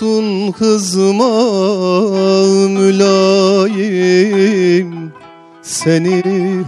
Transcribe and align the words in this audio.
Altın 0.00 0.52
hızma 0.52 1.42
mülayim 2.68 4.32
Seni 5.62 6.22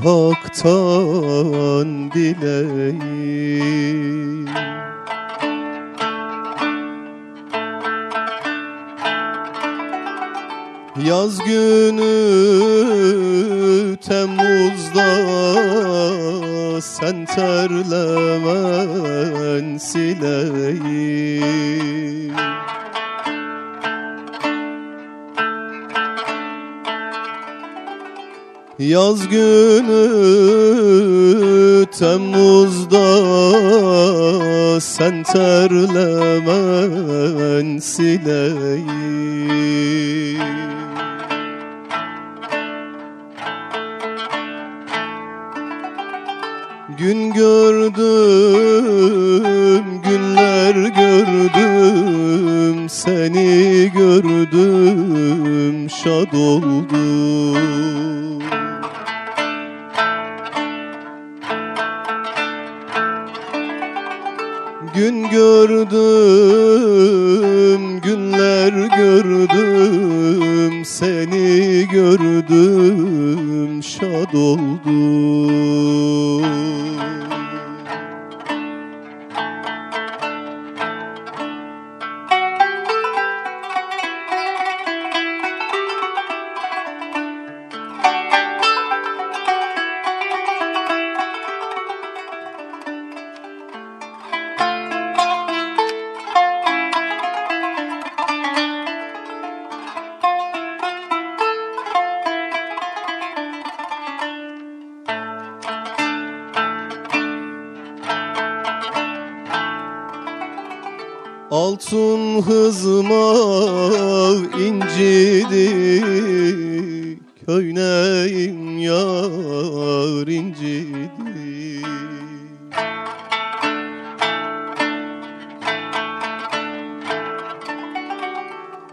haktan 0.04 2.12
dileyim 2.12 2.71
Yaz 29.12 29.28
günü 29.28 30.04
Temmuz'da 31.98 33.10
sen 34.80 35.22
terlemen 35.22 36.58
sileyim 37.78 38.41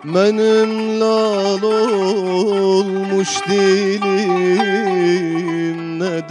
Benim 0.04 1.00
lal 1.00 1.64
olmuş 1.64 3.30
dilim 3.50 4.00
Ne 6.00 6.30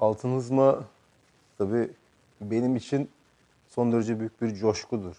altın 0.00 0.36
hızma 0.36 0.84
tabii 1.58 1.90
benim 2.40 2.76
için 2.76 3.10
son 3.68 3.92
derece 3.92 4.18
büyük 4.20 4.42
bir 4.42 4.54
coşkudur. 4.54 5.16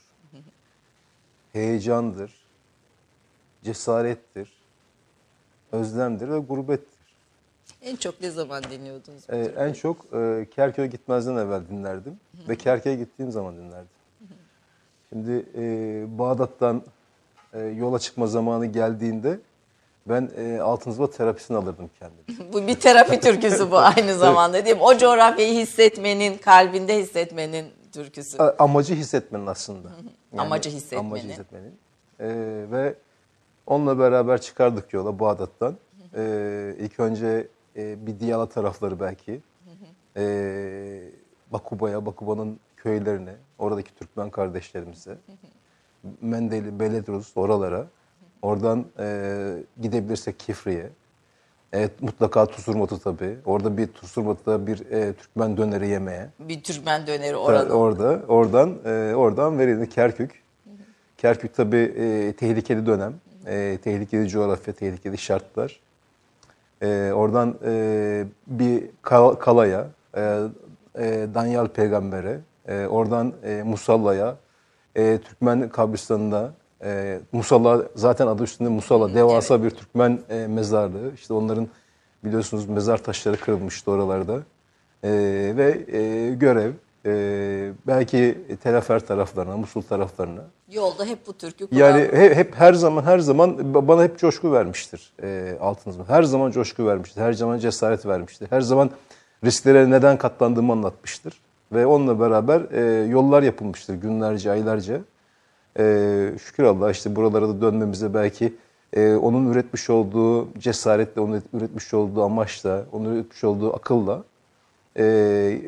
Heyecandır, 1.53 2.34
cesarettir, 3.64 4.53
özlemdir 5.72 6.29
ve 6.29 6.37
gurbettir. 6.40 6.99
En 7.81 7.96
çok 7.96 8.22
ne 8.22 8.31
zaman 8.31 8.64
dinliyordunuz 8.64 9.23
Ee, 9.29 9.37
en 9.37 9.73
çok 9.73 10.14
e, 10.14 10.47
Kerköy'e 10.55 10.87
gitmezden 10.87 11.35
evvel 11.35 11.67
dinlerdim 11.70 12.20
ve 12.47 12.55
Kerköy'e 12.55 12.96
gittiğim 12.96 13.32
zaman 13.32 13.58
dinlerdim. 13.58 13.90
Şimdi 15.09 15.46
e, 15.55 15.64
Bağdat'tan 16.20 16.84
e, 17.53 17.59
yola 17.59 17.99
çıkma 17.99 18.28
zamanı 18.28 18.66
geldiğinde 18.66 19.40
ben 20.09 20.32
e, 20.38 20.59
altın 20.61 20.91
hızma 20.91 21.09
terapisini 21.09 21.58
alırdım 21.58 21.90
kendime. 22.00 22.52
Bu 22.53 22.67
bir 22.67 22.79
terapi 22.79 23.20
türküsü 23.20 23.72
bu 23.72 23.78
aynı 23.78 24.16
zamanda 24.16 24.66
değil 24.66 24.76
mi? 24.76 24.84
O 24.84 24.97
coğrafyayı 24.97 25.53
hissetmenin, 25.59 26.38
kalbinde 26.38 26.97
hissetmenin 26.97 27.66
türküsü. 27.91 28.38
A- 28.38 28.56
amacı 28.59 28.96
hissetmenin 28.96 29.47
aslında. 29.47 29.90
Amacı 30.38 30.70
hissetmenin. 30.70 31.06
Amacı 31.09 31.28
hissetmenin. 31.28 31.73
Ee, 32.20 32.28
ve 32.72 32.96
onunla 33.67 34.00
beraber 34.00 34.41
çıkardık 34.41 34.94
yola 34.94 35.20
Bağdat'tan. 35.20 35.78
Ee, 36.16 36.76
ilk 36.79 37.00
önce 37.00 37.47
e, 37.76 38.08
bir 38.08 38.20
Diyala 38.20 38.50
tarafları 38.50 39.00
belki. 39.00 39.41
Ee, 40.17 41.02
Bakuba'ya, 41.52 42.06
Bakuba'nın 42.06 42.59
köylerine, 42.78 43.35
oradaki 43.59 43.96
Türkmen 43.96 44.29
kardeşlerimize. 44.29 45.17
Mendeli, 46.22 46.79
Beledrus 46.79 47.38
oralara. 47.38 47.88
Oradan 48.41 48.86
e, 49.00 49.28
gidebilirsek 49.82 50.40
Kifri'ye. 50.40 50.90
Evet, 51.74 52.02
mutlaka 52.02 52.46
Tusurmat'ı 52.46 53.00
tabii. 53.00 53.38
Orada 53.46 53.78
bir 53.78 53.88
Tusurmat'ta 53.88 54.68
bir 54.68 54.91
e, 54.91 55.14
Türkmen 55.14 55.58
döneri 55.58 55.88
yemeye. 55.88 56.30
Bir 56.40 56.64
Türkmen 56.64 57.08
döneri 57.08 57.36
Orada. 57.36 57.74
orada. 57.74 57.76
Orada, 58.08 58.26
oradan, 58.28 58.76
e, 58.86 59.16
oradan 59.16 59.59
verildi 59.59 59.90
Kerkük. 59.90 60.44
Kerkük 61.18 61.53
tabii 61.56 61.78
e, 61.97 62.34
tehlikeli 62.34 62.86
dönem, 62.86 63.14
e, 63.46 63.78
tehlikeli 63.84 64.30
coğrafya, 64.30 64.74
tehlikeli 64.74 65.18
şartlar. 65.18 65.80
E, 66.82 67.12
oradan 67.14 67.56
e, 67.66 68.24
bir 68.47 68.84
kal- 69.02 69.35
kalaya, 69.35 69.88
e, 70.18 70.40
e, 71.00 71.28
Danyal 71.34 71.68
peygambere, 71.68 72.40
e, 72.68 72.85
oradan 72.85 73.34
e, 73.44 73.64
Musalla'ya, 73.64 74.35
e, 74.96 75.18
Türkmen 75.18 75.70
kabristanında, 75.70 76.53
e, 76.84 77.20
Musalla 77.31 77.84
zaten 77.96 78.28
adı 78.28 78.43
üstünde 78.43 78.70
Musalla, 78.70 79.14
devasa 79.14 79.64
bir 79.64 79.70
Türkmen 79.70 80.20
e, 80.29 80.47
mezarlığı. 80.47 81.14
İşte 81.14 81.34
onların 81.34 81.67
Biliyorsunuz 82.23 82.70
mezar 82.70 83.03
taşları 83.03 83.37
kırılmıştı 83.37 83.91
oralarda. 83.91 84.40
E, 85.03 85.09
ve 85.58 85.97
e, 85.97 86.29
görev 86.35 86.72
e, 87.05 87.72
belki 87.87 88.37
Telafer 88.64 88.99
taraflarına, 88.99 89.58
Musul 89.58 89.81
taraflarına. 89.81 90.41
Yolda 90.72 91.05
hep 91.05 91.28
bu 91.28 91.34
türkü 91.34 91.67
kulağım. 91.67 91.81
Yani 91.81 92.02
hep, 92.02 92.35
hep 92.35 92.55
her 92.55 92.73
zaman 92.73 93.03
her 93.03 93.20
zaman 93.20 93.73
bana 93.73 94.03
hep 94.03 94.17
coşku 94.17 94.52
vermiştir 94.52 95.14
e, 95.23 95.58
Altınız. 95.61 95.97
Her 96.08 96.23
zaman 96.23 96.52
coşku 96.52 96.87
vermiştir. 96.87 97.22
Her 97.22 97.34
zaman 97.34 97.59
cesaret 97.59 98.05
vermiştir. 98.05 98.52
Her 98.52 98.61
zaman 98.61 98.90
risklere 99.46 99.90
neden 99.90 100.17
katlandığımı 100.17 100.72
anlatmıştır. 100.73 101.41
Ve 101.72 101.85
onunla 101.85 102.20
beraber 102.20 102.61
e, 102.72 103.08
yollar 103.08 103.43
yapılmıştır 103.43 103.93
günlerce, 103.93 104.52
aylarca. 104.52 105.02
E, 105.79 106.37
şükür 106.43 106.64
Allah 106.64 106.91
işte 106.91 107.16
buralara 107.16 107.47
da 107.49 107.61
dönmemize 107.61 108.14
belki 108.14 108.53
e, 108.93 109.14
onun 109.14 109.52
üretmiş 109.52 109.90
olduğu 109.90 110.59
cesaretle, 110.59 111.22
onun 111.22 111.43
üretmiş 111.53 111.93
olduğu 111.93 112.23
amaçla, 112.23 112.85
onun 112.91 113.16
üretmiş 113.16 113.43
olduğu 113.43 113.76
akılla 113.76 114.23
e, 114.97 115.03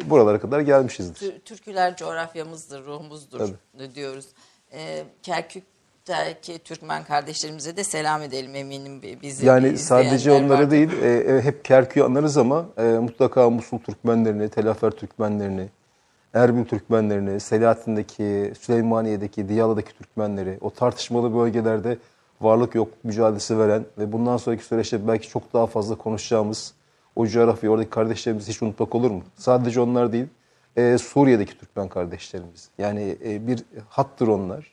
buralara 0.09 0.39
kadar 0.39 0.59
gelmişizdir. 0.59 1.15
Tür- 1.19 1.39
Türküler 1.39 1.95
coğrafyamızdır, 1.97 2.85
ruhumuzdur 2.85 3.49
diyoruz. 3.95 4.25
Ee, 4.73 5.03
Kerkük'teki 5.23 6.59
Türkmen 6.59 7.03
kardeşlerimize 7.03 7.77
de 7.77 7.83
selam 7.83 8.21
edelim 8.21 8.55
eminim 8.55 9.01
bi- 9.01 9.17
bizi 9.21 9.45
Yani 9.45 9.77
sadece 9.77 10.31
onları 10.31 10.49
vardır. 10.49 10.71
değil, 10.71 10.89
e, 11.03 11.09
e, 11.09 11.41
hep 11.41 11.65
Kerkük'ü 11.65 12.01
anlarız 12.03 12.37
ama 12.37 12.65
e, 12.77 12.83
mutlaka 12.83 13.49
Musul 13.49 13.79
Türkmenlerini, 13.79 14.49
Telafer 14.49 14.91
Türkmenlerini, 14.91 15.69
Erbil 16.33 16.65
Türkmenlerini, 16.65 17.39
Selahattin'deki, 17.39 18.53
Süleymaniye'deki, 18.59 19.49
Diyala'daki 19.49 19.97
Türkmenleri, 19.97 20.57
o 20.61 20.69
tartışmalı 20.69 21.35
bölgelerde 21.35 21.97
varlık 22.41 22.75
yok 22.75 22.87
mücadelesi 23.03 23.59
veren 23.59 23.85
ve 23.97 24.11
bundan 24.11 24.37
sonraki 24.37 24.63
süreçte 24.63 25.07
belki 25.07 25.29
çok 25.29 25.53
daha 25.53 25.67
fazla 25.67 25.95
konuşacağımız 25.95 26.73
o 27.15 27.27
coğrafyayı, 27.27 27.73
oradaki 27.73 27.89
kardeşlerimizi 27.89 28.51
hiç 28.51 28.63
unutmak 28.63 28.95
olur 28.95 29.11
mu? 29.11 29.21
Sadece 29.35 29.81
onlar 29.81 30.11
değil, 30.11 30.27
e, 30.75 30.97
Suriye'deki 30.97 31.57
Türkmen 31.59 31.87
kardeşlerimiz. 31.87 32.69
Yani 32.77 33.17
e, 33.25 33.47
bir 33.47 33.63
hattır 33.89 34.27
onlar. 34.27 34.71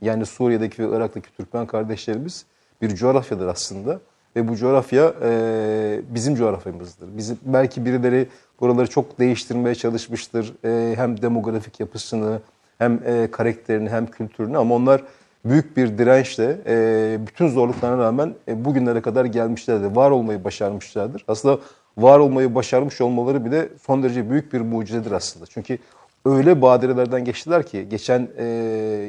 Yani 0.00 0.26
Suriye'deki 0.26 0.82
ve 0.82 0.96
Irak'taki 0.96 1.36
Türkmen 1.36 1.66
kardeşlerimiz 1.66 2.46
bir 2.82 2.94
coğrafyadır 2.94 3.46
aslında. 3.46 4.00
Ve 4.36 4.48
bu 4.48 4.56
coğrafya 4.56 5.14
e, 5.22 6.00
bizim 6.08 6.34
coğrafyamızdır. 6.34 7.16
Bizim, 7.16 7.38
belki 7.44 7.84
birileri 7.84 8.28
buraları 8.60 8.90
çok 8.90 9.18
değiştirmeye 9.18 9.74
çalışmıştır. 9.74 10.54
E, 10.64 10.96
hem 10.96 11.22
demografik 11.22 11.80
yapısını, 11.80 12.40
hem 12.78 13.00
e, 13.06 13.30
karakterini, 13.30 13.88
hem 13.88 14.06
kültürünü 14.06 14.58
ama 14.58 14.74
onlar 14.74 15.02
büyük 15.44 15.76
bir 15.76 15.98
dirençle 15.98 16.58
e, 16.66 17.18
bütün 17.26 17.48
zorluklarına 17.48 18.02
rağmen 18.02 18.34
bugünlere 18.48 19.00
kadar 19.00 19.24
gelmişlerdir. 19.24 19.96
Var 19.96 20.10
olmayı 20.10 20.44
başarmışlardır. 20.44 21.24
Aslında 21.28 21.58
var 21.98 22.18
olmayı 22.18 22.54
başarmış 22.54 23.00
olmaları 23.00 23.44
bile 23.44 23.68
son 23.82 24.02
derece 24.02 24.30
büyük 24.30 24.52
bir 24.52 24.60
mucizedir 24.60 25.12
aslında. 25.12 25.46
Çünkü 25.46 25.78
öyle 26.24 26.62
badirelerden 26.62 27.24
geçtiler 27.24 27.66
ki 27.66 27.88
geçen 27.88 28.20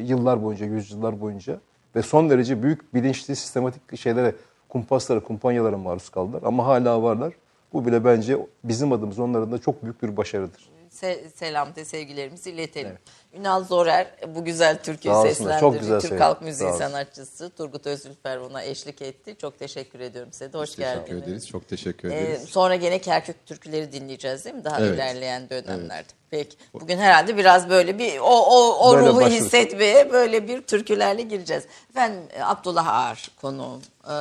yıllar 0.03 0.43
boyunca, 0.43 0.65
yüzyıllar 0.65 1.21
boyunca 1.21 1.59
ve 1.95 2.01
son 2.01 2.29
derece 2.29 2.63
büyük 2.63 2.93
bilinçli, 2.93 3.35
sistematik 3.35 3.97
şeylere, 3.97 4.35
kumpaslara, 4.69 5.19
kumpanyalara 5.19 5.77
maruz 5.77 6.09
kaldılar. 6.09 6.41
Ama 6.45 6.65
hala 6.65 7.03
varlar. 7.03 7.33
Bu 7.73 7.85
bile 7.85 8.05
bence 8.05 8.37
bizim 8.63 8.91
adımız 8.91 9.19
onların 9.19 9.51
da 9.51 9.57
çok 9.57 9.83
büyük 9.83 10.03
bir 10.03 10.17
başarıdır. 10.17 10.69
Se- 11.01 11.29
selam 11.35 11.75
de 11.75 11.85
sevgilerimizi 11.85 12.51
iletelim. 12.51 12.97
Ünal 13.33 13.63
Zorer 13.63 14.07
bu 14.35 14.45
güzel 14.45 14.83
türküyü 14.83 15.13
seslendirdi. 15.15 15.59
çok 15.59 15.79
güzel 15.79 16.01
Türk 16.01 16.19
halk 16.21 16.41
müziği 16.41 16.71
sanatçısı 16.73 17.49
Turgut 17.49 17.87
Özülfer 17.87 18.37
ona 18.37 18.63
eşlik 18.63 19.01
etti. 19.01 19.35
Çok 19.41 19.59
teşekkür 19.59 19.99
ediyorum 19.99 20.31
size 20.33 20.53
de. 20.53 20.57
Hoş 20.57 20.69
Teşekkür 20.69 20.99
geldiniz. 21.05 21.23
ederiz. 21.23 21.47
Çok 21.47 21.67
teşekkür 21.69 22.09
Ee, 22.11 22.15
ederiz. 22.19 22.41
sonra 22.49 22.75
gene 22.75 22.99
Kerkük 22.99 23.45
türküleri 23.45 23.91
dinleyeceğiz 23.91 24.45
değil 24.45 24.55
mi? 24.55 24.63
Daha 24.63 24.79
Evet. 24.81 24.95
ilerleyen 24.95 25.49
dönemlerde. 25.49 26.07
Peki. 26.29 26.57
Bugün 26.73 26.97
herhalde 26.97 27.37
biraz 27.37 27.69
böyle 27.69 27.99
bir 27.99 28.19
o 28.19 28.25
o, 28.25 28.89
o 28.89 28.95
Böyle 28.95 29.07
ruhu 29.07 29.15
başladık. 29.17 29.35
hissetmeye 29.41 30.11
böyle 30.11 30.47
bir 30.47 30.61
türkülerle 30.61 31.21
gireceğiz. 31.21 31.63
Efendim 31.89 32.19
e, 32.33 32.43
Abdullah 32.43 32.87
Ağar 32.87 33.31
konuğum. 33.41 33.81
Ee, 34.09 34.13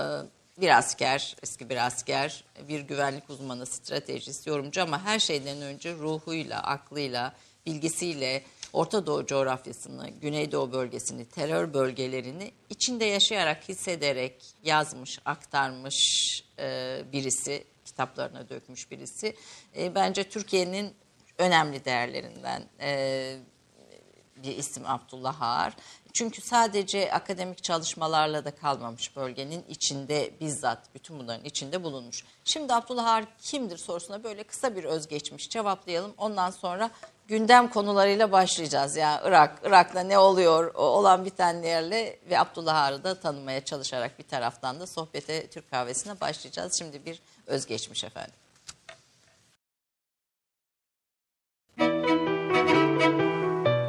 bir 0.60 0.78
asker, 0.78 1.36
eski 1.42 1.70
bir 1.70 1.86
asker, 1.86 2.44
bir 2.68 2.80
güvenlik 2.80 3.30
uzmanı, 3.30 3.66
stratejist, 3.66 4.46
yorumcu 4.46 4.82
ama 4.82 5.04
her 5.04 5.18
şeyden 5.18 5.62
önce 5.62 5.94
ruhuyla, 5.94 6.62
aklıyla, 6.62 7.32
bilgisiyle 7.66 8.42
Orta 8.72 9.06
Doğu 9.06 9.26
coğrafyasını, 9.26 10.10
Güneydoğu 10.10 10.72
bölgesini, 10.72 11.24
terör 11.24 11.74
bölgelerini 11.74 12.52
içinde 12.70 13.04
yaşayarak, 13.04 13.68
hissederek 13.68 14.44
yazmış, 14.64 15.18
aktarmış 15.24 15.96
e, 16.58 16.98
birisi, 17.12 17.64
kitaplarına 17.84 18.48
dökmüş 18.48 18.90
birisi. 18.90 19.36
E, 19.76 19.94
bence 19.94 20.28
Türkiye'nin 20.28 20.94
önemli 21.38 21.84
değerlerinden 21.84 22.62
e, 22.80 23.36
bir 24.36 24.56
isim 24.56 24.86
Abdullah 24.86 25.42
Ağar. 25.42 25.76
Çünkü 26.16 26.40
sadece 26.40 27.12
akademik 27.12 27.62
çalışmalarla 27.62 28.44
da 28.44 28.50
kalmamış 28.50 29.16
bölgenin 29.16 29.64
içinde 29.68 30.30
bizzat 30.40 30.94
bütün 30.94 31.18
bunların 31.18 31.44
içinde 31.44 31.82
bulunmuş. 31.82 32.24
Şimdi 32.44 32.74
Abdullah 32.74 33.06
Ağar 33.06 33.24
kimdir 33.38 33.76
sorusuna 33.76 34.24
böyle 34.24 34.44
kısa 34.44 34.76
bir 34.76 34.84
özgeçmiş 34.84 35.50
cevaplayalım. 35.50 36.14
Ondan 36.18 36.50
sonra 36.50 36.90
gündem 37.28 37.70
konularıyla 37.70 38.32
başlayacağız. 38.32 38.96
Yani 38.96 39.20
Irak, 39.24 39.60
Irak'ta 39.64 40.00
ne 40.00 40.18
oluyor 40.18 40.74
olan 40.74 41.24
bitenlerle 41.24 42.18
ve 42.30 42.38
Abdullah 42.38 42.74
Ağar'ı 42.74 43.04
da 43.04 43.20
tanımaya 43.20 43.64
çalışarak 43.64 44.18
bir 44.18 44.24
taraftan 44.24 44.80
da 44.80 44.86
sohbete 44.86 45.46
Türk 45.46 45.70
kahvesine 45.70 46.20
başlayacağız. 46.20 46.78
Şimdi 46.78 47.04
bir 47.04 47.22
özgeçmiş 47.46 48.04
efendim. 48.04 48.45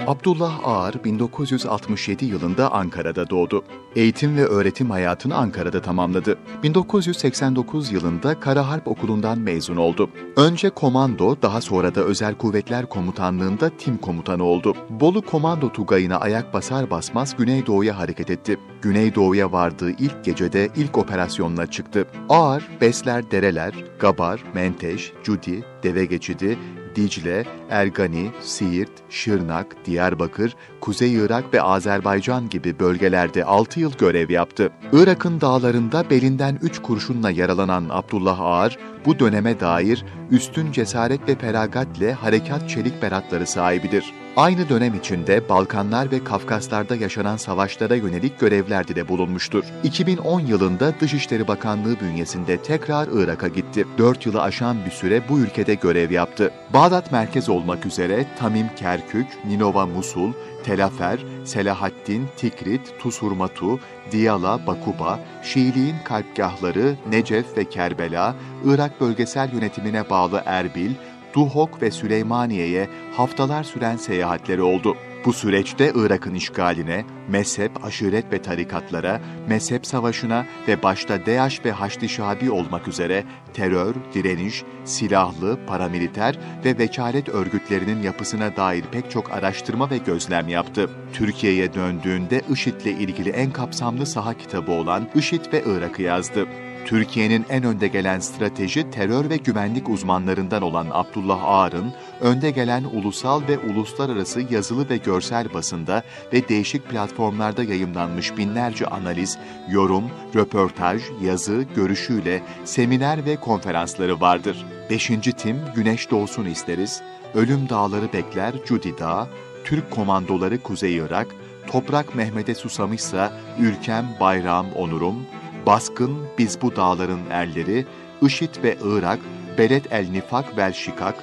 Abdullah 0.07 0.59
Ağar 0.63 1.03
1967 1.03 2.25
yılında 2.25 2.71
Ankara'da 2.71 3.29
doğdu. 3.29 3.63
Eğitim 3.95 4.37
ve 4.37 4.45
öğretim 4.45 4.89
hayatını 4.89 5.35
Ankara'da 5.35 5.81
tamamladı. 5.81 6.37
1989 6.63 7.91
yılında 7.91 8.39
Kara 8.39 8.67
Harp 8.67 8.87
Okulu'ndan 8.87 9.39
mezun 9.39 9.75
oldu. 9.77 10.09
Önce 10.35 10.69
komando, 10.69 11.41
daha 11.41 11.61
sonra 11.61 11.95
da 11.95 12.01
Özel 12.01 12.35
Kuvvetler 12.35 12.89
Komutanlığı'nda 12.89 13.69
tim 13.77 13.97
komutanı 13.97 14.43
oldu. 14.43 14.75
Bolu 14.89 15.21
Komando 15.21 15.71
Tugayı'na 15.71 16.17
ayak 16.17 16.53
basar 16.53 16.89
basmaz 16.89 17.37
Güneydoğu'ya 17.37 17.97
hareket 17.97 18.29
etti. 18.29 18.57
Güneydoğu'ya 18.81 19.51
vardığı 19.51 19.91
ilk 19.91 20.23
gecede 20.23 20.69
ilk 20.75 20.97
operasyonla 20.97 21.67
çıktı. 21.67 22.07
Ağar, 22.29 22.67
Besler 22.81 23.31
Dereler, 23.31 23.73
Gabar, 23.99 24.43
Menteş, 24.53 25.13
Cudi, 25.23 25.63
Deve 25.83 26.05
Geçidi, 26.05 26.57
Dicle, 26.97 27.45
Ergani, 27.69 28.31
Siirt, 28.41 28.91
Şırnak, 29.09 29.85
Diyarbakır, 29.85 30.55
Kuzey 30.81 31.13
Irak 31.13 31.53
ve 31.53 31.61
Azerbaycan 31.61 32.49
gibi 32.49 32.79
bölgelerde 32.79 33.45
6 33.45 33.79
yıl 33.79 33.91
görev 33.93 34.29
yaptı. 34.29 34.69
Irak'ın 34.93 35.41
dağlarında 35.41 36.09
belinden 36.09 36.59
3 36.61 36.81
kurşunla 36.81 37.31
yaralanan 37.31 37.85
Abdullah 37.89 38.39
Ağar, 38.39 38.77
bu 39.05 39.19
döneme 39.19 39.59
dair 39.59 40.05
üstün 40.31 40.71
cesaret 40.71 41.29
ve 41.29 41.35
feragatle 41.35 42.13
harekat 42.13 42.69
çelik 42.69 43.01
beratları 43.01 43.47
sahibidir. 43.47 44.13
Aynı 44.37 44.69
dönem 44.69 44.93
içinde 44.93 45.49
Balkanlar 45.49 46.11
ve 46.11 46.23
Kafkaslar'da 46.23 46.95
yaşanan 46.95 47.37
savaşlara 47.37 47.95
yönelik 47.95 48.39
görevlerde 48.39 48.95
de 48.95 49.07
bulunmuştur. 49.07 49.63
2010 49.83 50.39
yılında 50.39 50.93
Dışişleri 50.99 51.47
Bakanlığı 51.47 51.99
bünyesinde 51.99 52.57
tekrar 52.57 53.07
Irak'a 53.11 53.47
gitti. 53.47 53.85
4 53.97 54.25
yılı 54.25 54.41
aşan 54.41 54.85
bir 54.85 54.91
süre 54.91 55.29
bu 55.29 55.39
ülkede 55.39 55.73
görev 55.73 56.11
yaptı. 56.11 56.51
Bağdat 56.73 57.11
merkez 57.11 57.49
olmak 57.49 57.85
üzere 57.85 58.25
Tamim 58.39 58.69
Kerkük, 58.75 59.27
Ninova 59.45 59.85
Musul, 59.85 60.33
Telafer, 60.63 61.19
Selahaddin, 61.45 62.27
Tikrit, 62.37 62.99
Tusurmatu, 62.99 63.79
Diyala, 64.11 64.67
Bakuba, 64.67 65.19
Şiiliğin 65.43 65.95
kalpgahları 66.03 66.95
Necef 67.09 67.57
ve 67.57 67.69
Kerbela, 67.69 68.35
Irak 68.65 69.01
bölgesel 69.01 69.53
yönetimine 69.53 70.09
bağlı 70.09 70.43
Erbil, 70.45 70.91
Duhok 71.37 71.81
ve 71.81 71.91
Süleymaniye'ye 71.91 72.89
haftalar 73.13 73.63
süren 73.63 73.97
seyahatleri 73.97 74.61
oldu. 74.61 74.97
Bu 75.25 75.33
süreçte 75.33 75.91
Irak'ın 75.95 76.33
işgaline, 76.33 77.05
mezhep, 77.27 77.85
aşiret 77.85 78.31
ve 78.31 78.41
tarikatlara, 78.41 79.21
mezhep 79.47 79.85
savaşına 79.85 80.45
ve 80.67 80.83
başta 80.83 81.25
DEAŞ 81.25 81.65
ve 81.65 81.71
Haçlı 81.71 82.09
Şabi 82.09 82.51
olmak 82.51 82.87
üzere 82.87 83.23
terör, 83.53 83.95
direniş, 84.13 84.63
silahlı, 84.85 85.59
paramiliter 85.67 86.39
ve 86.65 86.77
vekalet 86.77 87.29
örgütlerinin 87.29 88.03
yapısına 88.03 88.55
dair 88.55 88.83
pek 88.91 89.11
çok 89.11 89.31
araştırma 89.31 89.89
ve 89.89 89.97
gözlem 89.97 90.47
yaptı. 90.47 90.89
Türkiye'ye 91.13 91.73
döndüğünde 91.73 92.41
IŞİD'le 92.53 92.85
ilgili 92.85 93.29
en 93.29 93.51
kapsamlı 93.51 94.05
saha 94.05 94.33
kitabı 94.33 94.71
olan 94.71 95.07
IŞİD 95.15 95.53
ve 95.53 95.63
Irak'ı 95.65 96.01
yazdı. 96.01 96.47
Türkiye'nin 96.87 97.45
en 97.49 97.63
önde 97.63 97.87
gelen 97.87 98.19
strateji, 98.19 98.91
terör 98.91 99.29
ve 99.29 99.37
güvenlik 99.37 99.89
uzmanlarından 99.89 100.61
olan 100.61 100.87
Abdullah 100.91 101.43
Ağar'ın, 101.43 101.93
önde 102.21 102.51
gelen 102.51 102.83
ulusal 102.83 103.41
ve 103.47 103.57
uluslararası 103.57 104.41
yazılı 104.49 104.89
ve 104.89 104.97
görsel 104.97 105.53
basında 105.53 106.03
ve 106.33 106.49
değişik 106.49 106.89
platformlarda 106.89 107.63
yayımlanmış 107.63 108.37
binlerce 108.37 108.85
analiz, 108.85 109.37
yorum, 109.69 110.03
röportaj, 110.35 111.01
yazı, 111.21 111.65
görüşüyle 111.75 112.41
seminer 112.65 113.25
ve 113.25 113.35
konferansları 113.35 114.21
vardır. 114.21 114.65
Beşinci 114.89 115.33
tim 115.33 115.57
Güneş 115.75 116.11
Doğsun 116.11 116.45
isteriz, 116.45 117.01
Ölüm 117.35 117.69
Dağları 117.69 118.13
Bekler 118.13 118.53
Cudi 118.65 118.97
Dağı, 118.97 119.27
Türk 119.63 119.91
Komandoları 119.91 120.63
Kuzey 120.63 120.95
Irak, 120.95 121.27
Toprak 121.71 122.15
Mehmet'e 122.15 122.55
susamışsa 122.55 123.33
Ülkem 123.59 124.05
Bayrağım 124.19 124.67
Onurum, 124.75 125.25
Baskın 125.67 126.27
Biz 126.37 126.61
Bu 126.61 126.75
Dağların 126.75 127.29
Erleri, 127.31 127.85
IŞİD 128.21 128.63
ve 128.63 128.77
Irak, 128.83 129.19
Beled 129.57 129.85
El 129.91 130.09
Nifak 130.09 130.57
vel 130.57 130.73
Şikak, 130.73 131.15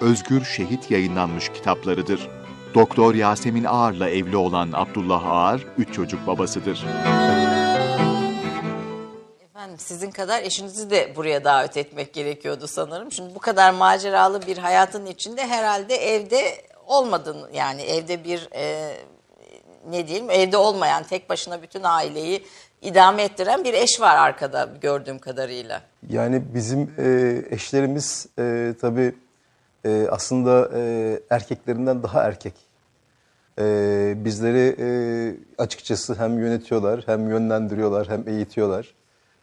Özgür 0.00 0.44
Şehit 0.44 0.90
yayınlanmış 0.90 1.48
kitaplarıdır. 1.48 2.28
Doktor 2.74 3.14
Yasemin 3.14 3.64
Ağar'la 3.64 4.10
evli 4.10 4.36
olan 4.36 4.70
Abdullah 4.74 5.26
Ağar, 5.26 5.60
üç 5.78 5.94
çocuk 5.94 6.26
babasıdır. 6.26 6.84
Efendim 9.40 9.78
sizin 9.78 10.10
kadar 10.10 10.42
eşinizi 10.42 10.90
de 10.90 11.12
buraya 11.16 11.44
davet 11.44 11.76
etmek 11.76 12.14
gerekiyordu 12.14 12.66
sanırım. 12.66 13.12
Şimdi 13.12 13.34
bu 13.34 13.38
kadar 13.38 13.70
maceralı 13.70 14.46
bir 14.46 14.58
hayatın 14.58 15.06
içinde 15.06 15.46
herhalde 15.46 15.96
evde 15.96 16.64
olmadın 16.86 17.50
yani 17.52 17.82
evde 17.82 18.24
bir 18.24 18.48
e, 18.54 18.94
ne 19.90 20.08
diyelim 20.08 20.30
evde 20.30 20.56
olmayan 20.56 21.04
tek 21.04 21.30
başına 21.30 21.62
bütün 21.62 21.82
aileyi 21.82 22.44
idame 22.82 23.22
ettiren 23.22 23.64
bir 23.64 23.74
eş 23.74 24.00
var 24.00 24.16
arkada 24.16 24.68
gördüğüm 24.80 25.18
kadarıyla. 25.18 25.82
Yani 26.08 26.42
bizim 26.54 26.90
e, 26.98 27.42
eşlerimiz 27.50 28.26
e, 28.38 28.74
tabii 28.80 29.14
e, 29.84 30.06
aslında 30.10 30.70
e, 30.74 31.20
erkeklerinden 31.30 32.02
daha 32.02 32.22
erkek. 32.22 32.54
E, 33.58 33.64
bizleri 34.16 34.76
e, 34.78 34.86
açıkçası 35.62 36.14
hem 36.14 36.38
yönetiyorlar, 36.38 37.02
hem 37.06 37.28
yönlendiriyorlar, 37.28 38.08
hem 38.08 38.28
eğitiyorlar. 38.28 38.94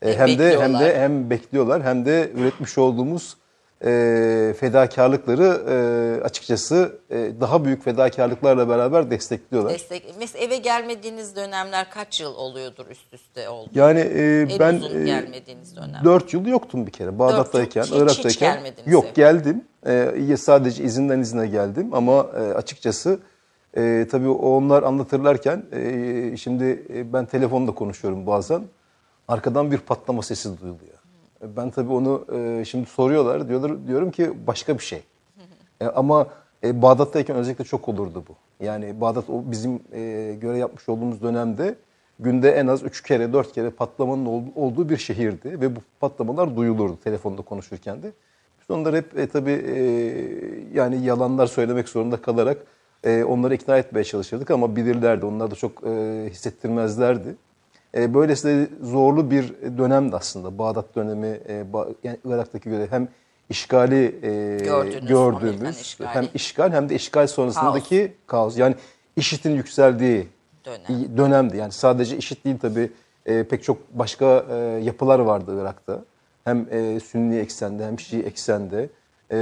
E, 0.02 0.18
Hem 0.18 0.28
hem 0.28 0.40
de 0.40 0.60
hem 0.62 0.80
de 0.80 1.00
hem 1.00 1.30
bekliyorlar 1.30 1.84
hem 1.84 2.06
de 2.06 2.32
üretmiş 2.36 2.78
olduğumuz 2.78 3.38
e, 3.86 4.54
fedakarlıkları 4.60 5.62
e, 5.70 6.24
açıkçası 6.24 7.00
e, 7.10 7.32
daha 7.42 7.66
büyük 7.66 7.84
fedakarlıklarla 7.84 8.70
beraber 8.70 9.12
destekliyorlar. 9.12 9.74
Destek, 9.74 10.14
mesela 10.20 10.46
eve 10.46 10.58
gelmediğiniz 10.58 11.36
dönemler 11.36 11.90
kaç 11.92 12.22
yıl 12.22 12.36
oluyordur 12.36 12.86
üst 12.90 13.14
üste 13.14 13.50
oldu? 13.50 13.70
Yani 13.76 14.00
e, 14.00 14.42
En 14.42 14.60
ben 14.60 14.76
uzun 14.76 15.02
e, 15.02 15.06
gelmediğiniz 15.06 15.76
dönem. 15.76 16.02
4 16.06 16.34
yıl 16.34 16.46
yoktum 16.46 16.88
bir 16.88 16.92
kere. 16.92 17.20
Bağdat'tayken, 17.20 17.82
yıl. 17.84 17.88
Hiç- 17.88 17.94
hiç 17.94 18.02
Irak'tayken. 18.26 18.54
gelmediniz 18.56 18.94
yok 18.94 19.06
eve. 19.06 19.14
geldim. 19.14 19.64
E, 19.86 20.38
sadece 20.38 20.84
izinden 20.84 21.20
izine 21.20 21.48
geldim 21.48 21.94
ama 21.94 22.28
e, 22.36 22.40
açıkçası 22.40 23.20
e, 23.78 24.08
tabii 24.12 24.30
onlar 24.30 24.84
anlatırlarken 24.84 25.64
e, 25.72 26.38
şimdi 26.38 26.86
e, 26.94 27.14
ben 27.14 27.26
telefonda 27.26 27.72
konuşuyorum 27.72 28.28
bazen. 28.28 28.62
Arkadan 29.28 29.72
bir 29.72 29.78
patlama 29.78 30.22
sesi 30.22 30.62
duyuluyor. 30.62 30.99
Ben 31.42 31.70
tabii 31.70 31.94
onu 31.94 32.26
e, 32.34 32.66
şimdi 32.66 32.86
soruyorlar. 32.86 33.50
Diyorlar 33.50 33.88
diyorum 33.88 34.12
ki 34.12 34.32
başka 34.48 34.74
bir 34.78 34.84
şey. 34.84 35.04
E, 35.82 35.86
ama 35.86 36.28
e, 36.64 36.82
Bağdat'tayken 36.82 37.36
özellikle 37.36 37.64
çok 37.64 37.90
olurdu 37.90 38.24
bu. 38.30 38.66
Yani 38.66 39.02
Bağdat 39.02 39.30
o 39.30 39.52
bizim 39.52 39.80
e, 39.94 40.36
göre 40.42 40.58
yapmış 40.58 40.90
olduğumuz 40.90 41.22
dönemde 41.22 41.76
günde 42.20 42.52
en 42.52 42.68
az 42.68 42.84
üç 42.84 43.04
kere 43.04 43.34
dört 43.34 43.54
kere 43.54 43.70
patlamanın 43.70 44.26
ol- 44.26 44.44
olduğu 44.56 44.90
bir 44.90 44.98
şehirdi. 44.98 45.62
Ve 45.62 45.76
bu 45.76 45.80
patlamalar 46.00 46.56
duyulurdu 46.56 46.98
telefonda 47.04 47.42
konuşurken 47.42 48.04
de. 48.04 48.12
Biz 48.62 48.76
onları 48.76 48.96
hep 48.98 49.18
e, 49.20 49.28
tabii 49.28 49.52
e, 49.52 49.82
yani 50.74 51.06
yalanlar 51.06 51.48
söylemek 51.48 51.90
zorunda 51.90 52.22
kalarak 52.22 52.58
e, 53.04 53.24
onları 53.24 53.56
ikna 53.56 53.78
etmeye 53.78 54.04
çalışırdık 54.04 54.52
ama 54.52 54.76
bilirlerdi. 54.76 55.26
Onlar 55.26 55.52
da 55.52 55.56
çok 55.56 55.84
e, 55.88 56.28
hissettirmezlerdi. 56.30 57.36
E, 57.96 58.14
böylesine 58.14 58.68
zorlu 58.82 59.32
bir 59.32 59.54
dönemdi 59.78 60.16
aslında. 60.16 60.58
Bağdat 60.58 60.96
dönemi, 60.96 61.28
e, 61.28 61.66
yani 62.04 62.18
Irak'taki 62.26 62.70
göre 62.70 62.88
hem 62.90 63.08
işgali 63.50 64.20
e, 64.24 64.58
Gördünüz, 64.64 65.08
gördüğümüz 65.08 65.82
işgali. 65.82 66.10
hem 66.10 66.28
işgal 66.34 66.72
hem 66.72 66.90
de 66.90 66.96
işgal 66.96 67.28
sonrasındaki 67.28 68.14
kaos. 68.28 68.58
Yani 68.58 68.76
IŞİD'in 69.16 69.56
yükseldiği 69.56 70.28
Dönem. 70.66 71.18
dönemdi. 71.18 71.58
Yani 71.58 71.72
sadece 71.72 72.18
IŞİD 72.18 72.46
değil 72.46 72.58
tabii 72.62 72.92
e, 73.26 73.44
pek 73.44 73.64
çok 73.64 73.78
başka 73.94 74.46
e, 74.52 74.56
yapılar 74.84 75.20
vardı 75.20 75.62
Irak'ta. 75.62 76.04
Hem 76.44 76.68
e, 76.72 77.00
Sünni 77.00 77.38
eksende 77.38 77.86
hem 77.86 78.00
Şii 78.00 78.20
eksende. 78.20 78.90
E, 79.32 79.38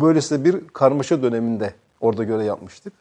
böylesine 0.00 0.44
bir 0.44 0.68
karmaşa 0.68 1.22
döneminde 1.22 1.74
orada 2.00 2.24
göre 2.24 2.44
yapmıştık. 2.44 2.92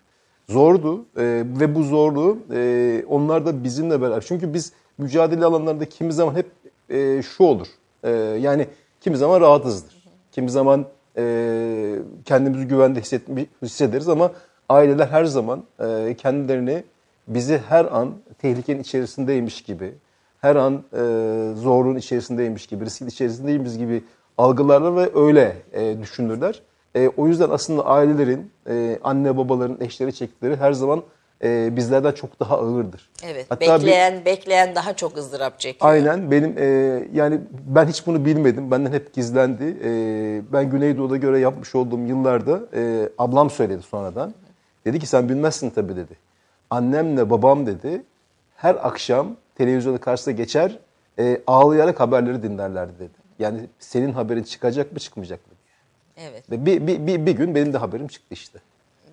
Zordu 0.51 1.05
e, 1.17 1.23
ve 1.59 1.75
bu 1.75 1.83
zorluğu 1.83 2.37
e, 2.53 3.03
onlar 3.07 3.45
da 3.45 3.63
bizimle 3.63 4.01
beraber. 4.01 4.23
Çünkü 4.27 4.53
biz 4.53 4.73
mücadele 4.97 5.45
alanlarında 5.45 5.85
kimi 5.85 6.13
zaman 6.13 6.35
hep 6.35 6.51
e, 6.89 7.21
şu 7.21 7.43
olur. 7.43 7.67
E, 8.03 8.09
yani 8.41 8.67
kimi 9.01 9.17
zaman 9.17 9.41
rahatızdır. 9.41 9.93
Kimi 10.31 10.49
zaman 10.49 10.85
e, 11.17 11.95
kendimizi 12.25 12.67
güvende 12.67 13.01
hissederiz 13.61 14.09
ama 14.09 14.31
aileler 14.69 15.07
her 15.07 15.25
zaman 15.25 15.63
e, 15.79 16.15
kendilerini 16.17 16.83
bizi 17.27 17.57
her 17.57 17.85
an 17.85 18.13
tehlikenin 18.37 18.81
içerisindeymiş 18.81 19.61
gibi, 19.61 19.93
her 20.41 20.55
an 20.55 20.73
e, 20.73 20.97
zorluğun 21.55 21.95
içerisindeymiş 21.95 22.67
gibi, 22.67 22.85
riskin 22.85 23.07
içerisindeymiş 23.07 23.77
gibi 23.77 24.03
algılarlar 24.37 24.95
ve 24.95 25.19
öyle 25.19 25.57
e, 25.73 26.01
düşünürler. 26.01 26.61
E, 26.95 27.09
o 27.17 27.27
yüzden 27.27 27.49
aslında 27.49 27.85
ailelerin, 27.85 28.51
e, 28.69 28.99
anne 29.03 29.37
babaların, 29.37 29.77
eşleri 29.81 30.13
çektikleri 30.13 30.55
her 30.55 30.73
zaman 30.73 31.03
e, 31.43 31.75
bizlerden 31.75 32.11
çok 32.11 32.39
daha 32.39 32.57
ağırdır. 32.57 33.09
Evet. 33.25 33.45
Hatta 33.49 33.65
bir- 33.65 33.69
bekleyen 33.83 34.25
bekleyen 34.25 34.75
daha 34.75 34.93
çok 34.95 35.17
ızdırap 35.17 35.59
çekiyor. 35.59 35.91
Aynen 35.91 36.31
benim 36.31 36.55
e, 36.57 36.63
yani 37.13 37.39
ben 37.67 37.85
hiç 37.85 38.07
bunu 38.07 38.25
bilmedim. 38.25 38.71
Benden 38.71 38.91
hep 38.91 39.13
gizlendi. 39.13 39.77
E, 39.83 40.41
ben 40.53 40.69
Güneydoğu'da 40.69 41.17
göre 41.17 41.39
yapmış 41.39 41.75
olduğum 41.75 41.99
yıllarda 41.99 42.59
e, 42.73 43.09
ablam 43.17 43.49
söyledi 43.49 43.81
sonradan. 43.81 44.33
Dedi 44.85 44.99
ki 44.99 45.07
sen 45.07 45.29
bilmezsin 45.29 45.69
tabii 45.69 45.95
dedi. 45.95 46.13
Annemle 46.69 47.29
babam 47.29 47.65
dedi 47.67 48.03
her 48.55 48.75
akşam 48.75 49.27
televizyonun 49.55 49.97
karşısına 49.97 50.33
geçer 50.33 50.79
e, 51.19 51.41
ağlayarak 51.47 51.99
haberleri 51.99 52.43
dinlerlerdi 52.43 52.93
dedi. 52.99 53.21
Yani 53.39 53.59
senin 53.79 54.11
haberin 54.11 54.43
çıkacak 54.43 54.93
mı 54.93 54.99
çıkmayacak 54.99 55.39
mı. 55.47 55.50
Evet. 56.21 56.51
Ve 56.51 56.65
bir, 56.65 56.87
bir, 56.87 57.07
bir, 57.07 57.25
bir 57.25 57.31
gün 57.31 57.55
benim 57.55 57.73
de 57.73 57.77
haberim 57.77 58.07
çıktı 58.07 58.27
işte. 58.33 58.59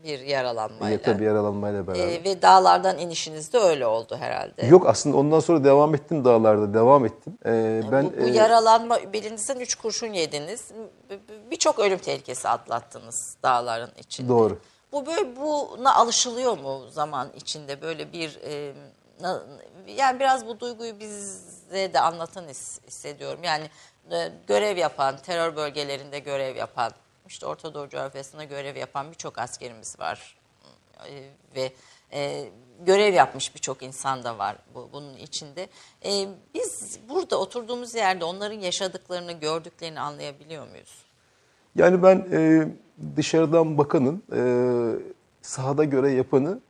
Bir 0.05 0.19
yaralanmayla. 0.21 0.89
Ya, 0.91 1.03
tabii 1.03 1.25
yaralanmayla 1.25 1.87
beraber. 1.87 2.09
Ee, 2.09 2.25
ve 2.25 2.43
dağlardan 2.43 2.99
inişiniz 2.99 3.53
de 3.53 3.59
öyle 3.59 3.87
oldu 3.87 4.17
herhalde. 4.21 4.67
Yok 4.67 4.87
aslında 4.89 5.17
ondan 5.17 5.41
sonra 5.41 5.65
devam 5.65 5.95
ettim 5.95 6.25
dağlarda 6.25 6.75
devam 6.75 7.05
ettim. 7.07 7.39
E, 7.47 7.83
ben 7.93 8.07
bu, 8.07 8.13
bu 8.23 8.29
e, 8.29 8.31
yaralanma 8.31 8.99
belinizden 9.13 9.61
üç 9.61 9.75
kurşun 9.75 10.13
yediniz. 10.13 10.71
Birçok 11.51 11.79
ölüm 11.79 11.99
tehlikesi 11.99 12.49
atlattınız 12.49 13.37
dağların 13.43 13.91
içinde. 13.99 14.29
Doğru. 14.29 14.59
Bu 14.93 15.07
böyle 15.07 15.37
buna 15.37 15.95
alışılıyor 15.95 16.59
mu 16.59 16.81
zaman 16.91 17.29
içinde 17.37 17.83
böyle 17.83 18.13
bir 18.13 18.39
e, 18.45 18.73
yani 19.97 20.21
biraz 20.21 20.47
bu 20.47 20.61
duyguyu 20.61 21.01
bize 21.01 21.93
de 21.93 22.01
anlatan 22.01 22.49
his- 22.49 22.81
hissediyorum. 22.87 23.41
Yani 23.43 23.65
e, 24.13 24.33
görev 24.47 24.77
yapan, 24.77 25.17
terör 25.17 25.57
bölgelerinde 25.57 26.19
görev 26.19 26.57
yapan, 26.57 26.93
işte 27.29 27.47
Orta 27.47 27.75
Doğu 27.75 27.89
coğrafyasında 27.89 28.45
görev 28.45 28.77
yapan 28.77 29.11
birçok 29.11 29.39
askerimiz 29.39 30.01
var. 30.01 30.39
E, 31.09 31.15
ve 31.57 31.73
e, 32.13 32.49
görev 32.87 33.15
yapmış 33.15 33.55
birçok 33.55 33.83
insan 33.83 34.25
da 34.25 34.39
var 34.39 34.57
bu, 34.75 34.89
bunun 34.93 35.15
içinde. 35.17 35.69
E, 36.05 36.29
biz 36.55 36.99
burada 37.09 37.41
oturduğumuz 37.41 37.95
yerde 37.95 38.25
onların 38.25 38.61
yaşadıklarını, 38.61 39.33
gördüklerini 39.33 40.01
anlayabiliyor 40.01 40.69
muyuz? 40.69 41.05
Yani 41.77 42.03
ben 42.03 42.27
e, 42.33 42.69
dışarıdan 43.17 43.79
bakanın 43.79 44.23
e, 44.33 44.43
sahada 45.43 45.85
göre 45.85 46.11
yapanı 46.11 46.61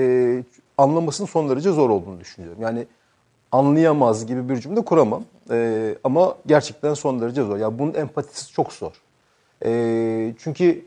e, 0.00 0.44
anlamasının 0.78 1.28
son 1.28 1.48
derece 1.48 1.72
zor 1.72 1.90
olduğunu 1.90 2.20
düşünüyorum. 2.20 2.62
Yani 2.62 2.86
anlayamaz 3.52 4.26
gibi 4.26 4.48
bir 4.48 4.56
cümle 4.56 4.84
kuramam. 4.84 5.24
E, 5.50 5.94
ama 6.04 6.36
gerçekten 6.46 6.94
son 6.94 7.20
derece 7.20 7.42
zor. 7.42 7.56
Yani 7.56 7.78
bunun 7.78 7.94
empatisi 7.94 8.52
çok 8.52 8.72
zor. 8.72 8.92
E, 9.64 10.34
çünkü 10.38 10.84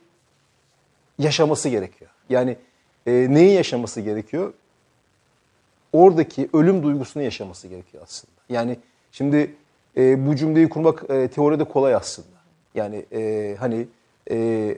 yaşaması 1.19 1.69
gerekiyor. 1.69 2.11
Yani 2.29 2.57
e, 3.05 3.27
neyi 3.29 3.53
yaşaması 3.53 4.01
gerekiyor? 4.01 4.53
oradaki 5.93 6.49
ölüm 6.53 6.83
duygusunu 6.83 7.23
yaşaması 7.23 7.67
gerekiyor 7.67 8.03
aslında. 8.03 8.33
Yani 8.49 8.77
şimdi 9.11 9.55
e, 9.97 10.27
bu 10.27 10.35
cümleyi 10.35 10.69
kurmak 10.69 11.03
e, 11.09 11.27
teoride 11.27 11.63
kolay 11.63 11.95
aslında. 11.95 12.27
Yani 12.75 13.05
e, 13.11 13.55
hani 13.59 13.87
e, 14.31 14.77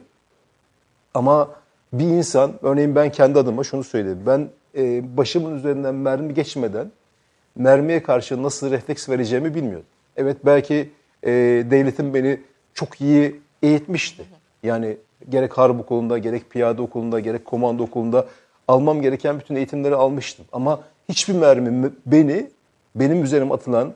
ama 1.13 1.49
bir 1.93 2.05
insan, 2.05 2.53
örneğin 2.61 2.95
ben 2.95 3.11
kendi 3.11 3.39
adıma 3.39 3.63
şunu 3.63 3.83
söyleyeyim. 3.83 4.23
Ben 4.27 4.49
e, 4.77 5.17
başımın 5.17 5.57
üzerinden 5.57 5.95
mermi 5.95 6.33
geçmeden 6.33 6.91
mermiye 7.55 8.03
karşı 8.03 8.43
nasıl 8.43 8.71
refleks 8.71 9.09
vereceğimi 9.09 9.55
bilmiyordum. 9.55 9.87
Evet 10.17 10.37
belki 10.45 10.89
e, 11.23 11.31
devletim 11.71 12.13
beni 12.13 12.39
çok 12.73 13.01
iyi 13.01 13.41
eğitmişti. 13.63 14.23
Yani 14.63 14.97
gerek 15.29 15.57
harp 15.57 15.79
okulunda, 15.79 16.17
gerek 16.17 16.49
piyade 16.49 16.81
okulunda, 16.81 17.19
gerek 17.19 17.45
komando 17.45 17.83
okulunda 17.83 18.27
almam 18.67 19.01
gereken 19.01 19.39
bütün 19.39 19.55
eğitimleri 19.55 19.95
almıştım. 19.95 20.45
Ama 20.51 20.83
hiçbir 21.09 21.33
mermi 21.33 21.91
beni, 22.05 22.49
benim 22.95 23.23
üzerime 23.23 23.53
atılan 23.53 23.93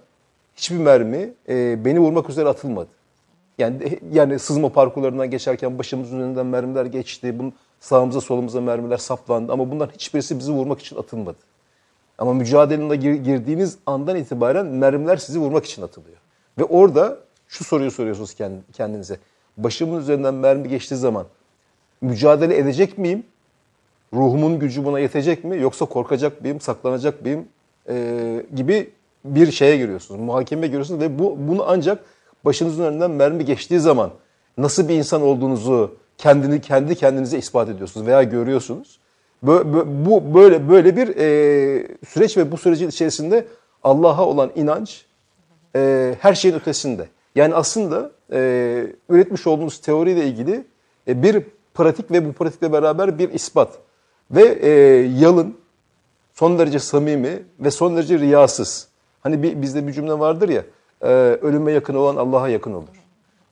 hiçbir 0.55 0.77
mermi 0.77 1.29
e, 1.49 1.85
beni 1.85 1.99
vurmak 1.99 2.29
üzere 2.29 2.49
atılmadı. 2.49 2.89
Yani 3.57 3.99
yani 4.11 4.39
sızma 4.39 4.69
parkurlarından 4.69 5.29
geçerken 5.29 5.79
başımızın 5.79 6.19
önünden 6.19 6.45
mermiler 6.45 6.85
geçti. 6.85 7.39
Bunun 7.39 7.53
sağımıza 7.79 8.21
solumuza 8.21 8.61
mermiler 8.61 8.97
saplandı 8.97 9.51
ama 9.51 9.71
bunların 9.71 9.93
hiçbirisi 9.93 10.39
bizi 10.39 10.51
vurmak 10.51 10.79
için 10.79 10.95
atılmadı. 10.95 11.37
Ama 12.19 12.33
mücadelene 12.33 12.95
gir, 12.95 13.13
girdiğiniz 13.13 13.77
andan 13.85 14.15
itibaren 14.15 14.65
mermiler 14.65 15.17
sizi 15.17 15.39
vurmak 15.39 15.65
için 15.65 15.81
atılıyor. 15.81 16.17
Ve 16.57 16.63
orada 16.63 17.17
şu 17.47 17.63
soruyu 17.63 17.91
soruyorsunuz 17.91 18.35
kendinize. 18.73 19.17
Başımın 19.57 19.99
üzerinden 19.99 20.33
mermi 20.33 20.69
geçtiği 20.69 20.95
zaman 20.95 21.25
mücadele 22.01 22.57
edecek 22.57 22.97
miyim? 22.97 23.23
Ruhumun 24.13 24.59
gücü 24.59 24.85
buna 24.85 24.99
yetecek 24.99 25.43
mi? 25.43 25.57
Yoksa 25.61 25.85
korkacak 25.85 26.41
mıyım, 26.41 26.61
saklanacak 26.61 27.21
mıyım? 27.21 27.47
Ee, 27.89 28.45
gibi 28.55 28.89
bir 29.25 29.51
şeye 29.51 29.77
giriyorsunuz. 29.77 30.21
Muhakemeye 30.21 30.67
giriyorsunuz 30.67 31.01
ve 31.01 31.19
bu 31.19 31.35
bunu 31.39 31.63
ancak 31.67 32.03
başınızın 32.45 32.83
önünden 32.83 33.11
mermi 33.11 33.45
geçtiği 33.45 33.79
zaman 33.79 34.11
nasıl 34.57 34.89
bir 34.89 34.93
insan 34.93 35.21
olduğunuzu 35.21 35.95
kendini 36.17 36.61
kendi 36.61 36.95
kendinize 36.95 37.37
ispat 37.37 37.69
ediyorsunuz 37.69 38.07
veya 38.07 38.23
görüyorsunuz. 38.23 38.99
Bu 39.41 40.33
böyle 40.33 40.69
böyle 40.69 40.97
bir 40.97 41.07
e, 41.07 41.87
süreç 42.07 42.37
ve 42.37 42.51
bu 42.51 42.57
sürecin 42.57 42.89
içerisinde 42.89 43.47
Allah'a 43.83 44.25
olan 44.25 44.51
inanç 44.55 45.05
e, 45.75 46.15
her 46.19 46.33
şeyin 46.33 46.55
ötesinde. 46.55 47.07
Yani 47.35 47.55
aslında 47.55 48.11
e, 48.31 48.87
üretmiş 49.09 49.47
olduğunuz 49.47 49.81
teoriyle 49.81 50.25
ilgili 50.25 50.65
e, 51.07 51.23
bir 51.23 51.43
pratik 51.73 52.11
ve 52.11 52.27
bu 52.27 52.33
pratikle 52.33 52.71
beraber 52.71 53.19
bir 53.19 53.33
ispat. 53.33 53.79
Ve 54.31 54.43
e, 54.43 54.69
yalın, 55.19 55.57
son 56.33 56.59
derece 56.59 56.79
samimi 56.79 57.43
ve 57.59 57.71
son 57.71 57.97
derece 57.97 58.19
riyasız. 58.19 58.87
Hani 59.21 59.43
bir, 59.43 59.61
bizde 59.61 59.87
bir 59.87 59.93
cümle 59.93 60.19
vardır 60.19 60.49
ya, 60.49 60.63
e, 61.01 61.07
ölüme 61.41 61.71
yakın 61.71 61.95
olan 61.95 62.15
Allah'a 62.15 62.49
yakın 62.49 62.73
olur. 62.73 63.03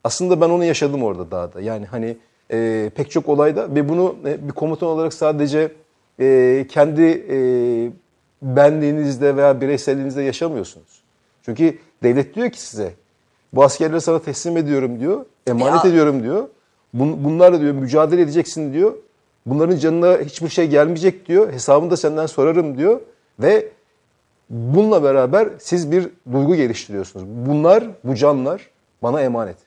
Aslında 0.04 0.42
ben 0.42 0.50
onu 0.50 0.64
yaşadım 0.64 1.04
orada 1.04 1.32
dağda. 1.32 1.62
Yani 1.62 1.86
hani 1.86 2.18
e, 2.52 2.92
pek 2.96 3.12
çok 3.12 3.30
olayda 3.30 3.76
ve 3.76 3.90
bunu 3.90 4.16
e, 4.26 4.48
bir 4.48 4.54
komutan 4.54 4.90
olarak 4.90 5.14
sadece 5.14 5.72
e, 6.20 6.66
kendi 6.70 7.26
e, 7.30 7.38
benliğinizde 8.42 9.36
veya 9.36 9.62
bireyselliğinizde 9.62 10.22
yaşamıyorsunuz. 10.22 11.02
Çünkü 11.44 11.78
devlet 12.04 12.36
diyor 12.36 12.50
ki 12.50 12.62
size 12.62 12.94
bu 13.54 13.64
askerleri 13.64 14.02
sana 14.02 14.20
teslim 14.20 14.58
ediyorum 14.58 15.00
diyor, 15.00 15.26
emanet 15.48 15.86
ya. 15.86 15.92
ediyorum 15.92 16.24
diyor. 16.24 16.48
Bun, 16.94 17.24
bunlarla 17.24 17.62
diyor 17.62 17.74
mücadele 17.74 18.22
edeceksin 18.22 18.74
diyor. 18.74 18.94
Bunların 19.46 19.76
canına 19.76 20.18
hiçbir 20.18 20.50
şey 20.50 20.68
gelmeyecek 20.68 21.28
diyor. 21.28 21.54
Hesabını 21.54 21.92
da 21.92 21.98
senden 21.98 22.26
sorarım 22.26 22.78
diyor. 22.78 23.02
Ve 23.40 23.68
bununla 24.50 25.04
beraber 25.04 25.50
siz 25.60 25.92
bir 25.92 26.10
duygu 26.32 26.56
geliştiriyorsunuz. 26.56 27.26
Bunlar, 27.28 27.84
bu 28.04 28.16
canlar 28.16 28.70
bana 29.04 29.22
emanet. 29.22 29.58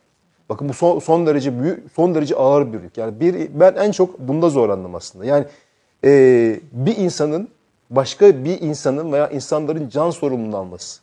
Bakın 0.51 0.69
bu 0.69 0.75
son, 0.75 0.99
son 0.99 1.27
derece 1.27 1.63
büyük, 1.63 1.93
son 1.97 2.15
derece 2.15 2.35
ağır 2.35 2.73
bir 2.73 2.83
yük. 2.83 2.97
Yani 2.97 3.21
bir, 3.21 3.61
ben 3.61 3.75
en 3.75 3.91
çok 3.91 4.19
bunda 4.19 4.49
zorlandım 4.49 4.95
aslında. 4.95 5.25
Yani 5.25 5.45
e, 6.05 6.61
bir 6.73 6.97
insanın 6.97 7.49
başka 7.91 8.45
bir 8.45 8.61
insanın 8.61 9.13
veya 9.13 9.29
insanların 9.29 9.89
can 9.89 10.11
sorumluluğunu 10.11 10.57
alması. 10.57 11.01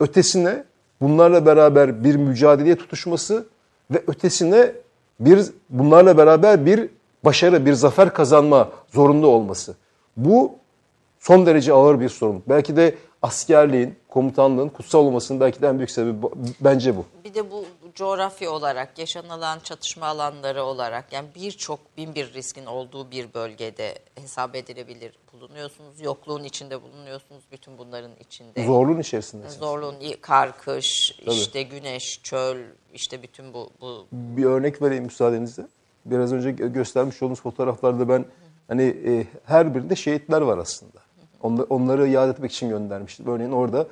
Ötesine 0.00 0.64
bunlarla 1.00 1.46
beraber 1.46 2.04
bir 2.04 2.16
mücadeleye 2.16 2.76
tutuşması 2.76 3.46
ve 3.90 4.02
ötesine 4.06 4.72
bir 5.20 5.40
bunlarla 5.70 6.18
beraber 6.18 6.66
bir 6.66 6.88
başarı, 7.24 7.66
bir 7.66 7.72
zafer 7.72 8.14
kazanma 8.14 8.68
zorunda 8.92 9.26
olması. 9.26 9.74
Bu 10.16 10.52
son 11.20 11.46
derece 11.46 11.72
ağır 11.72 12.00
bir 12.00 12.08
sorun. 12.08 12.42
Belki 12.48 12.76
de 12.76 12.94
askerliğin, 13.22 13.94
komutanlığın 14.08 14.68
kutsal 14.68 14.98
olmasının 14.98 15.40
belki 15.40 15.62
de 15.62 15.68
en 15.68 15.78
büyük 15.78 15.90
sebebi 15.90 16.16
bence 16.60 16.96
bu. 16.96 17.04
Bir 17.24 17.34
de 17.34 17.50
bu 17.50 17.64
coğrafya 17.94 18.50
olarak, 18.50 18.98
yaşanılan 18.98 19.58
çatışma 19.58 20.06
alanları 20.06 20.62
olarak 20.62 21.12
yani 21.12 21.28
birçok 21.34 21.96
bin 21.96 22.14
bir 22.14 22.34
riskin 22.34 22.66
olduğu 22.66 23.10
bir 23.10 23.34
bölgede 23.34 23.98
hesap 24.14 24.56
edilebilir 24.56 25.12
bulunuyorsunuz. 25.32 26.00
Yokluğun 26.00 26.44
içinde 26.44 26.82
bulunuyorsunuz 26.82 27.42
bütün 27.52 27.78
bunların 27.78 28.10
içinde. 28.20 28.64
Zorluğun 28.66 29.00
içerisinde. 29.00 29.50
Zorluğun, 29.50 29.94
kar, 30.20 30.58
kış, 30.58 31.18
Tabii. 31.24 31.34
işte 31.34 31.62
güneş, 31.62 32.20
çöl, 32.22 32.58
işte 32.94 33.22
bütün 33.22 33.54
bu, 33.54 33.70
bu. 33.80 34.06
Bir 34.12 34.44
örnek 34.44 34.82
vereyim 34.82 35.04
müsaadenizle. 35.04 35.62
Biraz 36.06 36.32
önce 36.32 36.50
göstermiş 36.50 37.22
olduğunuz 37.22 37.40
fotoğraflarda 37.40 38.08
ben 38.08 38.24
hani 38.68 38.82
e, 38.82 39.26
her 39.44 39.74
birinde 39.74 39.96
şehitler 39.96 40.40
var 40.40 40.58
aslında. 40.58 40.98
Onları, 41.42 41.66
onları 41.66 42.08
yad 42.08 42.28
etmek 42.28 42.52
için 42.52 42.68
göndermiştim. 42.68 43.26
Örneğin 43.26 43.52
orada 43.52 43.86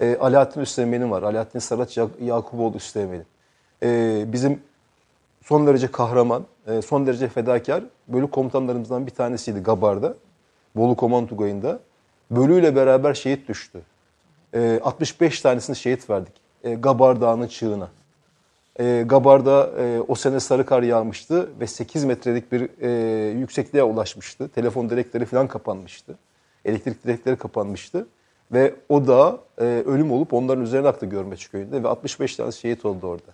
e, 0.00 0.16
Alaaddin 0.16 0.60
Üsteğmen'in 0.60 1.10
var. 1.10 1.22
Alaaddin 1.22 1.58
Saraç 1.58 1.98
Yakuboğlu 2.20 2.76
Üsteğmen'in. 2.76 3.26
E, 3.82 4.24
bizim 4.32 4.60
son 5.42 5.66
derece 5.66 5.86
kahraman, 5.86 6.46
e, 6.66 6.82
son 6.82 7.06
derece 7.06 7.28
fedakar 7.28 7.84
bölük 8.08 8.32
komutanlarımızdan 8.32 9.06
bir 9.06 9.10
tanesiydi 9.10 9.60
Gabar'da. 9.60 10.14
Bolu 10.76 10.96
Komando 10.96 11.28
Tugayı'nda. 11.28 11.80
Bölüyle 12.30 12.76
beraber 12.76 13.14
şehit 13.14 13.48
düştü. 13.48 13.82
E, 14.54 14.80
65 14.82 15.40
tanesini 15.40 15.76
şehit 15.76 16.10
verdik. 16.10 16.32
E, 16.64 16.74
Gabar 16.74 17.20
Dağı'nın 17.20 17.46
çığına. 17.46 17.88
E, 18.80 19.04
Gabar'da 19.06 19.70
e, 19.78 20.00
o 20.08 20.14
sene 20.14 20.40
sarı 20.40 20.66
kar 20.66 20.82
yağmıştı 20.82 21.50
ve 21.60 21.66
8 21.66 22.04
metrelik 22.04 22.52
bir 22.52 22.68
e, 22.80 23.30
yüksekliğe 23.30 23.84
ulaşmıştı. 23.84 24.48
Telefon 24.48 24.90
direkleri 24.90 25.24
falan 25.24 25.48
kapanmıştı. 25.48 26.18
Elektrik 26.64 27.04
direkleri 27.04 27.36
kapanmıştı. 27.36 28.06
Ve 28.52 28.74
o 28.88 29.06
da 29.06 29.38
e, 29.58 29.64
ölüm 29.64 30.12
olup 30.12 30.32
onların 30.32 30.64
üzerine 30.64 30.88
aktı 30.88 31.06
Görmeç 31.06 31.50
köyünde 31.50 31.82
ve 31.82 31.88
65 31.88 32.36
tane 32.36 32.52
şehit 32.52 32.84
oldu 32.84 33.06
orada. 33.06 33.32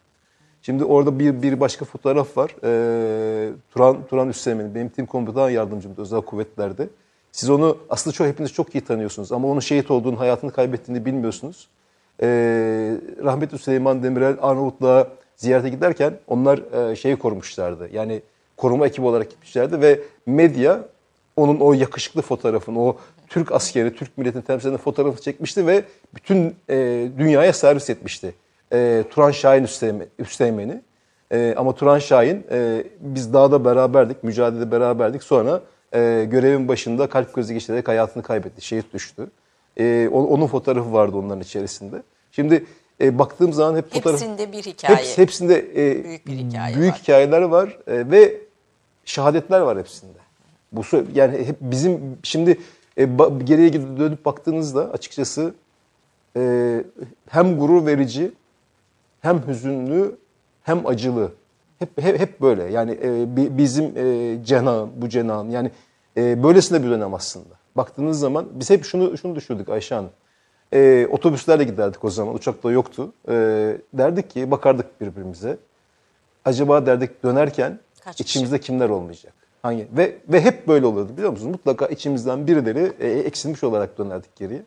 Şimdi 0.62 0.84
orada 0.84 1.18
bir, 1.18 1.42
bir 1.42 1.60
başka 1.60 1.84
fotoğraf 1.84 2.36
var. 2.36 2.50
E, 2.64 3.52
Turan, 3.70 4.06
Turan 4.06 4.28
Üsteğmen, 4.28 4.74
benim 4.74 4.88
tim 4.88 5.06
komutan 5.06 5.50
yardımcımdı 5.50 6.00
özel 6.00 6.20
kuvvetlerde. 6.20 6.88
Siz 7.32 7.50
onu 7.50 7.78
aslında 7.90 8.14
çok 8.14 8.26
hepiniz 8.26 8.52
çok 8.52 8.74
iyi 8.74 8.80
tanıyorsunuz 8.80 9.32
ama 9.32 9.48
onun 9.48 9.60
şehit 9.60 9.90
olduğunu, 9.90 10.20
hayatını 10.20 10.52
kaybettiğini 10.52 11.04
bilmiyorsunuz. 11.04 11.68
E, 12.22 12.26
rahmetli 13.24 13.58
Süleyman 13.58 14.02
Demirel 14.02 14.36
Arnavutluğa 14.40 15.08
ziyarete 15.36 15.68
giderken 15.68 16.14
onlar 16.26 16.90
e, 16.90 16.96
şeyi 16.96 17.16
korumuşlardı. 17.16 17.88
Yani 17.92 18.22
koruma 18.56 18.86
ekibi 18.86 19.06
olarak 19.06 19.30
gitmişlerdi 19.30 19.80
ve 19.80 20.00
medya 20.26 20.84
onun 21.36 21.60
o 21.60 21.72
yakışıklı 21.72 22.22
fotoğrafını, 22.22 22.80
o 22.82 22.96
Türk 23.28 23.52
askeri, 23.52 23.94
Türk 23.94 24.18
milletinin 24.18 24.42
temsilcilerinin 24.42 24.82
fotoğrafını 24.82 25.20
çekmişti 25.20 25.66
ve 25.66 25.84
bütün 26.14 26.56
e, 26.70 27.08
dünyaya 27.18 27.52
servis 27.52 27.90
etmişti. 27.90 28.34
E, 28.72 29.04
Turan 29.10 29.30
Şahin 29.30 29.64
Üsteğmen'i. 30.18 30.82
E, 31.32 31.54
ama 31.56 31.74
Turan 31.74 31.98
Şahin, 31.98 32.46
e, 32.50 32.84
biz 33.00 33.34
dağda 33.34 33.64
beraberdik, 33.64 34.24
mücadelede 34.24 34.70
beraberdik. 34.70 35.22
Sonra 35.22 35.60
e, 35.94 36.26
görevin 36.30 36.68
başında 36.68 37.08
kalp 37.08 37.32
krizi 37.32 37.54
geçirerek 37.54 37.88
hayatını 37.88 38.22
kaybetti, 38.22 38.64
şehit 38.64 38.94
düştü. 38.94 39.30
E, 39.76 40.08
onun 40.08 40.46
fotoğrafı 40.46 40.92
vardı 40.92 41.16
onların 41.16 41.40
içerisinde. 41.40 42.02
Şimdi 42.32 42.64
e, 43.00 43.18
baktığım 43.18 43.52
zaman 43.52 43.76
hep 43.76 43.92
fotoğraf... 43.92 44.20
Hepsinde 44.20 44.52
bir 44.52 44.62
hikaye. 44.62 44.98
Hepsi, 44.98 45.22
hepsinde 45.22 45.58
e, 45.58 46.04
büyük 46.04 46.26
bir 46.26 46.32
hikaye 46.32 46.76
büyük 46.76 46.92
var. 46.92 47.00
hikayeler 47.02 47.42
var 47.42 47.78
e, 47.86 48.10
ve 48.10 48.40
şehadetler 49.04 49.60
var 49.60 49.78
hepsinde. 49.78 50.18
Bu 50.72 50.82
yani 51.14 51.38
hep 51.46 51.56
bizim 51.60 52.00
şimdi 52.22 52.58
e, 52.98 53.18
ba, 53.18 53.30
geriye 53.44 53.72
dönüp 53.72 54.24
baktığınızda 54.24 54.90
açıkçası 54.90 55.54
e, 56.36 56.84
hem 57.28 57.58
gurur 57.58 57.86
verici 57.86 58.32
hem 59.22 59.46
hüzünlü 59.46 60.16
hem 60.62 60.86
acılı. 60.86 61.32
Hep 61.78 62.02
hep, 62.02 62.20
hep 62.20 62.40
böyle. 62.40 62.62
Yani 62.64 62.98
e, 63.02 63.36
bizim 63.58 63.96
e, 63.96 64.38
cenahın, 64.44 64.90
bu 64.96 65.08
cenahın 65.08 65.50
yani 65.50 65.70
e, 66.16 66.42
böylesine 66.42 66.82
bir 66.82 66.90
dönem 66.90 67.14
aslında. 67.14 67.54
Baktığınız 67.76 68.18
zaman 68.18 68.46
biz 68.52 68.70
hep 68.70 68.84
şunu 68.84 69.18
şunu 69.18 69.36
düşündük 69.36 69.68
Ayşe 69.68 69.94
Hanım. 69.94 70.10
E, 70.72 71.06
otobüslerle 71.10 71.64
giderdik 71.64 72.04
o 72.04 72.10
zaman. 72.10 72.34
Uçak 72.34 72.64
da 72.64 72.70
yoktu. 72.70 73.12
E, 73.28 73.34
derdik 73.94 74.30
ki 74.30 74.50
bakardık 74.50 75.00
birbirimize. 75.00 75.58
Acaba 76.44 76.86
derdik 76.86 77.22
dönerken 77.24 77.78
Kaç 78.04 78.20
içimizde 78.20 78.58
kişi? 78.58 78.66
kimler 78.66 78.88
olmayacak? 78.88 79.32
Hangi 79.62 79.88
ve 79.92 80.16
ve 80.28 80.40
hep 80.40 80.68
böyle 80.68 80.86
oluyordu 80.86 81.12
biliyor 81.16 81.30
musunuz? 81.30 81.50
Mutlaka 81.52 81.86
içimizden 81.86 82.46
birileri 82.46 82.92
e, 83.00 83.08
eksilmiş 83.10 83.64
olarak 83.64 83.98
dönerdik 83.98 84.36
geriye. 84.36 84.62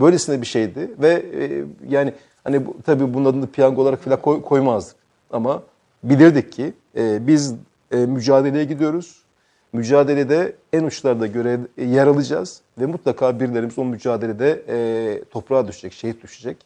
Böylesine 0.00 0.40
bir 0.40 0.46
şeydi 0.46 0.90
ve 0.98 1.08
e, 1.10 1.64
yani 1.88 2.14
hani 2.44 2.66
bu, 2.66 2.76
tabii 2.86 3.14
bunun 3.14 3.24
adını 3.24 3.46
piyango 3.46 3.82
olarak 3.82 4.00
falan 4.00 4.22
koy, 4.22 4.42
koymazdık. 4.42 4.96
Ama 5.30 5.62
bilirdik 6.04 6.52
ki 6.52 6.72
e, 6.96 7.26
biz 7.26 7.54
e, 7.90 7.96
mücadeleye 7.96 8.64
gidiyoruz 8.64 9.22
mücadelede 9.72 10.56
en 10.72 10.84
uçlarda 10.84 11.26
görev 11.26 11.60
yer 11.76 12.06
alacağız 12.06 12.60
ve 12.78 12.86
mutlaka 12.86 13.40
birilerimiz 13.40 13.78
o 13.78 13.84
mücadelede 13.84 14.62
e, 14.68 15.24
toprağa 15.24 15.68
düşecek, 15.68 15.92
şehit 15.92 16.22
düşecek 16.22 16.56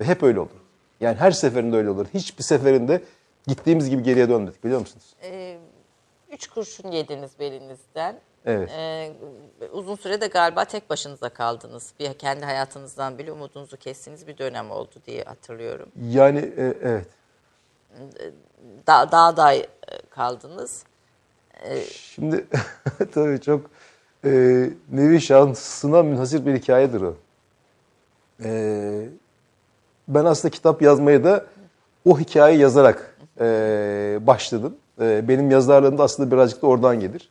ve 0.00 0.04
hep 0.04 0.22
öyle 0.22 0.40
olur. 0.40 0.50
Yani 1.00 1.16
her 1.16 1.30
seferinde 1.30 1.76
öyle 1.76 1.90
olur. 1.90 2.06
Hiçbir 2.14 2.42
seferinde 2.42 3.02
gittiğimiz 3.46 3.90
gibi 3.90 4.02
geriye 4.02 4.28
dönmedik 4.28 4.64
biliyor 4.64 4.80
musunuz? 4.80 5.14
Ee, 5.22 5.58
üç 6.32 6.46
kurşun 6.46 6.90
yediniz 6.90 7.30
belinizden. 7.40 8.16
Evet. 8.46 8.70
Ee, 8.76 9.12
uzun 9.72 9.96
süre 9.96 10.20
de 10.20 10.26
galiba 10.26 10.64
tek 10.64 10.90
başınıza 10.90 11.28
kaldınız. 11.28 11.92
Bir 12.00 12.14
kendi 12.14 12.44
hayatınızdan 12.44 13.18
bile 13.18 13.32
umudunuzu 13.32 13.76
kestiğiniz 13.76 14.26
bir 14.26 14.38
dönem 14.38 14.70
oldu 14.70 14.94
diye 15.06 15.24
hatırlıyorum. 15.24 15.88
Yani 16.10 16.38
e, 16.38 16.74
evet. 16.82 17.06
Da, 18.86 19.12
dağda 19.12 19.54
e, 19.54 19.66
kaldınız. 20.10 20.84
Şimdi 21.90 22.46
tabii 23.14 23.40
çok 23.40 23.70
e, 24.24 24.30
nevi 24.92 25.20
şansına 25.20 26.02
münhasır 26.02 26.46
bir 26.46 26.54
hikayedir 26.54 27.00
o. 27.00 27.16
E, 28.44 29.08
ben 30.08 30.24
aslında 30.24 30.52
kitap 30.52 30.82
yazmaya 30.82 31.24
da 31.24 31.46
o 32.04 32.18
hikayeyi 32.18 32.60
yazarak 32.60 33.16
e, 33.40 34.18
başladım. 34.20 34.76
E, 35.00 35.28
benim 35.28 35.50
yazarlığım 35.50 35.98
da 35.98 36.02
aslında 36.02 36.30
birazcık 36.30 36.62
da 36.62 36.66
oradan 36.66 37.00
gelir. 37.00 37.30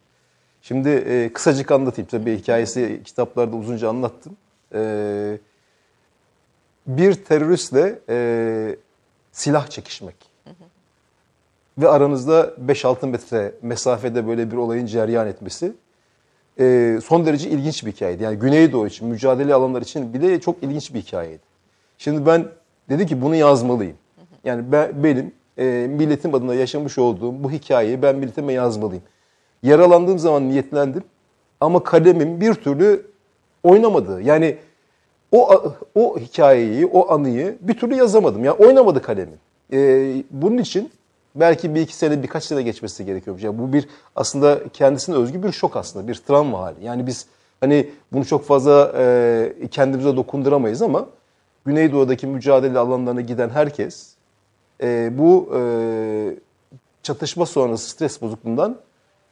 Şimdi 0.68 0.90
e, 0.90 1.34
kısacık 1.34 1.72
anlatayım. 1.72 2.08
Tabii 2.12 2.38
hikayesi 2.38 3.02
kitaplarda 3.06 3.56
uzunca 3.56 3.90
anlattım. 3.90 4.38
E, 4.74 5.38
bir 6.88 7.14
teröristle 7.14 8.00
e, 8.10 8.76
silah 9.32 9.68
çekişmek 9.68 10.16
ve 11.78 11.90
aranızda 11.90 12.54
5-6 12.68 13.08
metre 13.08 13.52
mesafede 13.62 14.28
böyle 14.28 14.52
bir 14.52 14.58
olayın 14.58 14.86
cereyan 14.86 15.28
etmesi 15.28 15.74
e, 16.60 17.00
son 17.04 17.26
derece 17.26 17.50
ilginç 17.50 17.86
bir 17.86 17.92
hikayeydi. 17.92 18.24
Yani 18.24 18.40
Güneydoğu 18.40 18.88
için, 18.88 19.08
mücadele 19.08 19.54
alanlar 19.54 19.82
için 19.82 20.14
bile 20.14 20.42
çok 20.42 20.64
ilginç 20.64 20.94
bir 20.94 21.02
hikayeydi. 21.02 21.44
Şimdi 21.98 22.26
ben 22.26 22.48
dedim 22.90 23.08
ki 23.08 23.22
bunu 23.22 23.36
yazmalıyım. 23.36 23.98
Yani 24.44 24.72
ben, 24.72 25.04
benim 25.04 25.34
e, 25.58 25.64
milletim 25.90 26.36
adına 26.36 26.54
yaşamış 26.54 26.98
olduğum 26.98 27.44
bu 27.44 27.52
hikayeyi 27.52 28.02
ben 28.02 28.16
milletime 28.16 28.54
yazmalıyım. 28.54 29.04
Yaralandığım 29.66 30.20
zaman 30.20 30.50
niyetlendim 30.50 31.04
ama 31.62 31.84
kalemim 31.84 32.42
bir 32.42 32.54
türlü 32.54 33.06
oynamadı. 33.64 34.22
Yani 34.22 34.58
o 35.32 35.64
o 35.96 36.20
hikayeyi, 36.20 36.86
o 36.86 37.14
anıyı 37.14 37.58
bir 37.62 37.78
türlü 37.78 37.96
yazamadım. 37.96 38.44
Yani 38.44 38.56
oynamadı 38.58 39.02
kalemim. 39.02 39.40
E, 39.74 40.24
bunun 40.32 40.58
için 40.58 40.92
belki 41.36 41.76
bir 41.76 41.82
iki 41.82 41.96
sene, 41.96 42.24
birkaç 42.24 42.44
sene 42.44 42.62
geçmesi 42.62 43.06
gerekiyormuş. 43.06 43.44
Yani 43.44 43.60
bu 43.60 43.74
bir 43.74 43.88
aslında 44.16 44.60
kendisine 44.74 45.16
özgü 45.16 45.44
bir 45.44 45.52
şok 45.52 45.76
aslında, 45.76 46.08
bir 46.08 46.16
travma 46.16 46.60
hali. 46.60 46.86
Yani 46.86 47.08
biz 47.08 47.26
hani 47.60 47.90
bunu 48.14 48.26
çok 48.26 48.46
fazla 48.46 48.94
e, 48.98 49.68
kendimize 49.72 50.16
dokunduramayız 50.16 50.82
ama 50.82 51.06
Güneydoğu'daki 51.66 52.28
mücadele 52.28 52.80
alanlarına 52.80 53.22
giden 53.22 53.50
herkes 53.50 54.14
e, 54.84 55.18
bu 55.18 55.50
e, 55.56 55.62
çatışma 57.04 57.46
sonrası 57.46 57.90
stres 57.90 58.22
bozukluğundan 58.22 58.78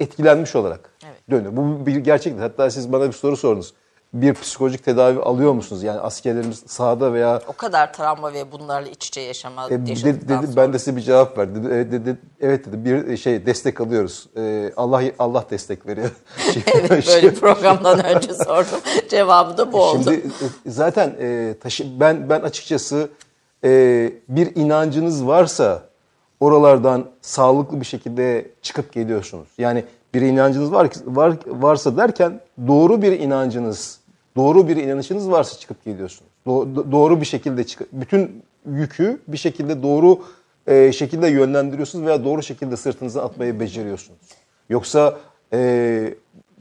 etkilenmiş 0.04 0.56
olarak 0.56 0.90
Evet. 1.06 1.18
dönüyor. 1.32 1.56
Bu 1.56 1.86
bir 1.86 1.96
gerçektir. 1.96 2.42
Hatta 2.42 2.72
siz 2.72 2.92
bana 2.92 3.08
bir 3.08 3.14
soru 3.14 3.38
sordunuz. 3.38 3.74
Bir 4.14 4.34
psikolojik 4.34 4.86
tedavi 4.86 5.20
alıyor 5.20 5.54
musunuz? 5.54 5.84
Yani 5.84 6.00
askerlerimiz 6.00 6.64
sahada 6.68 7.14
veya 7.14 7.42
O 7.48 7.54
kadar 7.54 7.94
travma 7.94 8.34
ve 8.34 8.52
bunlarla 8.52 8.90
iç 8.90 9.08
içe 9.08 9.22
yaşama 9.22 9.68
e, 9.68 9.70
dedi, 9.72 10.06
dedi, 10.06 10.34
sonra. 10.34 10.56
ben 10.56 10.74
de 10.74 10.80
size 10.80 10.96
bir 10.96 11.02
cevap 11.02 11.38
verdim. 11.38 11.64
Dedi, 11.64 11.74
e, 11.74 11.92
dedi, 11.92 12.18
evet 12.42 12.66
dedi 12.66 12.86
bir 12.86 13.18
şey 13.18 13.46
destek 13.46 13.82
alıyoruz. 13.82 14.28
E, 14.38 14.72
Allah 14.78 15.02
Allah 15.20 15.46
destek 15.50 15.88
veriyor. 15.88 16.10
Evet 16.90 17.08
böyle 17.08 17.34
programdan 17.34 18.06
önce 18.06 18.34
sordum. 18.46 18.80
Cevabı 19.10 19.58
da 19.58 19.72
bu 19.74 19.84
oldu. 19.84 20.04
Şimdi 20.04 20.16
e, 20.66 20.72
zaten 20.72 21.16
e, 21.20 21.56
taşı, 21.62 22.00
ben 22.00 22.30
ben 22.30 22.42
açıkçası 22.42 23.10
e, 23.64 23.70
bir 24.30 24.56
inancınız 24.56 25.28
varsa 25.28 25.84
oralardan 26.44 27.06
sağlıklı 27.22 27.80
bir 27.80 27.86
şekilde 27.86 28.52
çıkıp 28.62 28.94
geliyorsunuz. 28.94 29.48
Yani 29.58 29.84
bir 30.14 30.22
inancınız 30.22 30.72
var 30.72 30.90
var 31.06 31.38
varsa 31.48 31.98
derken 31.98 32.40
doğru 32.68 33.02
bir 33.02 33.20
inancınız, 33.20 34.00
doğru 34.36 34.68
bir 34.68 34.76
inanışınız 34.76 35.32
varsa 35.32 35.60
çıkıp 35.60 35.86
geliyorsunuz. 35.86 36.32
Do- 36.48 36.76
do- 36.76 36.92
doğru 36.92 37.22
bir 37.22 37.26
şekilde 37.26 37.64
çıkıp 37.64 37.88
bütün 37.92 38.44
yükü 38.72 39.22
bir 39.28 39.38
şekilde 39.38 39.84
doğru 39.84 40.20
e, 40.68 40.92
şekilde 40.92 41.28
yönlendiriyorsunuz 41.28 42.06
veya 42.06 42.26
doğru 42.26 42.44
şekilde 42.44 42.78
sırtınıza 42.78 43.24
atmayı 43.24 43.60
beceriyorsunuz. 43.60 44.20
Yoksa 44.70 45.18
e, 45.54 46.14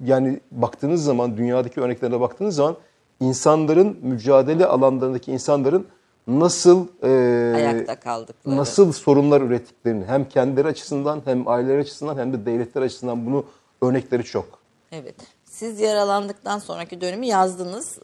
yani 0.05 0.40
baktığınız 0.51 1.05
zaman 1.05 1.37
dünyadaki 1.37 1.81
örneklere 1.81 2.21
baktığınız 2.21 2.55
zaman 2.55 2.77
insanların 3.21 3.99
mücadele 4.03 4.66
alanlarındaki 4.66 5.33
insanların 5.33 5.87
nasıl 6.26 6.87
e, 7.02 7.08
Ayakta 7.56 8.00
kaldıkları. 8.00 8.56
nasıl 8.56 8.92
sorunlar 8.92 9.40
ürettiklerini 9.40 10.04
hem 10.04 10.28
kendileri 10.28 10.68
açısından 10.68 11.22
hem 11.24 11.48
aileleri 11.48 11.80
açısından 11.80 12.18
hem 12.18 12.32
de 12.32 12.46
devletler 12.46 12.82
açısından 12.82 13.26
bunu 13.26 13.44
örnekleri 13.82 14.24
çok. 14.24 14.46
Evet. 14.92 15.14
Siz 15.44 15.80
yaralandıktan 15.80 16.58
sonraki 16.58 17.00
dönemi 17.00 17.26
yazdınız. 17.26 17.98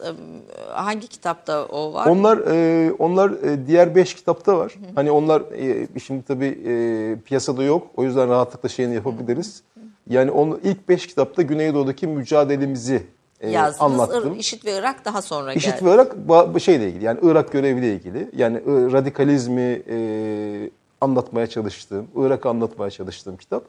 Hangi 0.69 1.07
kitapta 1.07 1.65
o 1.65 1.93
var? 1.95 2.07
Onlar 2.07 2.39
e, 2.39 2.93
onlar 2.93 3.31
e, 3.31 3.67
diğer 3.67 3.95
beş 3.95 4.15
kitapta 4.15 4.59
var. 4.59 4.75
Hani 4.95 5.11
onlar 5.11 5.41
e, 5.41 5.89
şimdi 6.01 6.23
tabii 6.23 6.59
e, 6.67 7.17
piyasada 7.25 7.63
yok. 7.63 7.87
O 7.97 8.05
yüzden 8.05 8.29
rahatlıkla 8.29 8.69
şeyini 8.69 8.95
yapabiliriz. 8.95 9.63
Yani 10.11 10.31
onun 10.31 10.61
ilk 10.65 10.89
beş 10.89 11.07
kitapta 11.07 11.43
Güneydoğu'daki 11.43 12.07
mücadelemizi 12.07 13.03
e, 13.41 13.51
Yazdınız. 13.51 13.81
anlattım. 14.01 14.39
İşit 14.39 14.65
ve 14.65 14.79
Irak 14.79 15.05
daha 15.05 15.23
sonra 15.23 15.53
İşit 15.53 15.73
geldi. 15.81 15.85
ve 15.85 15.95
Irak 15.95 16.61
şeyle 16.63 16.89
ilgili 16.89 17.05
yani 17.05 17.19
Irak 17.23 17.53
göreviyle 17.53 17.93
ilgili. 17.95 18.31
Yani 18.37 18.63
radikalizmi 18.93 19.83
e, 19.89 20.71
anlatmaya 21.01 21.47
çalıştığım, 21.47 22.09
Irak'ı 22.17 22.49
anlatmaya 22.49 22.91
çalıştığım 22.91 23.37
kitap. 23.37 23.65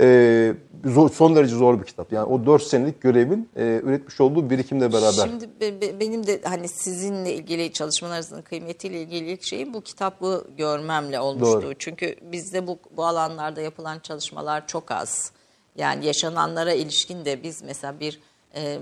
E, 0.00 0.54
zor, 0.84 1.10
son 1.10 1.36
derece 1.36 1.56
zor 1.56 1.80
bir 1.80 1.84
kitap. 1.84 2.12
Yani 2.12 2.24
o 2.24 2.46
4 2.46 2.62
senelik 2.62 3.00
görevin 3.02 3.48
e, 3.56 3.80
üretmiş 3.84 4.20
olduğu 4.20 4.50
birikimle 4.50 4.92
beraber. 4.92 5.12
Şimdi 5.28 5.48
be- 5.60 5.80
be- 5.80 6.00
benim 6.00 6.26
de 6.26 6.40
hani 6.44 6.68
sizinle 6.68 7.34
ilgili 7.34 7.72
çalışmalarınızın 7.72 8.42
kıymetiyle 8.42 9.02
ilgili 9.02 9.30
ilk 9.30 9.42
şeyim 9.42 9.74
bu 9.74 9.80
kitabı 9.80 10.44
görmemle 10.58 11.20
olmuştu. 11.20 11.62
Doğru. 11.62 11.74
Çünkü 11.78 12.16
bizde 12.32 12.66
bu, 12.66 12.78
bu 12.96 13.04
alanlarda 13.06 13.60
yapılan 13.60 13.98
çalışmalar 13.98 14.66
çok 14.66 14.90
az. 14.90 15.32
Yani 15.76 16.06
yaşananlara 16.06 16.72
ilişkin 16.72 17.24
de 17.24 17.42
biz 17.42 17.62
mesela 17.62 18.00
bir 18.00 18.20
e, 18.54 18.78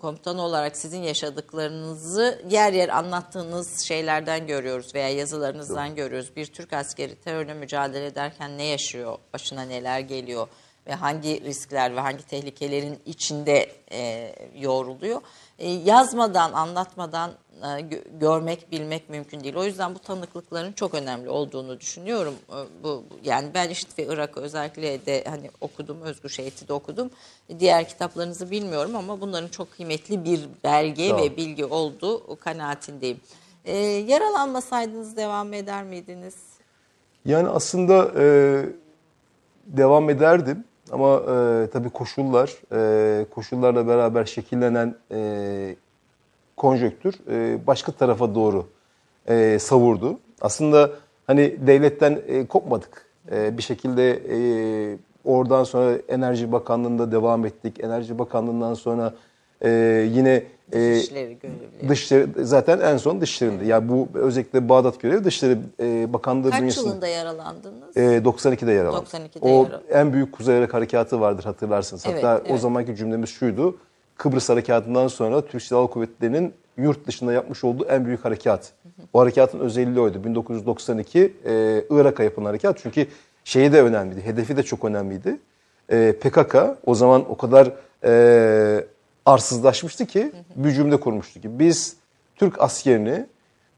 komutan 0.00 0.38
olarak 0.38 0.76
sizin 0.76 1.02
yaşadıklarınızı 1.02 2.42
yer 2.50 2.72
yer 2.72 2.88
anlattığınız 2.88 3.80
şeylerden 3.80 4.46
görüyoruz 4.46 4.94
veya 4.94 5.08
yazılarınızdan 5.08 5.94
görüyoruz. 5.94 6.36
Bir 6.36 6.46
Türk 6.46 6.72
askeri 6.72 7.14
terörle 7.14 7.54
mücadele 7.54 8.06
ederken 8.06 8.58
ne 8.58 8.64
yaşıyor, 8.64 9.18
başına 9.32 9.62
neler 9.62 10.00
geliyor 10.00 10.48
ve 10.86 10.94
hangi 10.94 11.44
riskler 11.44 11.96
ve 11.96 12.00
hangi 12.00 12.26
tehlikelerin 12.26 12.98
içinde 13.06 13.72
e, 13.92 14.32
yoğruluyor. 14.54 15.20
E, 15.58 15.70
yazmadan, 15.70 16.52
anlatmadan 16.52 17.30
e, 17.62 17.66
gö- 17.66 18.18
görmek, 18.20 18.72
bilmek 18.72 19.10
mümkün 19.10 19.40
değil. 19.40 19.56
O 19.56 19.64
yüzden 19.64 19.94
bu 19.94 19.98
tanıklıkların 19.98 20.72
çok 20.72 20.94
önemli 20.94 21.30
olduğunu 21.30 21.80
düşünüyorum. 21.80 22.34
E, 22.48 22.82
bu 22.82 23.04
yani 23.24 23.48
ben 23.54 23.68
IŞİD 23.68 23.98
ve 23.98 24.06
Irak'ı 24.06 24.40
özellikle 24.40 25.06
de 25.06 25.24
hani 25.28 25.50
okudum, 25.60 26.02
Özgür 26.02 26.28
Şehit'i 26.28 26.68
de 26.68 26.72
okudum. 26.72 27.10
Diğer 27.58 27.88
kitaplarınızı 27.88 28.50
bilmiyorum 28.50 28.96
ama 28.96 29.20
bunların 29.20 29.48
çok 29.48 29.72
kıymetli 29.72 30.24
bir 30.24 30.40
belge 30.64 31.08
Sağ 31.08 31.16
ve 31.16 31.36
bilgi 31.36 31.64
olduğu 31.64 32.36
kanaatindeyim. 32.36 33.20
E, 33.64 33.76
yaralanmasaydınız 33.86 35.16
devam 35.16 35.52
eder 35.52 35.84
miydiniz? 35.84 36.34
Yani 37.24 37.48
aslında 37.48 38.12
e, 38.22 38.26
devam 39.66 40.10
ederdim 40.10 40.64
ama 40.92 41.16
e, 41.16 41.66
tabii 41.72 41.90
koşullar, 41.90 42.54
e, 42.72 43.24
koşullarla 43.30 43.88
beraber 43.88 44.24
şekillenen 44.24 44.94
e, 45.12 45.76
konjöktür 46.56 47.14
e, 47.30 47.66
başka 47.66 47.92
tarafa 47.92 48.34
doğru 48.34 48.66
e, 49.28 49.58
savurdu. 49.58 50.18
Aslında 50.40 50.90
hani 51.26 51.56
devletten 51.66 52.20
e, 52.26 52.46
kopmadık. 52.46 53.06
E, 53.32 53.58
bir 53.58 53.62
şekilde 53.62 54.10
e, 54.12 54.38
oradan 55.24 55.64
sonra 55.64 55.98
Enerji 56.08 56.52
Bakanlığı'nda 56.52 57.12
devam 57.12 57.46
ettik. 57.46 57.84
Enerji 57.84 58.18
Bakanlığı'ndan 58.18 58.74
sonra 58.74 59.14
e, 59.64 59.70
yine 60.12 60.42
Dışişleri 60.72 61.38
görevli. 61.42 61.88
Dışişleri 61.88 62.26
zaten 62.44 62.80
en 62.80 62.96
son 62.96 63.20
dışişlerinde. 63.20 63.64
Yani 63.64 63.88
bu 63.88 64.08
özellikle 64.14 64.68
Bağdat 64.68 65.00
görevi 65.00 65.24
Dışişleri 65.24 65.58
e, 65.80 66.12
Bakanlığı 66.12 66.50
Kaç 66.50 66.60
bünyesinde. 66.60 66.88
yılında 66.88 67.06
yaralandınız? 67.06 67.96
E, 67.96 68.00
92'de 68.00 68.72
yer 68.72 68.84
aldı. 68.84 69.06
92'de 69.06 69.38
o 69.40 69.48
yer 69.48 69.56
aldı. 69.56 69.82
en 69.90 70.12
büyük 70.12 70.32
Kuzey 70.32 70.58
Irak 70.58 70.74
Harekatı 70.74 71.20
vardır 71.20 71.44
hatırlarsınız. 71.44 72.04
Evet, 72.06 72.24
Hatta 72.24 72.42
o 72.44 72.48
evet. 72.50 72.60
zamanki 72.60 72.96
cümlemiz 72.96 73.30
şuydu. 73.30 73.76
Kıbrıs 74.16 74.48
Harekatı'ndan 74.48 75.08
sonra 75.08 75.46
Türk 75.46 75.62
Silahlı 75.62 75.90
Kuvvetleri'nin 75.90 76.52
yurt 76.76 77.06
dışında 77.06 77.32
yapmış 77.32 77.64
olduğu 77.64 77.84
en 77.84 78.04
büyük 78.06 78.24
harekat. 78.24 78.72
O 79.12 79.20
harekatın 79.20 79.58
özelliği 79.60 80.00
oydu. 80.00 80.24
1992 80.24 81.32
e, 81.46 81.84
Irak'a 81.90 82.22
yapılan 82.22 82.46
harekat. 82.46 82.78
Çünkü 82.82 83.06
şeyi 83.44 83.72
de 83.72 83.82
önemliydi. 83.82 84.20
Hedefi 84.26 84.56
de 84.56 84.62
çok 84.62 84.84
önemliydi. 84.84 85.36
e, 85.90 86.12
PKK 86.20 86.56
o 86.86 86.94
zaman 86.94 87.30
o 87.30 87.36
kadar 87.36 87.72
e, 88.04 88.84
arsızlaşmıştı 89.26 90.06
ki 90.06 90.32
bir 90.56 90.70
cümle 90.70 91.00
kurmuştu 91.00 91.40
ki 91.40 91.58
biz 91.58 91.96
Türk 92.36 92.62
askerini 92.62 93.26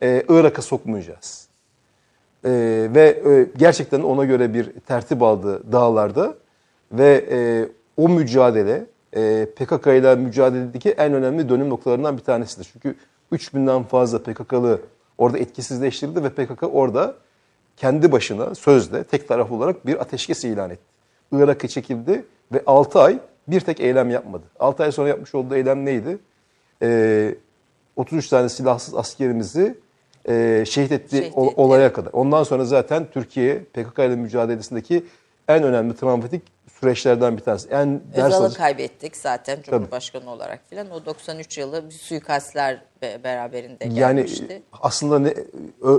e, 0.03 0.23
Irak'a 0.29 0.63
sokmayacağız. 0.63 1.49
E, 2.45 2.51
ve 2.95 3.23
e, 3.27 3.59
gerçekten 3.59 4.01
ona 4.01 4.25
göre 4.25 4.55
bir 4.55 4.73
tertip 4.81 5.23
aldı 5.23 5.73
dağlarda 5.73 6.35
ve 6.93 7.25
e, 7.31 7.69
o 7.97 8.09
mücadele 8.09 8.87
e, 9.17 9.47
PKK 9.57 9.87
ile 9.87 10.15
mücadeledeki 10.15 10.91
en 10.91 11.15
önemli 11.15 11.49
dönüm 11.49 11.69
noktalarından 11.69 12.17
bir 12.17 12.23
tanesidir. 12.23 12.69
Çünkü 12.73 12.95
3000'den 13.33 13.83
fazla 13.83 14.23
PKK'lı 14.23 14.81
orada 15.19 15.39
etkisizleştirildi 15.39 16.25
ve 16.25 16.31
PKK 16.31 16.63
orada 16.63 17.15
kendi 17.77 18.13
başına 18.13 18.55
sözde 18.55 19.05
tek 19.05 19.29
taraflı 19.29 19.55
olarak 19.55 19.87
bir 19.87 20.01
ateşkes 20.01 20.45
ilan 20.45 20.71
etti. 20.71 20.83
Irak'a 21.33 21.69
çekildi 21.69 22.25
ve 22.53 22.63
6 22.67 23.01
ay 23.01 23.19
bir 23.49 23.61
tek 23.61 23.81
eylem 23.81 24.11
yapmadı. 24.11 24.43
6 24.61 24.83
ay 24.83 24.93
sonra 24.93 25.09
yapmış 25.09 25.35
olduğu 25.35 25.55
eylem 25.57 25.85
neydi? 25.85 26.19
Ee, 26.83 27.35
33 27.97 28.29
tane 28.29 28.49
silahsız 28.49 28.95
askerimizi 28.95 29.79
e, 30.29 30.65
şehit 30.67 30.93
etti 30.93 31.17
Şehit 31.17 31.33
ol- 31.39 31.53
olaya 31.57 31.93
kadar. 31.93 32.11
Ondan 32.13 32.43
sonra 32.43 32.65
zaten 32.65 33.07
Türkiye 33.13 33.59
PKK 33.59 33.99
ile 33.99 34.17
mücadelesindeki 34.17 35.05
en 35.49 35.63
önemli 35.63 35.97
travmatik 35.97 36.43
süreçlerden 36.81 37.37
bir 37.37 37.43
tanesi. 37.43 37.69
En 37.69 38.01
ders 38.17 38.27
Özal'ı 38.35 38.55
kaybettik 38.55 39.17
zaten 39.17 39.59
Cumhurbaşkanı 39.63 40.31
olarak 40.31 40.61
filan. 40.71 40.91
O 40.91 41.05
93 41.07 41.59
yılı 41.59 41.87
bir 41.87 41.95
suikastler 41.95 42.83
be- 43.03 43.21
beraberinde 43.25 43.85
Yani 43.85 43.95
gelmişti. 43.95 44.63
aslında 44.83 45.19
ne, 45.19 45.35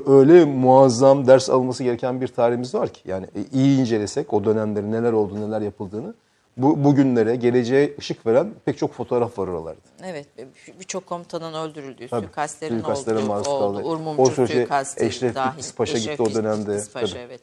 öyle 0.07 0.45
muazzam 0.45 1.27
ders 1.27 1.49
alınması 1.49 1.83
gereken 1.83 2.21
bir 2.21 2.27
tarihimiz 2.27 2.75
var 2.75 2.89
ki. 2.89 3.01
Yani 3.05 3.25
iyi 3.53 3.79
incelesek 3.79 4.33
o 4.33 4.43
dönemleri 4.43 4.91
neler 4.91 5.11
oldu 5.13 5.47
neler 5.47 5.61
yapıldığını 5.61 6.13
bu 6.61 6.83
bugünlere 6.83 7.35
geleceğe 7.35 7.95
ışık 7.99 8.25
veren 8.25 8.53
pek 8.65 8.77
çok 8.77 8.93
fotoğraf 8.93 9.39
var 9.39 9.47
oralarda. 9.47 9.79
Evet 10.03 10.27
birçok 10.79 11.05
komutanın 11.05 11.53
öldürüldüğü, 11.53 12.07
Tabii, 12.07 12.25
suikastlerin 12.25 12.79
suikastlere 12.79 13.17
olduğu 13.17 13.49
oldu. 13.49 13.77
kaldı. 13.77 13.87
Urmumcu 13.87 14.47
suikasti 14.47 15.05
Eşref 15.05 15.35
dahil. 15.35 15.51
Bitlis 15.57 15.75
Paşa 15.75 15.97
gitti 15.97 16.11
Eşref 16.11 16.27
o 16.27 16.33
dönemde. 16.33 16.83
Paşa, 16.93 17.07
Tabii. 17.07 17.19
evet. 17.19 17.41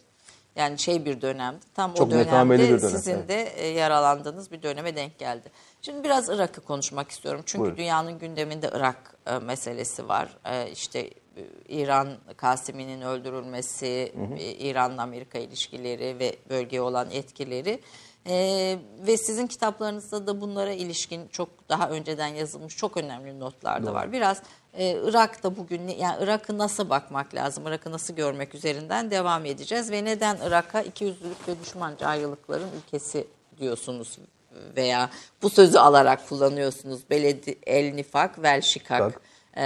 Yani 0.57 0.79
şey 0.79 1.05
bir 1.05 1.20
dönemdi. 1.20 1.61
Tam 1.74 1.94
Çok 1.94 2.09
o 2.09 2.11
dönemde 2.11 2.55
bir 2.59 2.68
dönem, 2.68 2.79
sizin 2.79 3.12
evet. 3.12 3.29
de 3.29 3.42
e, 3.42 3.68
yaralandığınız 3.68 4.52
bir 4.52 4.62
döneme 4.62 4.96
denk 4.96 5.18
geldi. 5.18 5.50
Şimdi 5.83 6.05
biraz 6.05 6.29
Irak'ı 6.29 6.61
konuşmak 6.61 7.11
istiyorum. 7.11 7.40
Çünkü 7.46 7.62
Buyurun. 7.62 7.76
dünyanın 7.76 8.18
gündeminde 8.18 8.70
Irak 8.74 9.14
e, 9.26 9.38
meselesi 9.38 10.09
var. 10.09 10.38
E, 10.44 10.70
işte 10.70 11.11
İran 11.68 12.09
Kasimi'nin 12.37 13.00
öldürülmesi, 13.00 14.12
İran'la 14.59 15.02
Amerika 15.02 15.38
ilişkileri 15.38 16.18
ve 16.18 16.37
bölgeye 16.50 16.83
olan 16.83 17.11
etkileri. 17.11 17.81
Ee, 18.28 18.78
ve 19.06 19.16
sizin 19.16 19.46
kitaplarınızda 19.46 20.26
da 20.26 20.40
bunlara 20.40 20.72
ilişkin 20.72 21.28
çok 21.28 21.48
daha 21.68 21.90
önceden 21.90 22.26
yazılmış 22.26 22.76
çok 22.76 22.96
önemli 22.96 23.40
notlar 23.40 23.86
da 23.86 23.94
var. 23.94 24.12
Biraz 24.12 24.42
e, 24.74 25.00
Irak'ta 25.04 25.56
bugün 25.56 25.88
yani 25.88 26.24
Irak'ı 26.24 26.58
nasıl 26.58 26.90
bakmak 26.90 27.34
lazım, 27.34 27.66
Irak'ı 27.66 27.92
nasıl 27.92 28.14
görmek 28.14 28.54
üzerinden 28.54 29.10
devam 29.10 29.44
edeceğiz 29.44 29.90
ve 29.90 30.04
neden 30.04 30.38
Irak'a 30.44 30.82
ikiyüzlülük 30.82 31.48
ve 31.48 31.60
düşmanca 31.60 32.06
ayrılıkların 32.06 32.70
ülkesi 32.78 33.26
diyorsunuz 33.58 34.18
veya 34.76 35.10
bu 35.42 35.50
sözü 35.50 35.78
alarak 35.78 36.28
kullanıyorsunuz. 36.28 37.00
Beledi 37.10 37.58
el 37.66 37.94
nifak 37.94 38.42
vel 38.42 38.60
şikak 38.60 39.20
e, 39.56 39.64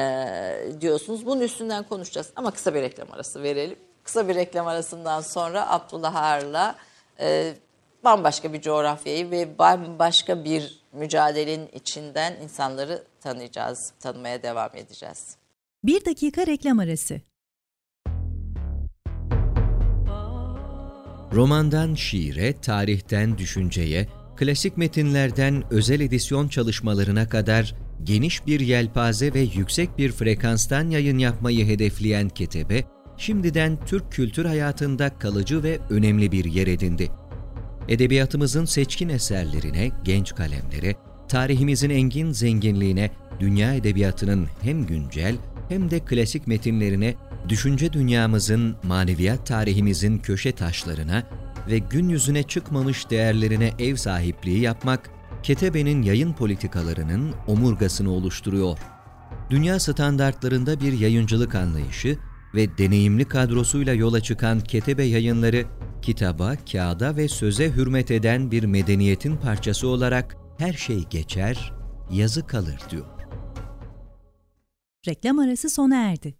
diyorsunuz. 0.80 1.26
Bunun 1.26 1.40
üstünden 1.40 1.84
konuşacağız 1.84 2.30
ama 2.36 2.50
kısa 2.50 2.74
bir 2.74 2.82
reklam 2.82 3.12
arası 3.12 3.42
verelim. 3.42 3.78
Kısa 4.04 4.28
bir 4.28 4.34
reklam 4.34 4.66
arasından 4.66 5.20
sonra 5.20 5.70
Abdullah 5.70 6.14
Ağar'la 6.14 6.74
e, 7.20 7.54
bambaşka 8.04 8.52
bir 8.52 8.60
coğrafyayı 8.60 9.30
ve 9.30 9.58
bambaşka 9.58 10.44
bir 10.44 10.80
mücadelenin 10.92 11.68
içinden 11.72 12.36
insanları 12.42 13.04
tanıyacağız, 13.20 13.92
tanımaya 14.00 14.42
devam 14.42 14.70
edeceğiz. 14.74 15.36
Bir 15.84 16.04
dakika 16.04 16.46
reklam 16.46 16.78
arası. 16.78 17.20
Romandan 21.32 21.94
şiire, 21.94 22.60
tarihten 22.60 23.38
düşünceye, 23.38 24.08
klasik 24.36 24.76
metinlerden 24.76 25.64
özel 25.70 26.00
edisyon 26.00 26.48
çalışmalarına 26.48 27.28
kadar 27.28 27.74
geniş 28.02 28.46
bir 28.46 28.60
yelpaze 28.60 29.34
ve 29.34 29.40
yüksek 29.40 29.98
bir 29.98 30.12
frekanstan 30.12 30.90
yayın 30.90 31.18
yapmayı 31.18 31.66
hedefleyen 31.66 32.28
Ketebe, 32.28 32.84
şimdiden 33.16 33.78
Türk 33.86 34.12
kültür 34.12 34.44
hayatında 34.44 35.18
kalıcı 35.18 35.62
ve 35.62 35.78
önemli 35.90 36.32
bir 36.32 36.44
yer 36.44 36.66
edindi. 36.66 37.10
Edebiyatımızın 37.90 38.64
seçkin 38.64 39.08
eserlerine, 39.08 39.90
genç 40.04 40.34
kalemlere, 40.34 40.96
tarihimizin 41.28 41.90
engin 41.90 42.32
zenginliğine, 42.32 43.10
dünya 43.40 43.74
edebiyatının 43.74 44.46
hem 44.62 44.86
güncel 44.86 45.36
hem 45.68 45.90
de 45.90 46.00
klasik 46.00 46.46
metinlerine, 46.46 47.14
düşünce 47.48 47.92
dünyamızın, 47.92 48.76
maneviyat 48.82 49.46
tarihimizin 49.46 50.18
köşe 50.18 50.52
taşlarına 50.52 51.22
ve 51.70 51.78
gün 51.78 52.08
yüzüne 52.08 52.42
çıkmamış 52.42 53.10
değerlerine 53.10 53.72
ev 53.78 53.96
sahipliği 53.96 54.60
yapmak, 54.60 55.10
Ketebe'nin 55.42 56.02
yayın 56.02 56.32
politikalarının 56.32 57.34
omurgasını 57.46 58.10
oluşturuyor. 58.10 58.78
Dünya 59.50 59.80
standartlarında 59.80 60.80
bir 60.80 60.92
yayıncılık 60.92 61.54
anlayışı 61.54 62.18
ve 62.54 62.78
deneyimli 62.78 63.24
kadrosuyla 63.24 63.94
yola 63.94 64.20
çıkan 64.20 64.60
Ketebe 64.60 65.02
yayınları, 65.02 65.64
kitaba, 66.02 66.56
kağıda 66.72 67.16
ve 67.16 67.28
söze 67.28 67.70
hürmet 67.70 68.10
eden 68.10 68.50
bir 68.50 68.64
medeniyetin 68.64 69.36
parçası 69.36 69.88
olarak 69.88 70.36
her 70.58 70.72
şey 70.72 71.04
geçer, 71.04 71.72
yazı 72.10 72.46
kalır 72.46 72.80
diyor. 72.90 73.06
Reklam 75.08 75.38
arası 75.38 75.70
sona 75.70 75.96
erdi. 75.96 76.34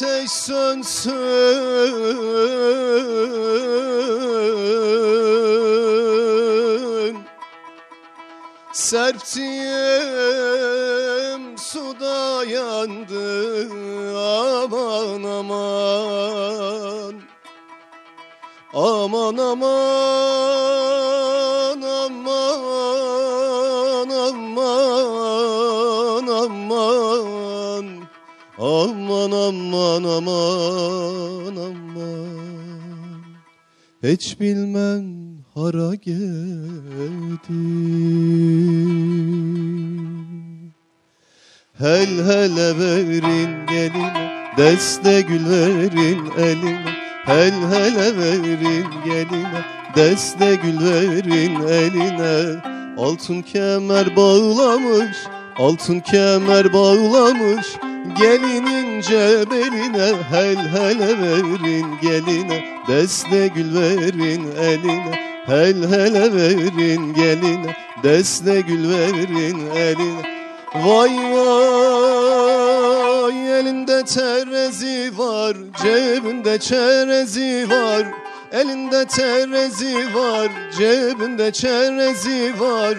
Ateş 0.00 0.30
sönsün 0.30 1.10
Serptiğim 8.72 9.58
suda 11.58 12.44
yandı 12.44 13.68
aman 14.18 15.22
aman. 15.22 17.14
Aman 18.74 19.36
aman 19.36 19.89
Hiç 34.02 34.40
bilmem 34.40 35.04
hara 35.54 35.94
geldim 35.94 37.40
Hel 41.78 42.08
hele 42.08 42.78
verin 42.78 43.66
geline 43.66 44.30
Deste 44.56 45.20
gül 45.20 45.50
verin 45.50 46.30
eline. 46.38 46.84
Hel 47.24 47.52
hele 47.52 48.16
verin 48.18 48.86
geline 49.04 49.64
Deste 49.96 50.54
gül 50.54 50.80
verin 50.80 51.60
eline. 51.60 52.60
Altın 52.98 53.42
kemer 53.42 54.16
bağlamış 54.16 55.16
Altın 55.58 56.00
kemer 56.00 56.72
bağlamış 56.72 57.66
Gelin 58.18 58.89
ince 59.00 59.50
beline 59.50 60.22
Hel 60.30 60.56
hele 60.56 61.10
verin 61.20 61.98
geline. 62.02 62.58
Deste 62.88 63.48
gül 63.48 63.74
verin 63.74 64.44
eline 64.58 65.14
Hel 65.46 65.82
hele 65.90 66.34
verin 66.34 67.14
geline. 67.14 67.76
Deste 68.02 68.60
gül 68.60 68.88
verin 68.90 69.70
eline. 69.70 70.22
Vay 70.74 71.16
vay 71.32 72.40
elinde 73.60 74.04
terezi 74.04 75.18
var 75.18 75.56
cebinde 75.82 76.58
çerezi 76.58 77.66
var 77.70 78.06
Elinde 78.52 79.04
terezi 79.06 80.14
var 80.14 80.48
cebinde 80.78 81.52
çerezi 81.52 82.52
var. 82.60 82.98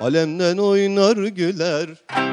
Alemden 0.00 0.58
oynar 0.58 1.16
güler 1.16 1.88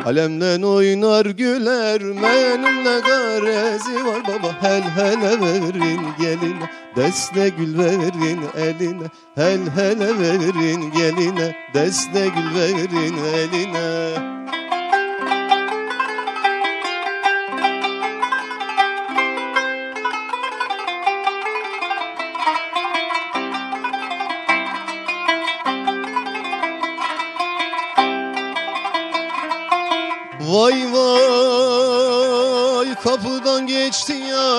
Alemden 0.05 0.62
oynar 0.62 1.25
güler. 1.25 2.01
Benimle 2.01 2.99
garezi 2.99 4.05
var 4.05 4.23
baba 4.27 4.55
Hel 4.62 4.84
hele 4.84 5.41
verin 5.41 6.01
geline. 6.19 6.69
Deste 6.95 7.49
gül 7.49 7.77
verin 7.77 8.41
eline 8.58 9.08
Hel 9.36 9.60
hele 9.75 10.19
verin 10.19 10.91
geline. 10.91 11.55
Deste 11.73 12.27
gül 12.27 12.55
verin 12.55 13.17
eline 13.17 14.39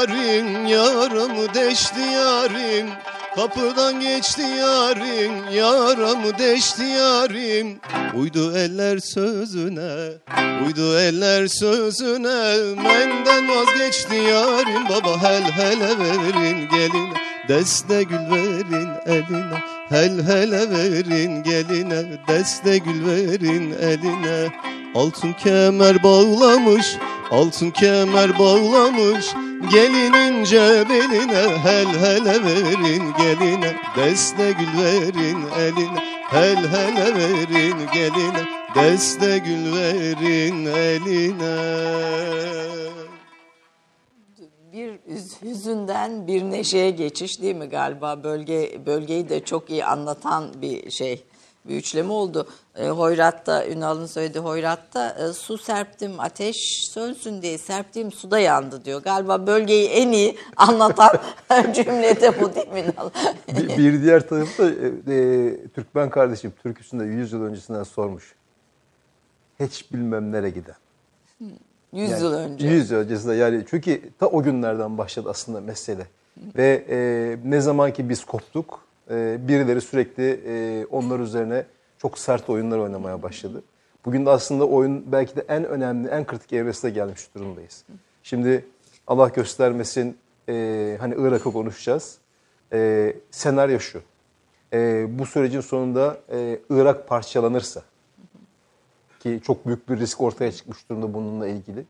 yarim 0.01 0.67
Yaramı 0.67 1.55
deşti 1.55 2.01
yarim. 2.01 2.87
Kapıdan 3.37 4.01
geçti 4.01 4.43
yarim 4.43 5.33
Yaramı 5.53 6.39
deşti 6.39 6.83
yarim. 6.83 7.81
Uydu 8.15 8.57
eller 8.57 8.99
sözüne 8.99 10.13
Uydu 10.67 10.99
eller 10.99 11.47
sözüne. 11.47 12.75
Menden 12.83 13.49
vazgeçti 13.49 14.15
yarim 14.15 14.89
Baba 14.89 15.23
hel 15.23 15.43
hele 15.43 15.99
verin 15.99 16.69
gelin. 16.69 17.09
Deste 17.49 18.03
gül 18.03 18.31
verin 18.31 18.89
eline 19.07 19.59
Hel 19.89 20.27
hele 20.27 20.71
verin 20.71 21.43
geline. 21.43 22.05
Deste 22.29 22.79
gül 22.79 23.07
verin 23.07 23.73
eline. 23.73 24.53
Altın 24.95 25.33
kemer 25.33 26.03
bağlamış 26.03 26.97
Altın 27.31 27.71
kemer 27.71 28.39
bağlamış 28.39 29.27
Gelin 29.69 30.13
ince 30.13 30.85
beline 30.89 31.59
Hel 31.59 31.87
hele 31.87 32.45
verin 32.45 33.13
geline. 33.19 33.77
Deste 33.97 34.53
gül 34.53 34.83
verin 34.83 35.39
eline 35.59 36.01
Hel 36.31 36.57
hele 36.57 37.15
verin 37.15 37.77
geline. 37.95 38.49
Deste 38.75 39.39
gül 39.39 39.73
verin 39.77 40.67
eline. 40.67 41.61
Bir 44.73 44.89
üz- 44.89 45.43
hüzünden 45.43 46.27
bir 46.27 46.43
neşeye 46.43 46.91
geçiş 46.91 47.43
değil 47.43 47.57
mi 47.57 47.67
galiba? 47.67 48.25
Bölge 48.25 48.87
bölgeyi 48.87 49.29
de 49.29 49.45
çok 49.45 49.71
iyi 49.71 49.85
anlatan 49.85 50.45
bir 50.63 50.91
şey 50.91 51.25
bir 51.71 51.77
üçleme 51.77 52.13
oldu. 52.13 52.49
E, 52.77 52.89
Hoyrat'ta 52.89 53.67
Ünal'ın 53.67 54.07
söylediği 54.07 54.45
Hoyrat'ta 54.45 55.11
e, 55.11 55.33
su 55.33 55.59
serptim 55.59 56.21
ateş 56.21 56.89
sönsün 56.91 57.43
diye 57.43 57.59
serptiğim 57.59 58.13
suda 58.13 58.39
yandı 58.39 58.85
diyor. 58.85 59.03
Galiba 59.03 59.47
bölgeyi 59.47 59.89
en 59.89 60.13
iyi 60.13 60.37
anlatan 60.57 61.19
cümlede 61.75 62.41
bu 62.41 62.55
değil 62.55 62.69
mi 62.69 62.81
Ünal? 62.81 63.11
Bir, 63.57 63.79
bir 63.79 64.03
diğer 64.03 64.29
tarafta 64.29 64.65
e, 64.65 65.15
e, 65.15 65.69
Türkmen 65.69 66.11
kardeşim 66.11 66.53
türküsünde 66.63 67.05
100 67.05 67.33
yıl 67.33 67.43
öncesinden 67.43 67.83
sormuş. 67.83 68.35
Hiç 69.61 69.93
bilmem 69.93 70.33
nereye 70.33 70.51
giden. 70.51 70.77
100 71.93 72.11
Yani 72.11 72.23
yıl 72.23 72.33
önce. 72.33 72.69
100 72.69 72.91
yıl 72.91 72.99
öncesinde 72.99 73.35
yani 73.35 73.65
çünkü 73.71 74.03
ta 74.19 74.27
o 74.27 74.43
günlerden 74.43 74.99
başladı 74.99 75.29
aslında 75.31 75.61
mesele. 75.61 76.07
Ve 76.57 76.85
e, 76.89 76.99
ne 77.51 77.61
zaman 77.61 77.93
ki 77.93 78.09
biz 78.09 78.25
koptuk 78.25 78.90
e, 79.11 79.49
birileri 79.49 79.81
sürekli 79.81 80.41
e, 80.47 80.87
onlar 80.87 81.21
üzerine 81.21 81.67
çok 81.99 82.19
sert 82.19 82.51
oyunlar 82.51 82.79
oynamaya 82.79 83.23
başladı. 83.23 83.63
Bugün 84.05 84.27
de 84.27 84.31
aslında 84.31 84.67
oyun 84.67 85.13
belki 85.13 85.37
de 85.37 85.45
en 85.49 85.65
önemli, 85.65 86.09
en 86.09 86.27
kritik 86.27 86.53
evresine 86.53 86.91
gelmiş 86.91 87.35
durumdayız. 87.35 87.85
Şimdi 88.23 88.65
Allah 89.07 89.29
göstermesin 89.29 90.19
e, 90.49 90.97
hani 91.01 91.15
Irak'ı 91.19 91.53
konuşacağız. 91.53 92.19
E, 92.73 93.13
senaryo 93.31 93.79
şu. 93.79 94.03
Bu 95.19 95.27
sürecin 95.27 95.61
sonunda 95.61 96.17
Irak 96.71 97.09
parçalanırsa 97.09 97.83
ki 99.21 99.41
çok 99.45 99.67
büyük 99.67 99.89
bir 99.89 99.99
risk 99.99 100.21
ortaya 100.21 100.53
çıkmış 100.53 100.89
durumda 100.91 101.15
bununla 101.15 101.47
ilgili. 101.47 101.85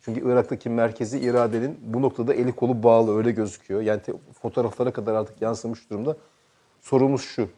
Çünkü 0.00 0.32
Irak'taki 0.32 0.70
merkezi 0.70 1.18
iradenin 1.18 1.78
bu 1.82 2.02
noktada 2.02 2.34
eli 2.34 2.52
kolu 2.52 2.82
bağlı 2.82 3.18
öyle 3.18 3.30
gözüküyor. 3.30 3.82
Yani 3.82 4.00
fotoğraflara 4.42 4.92
kadar 4.92 5.14
artık 5.14 5.42
yansımış 5.42 5.90
durumda. 5.90 6.16
Sorumuz 6.86 7.22
şu. 7.22 7.48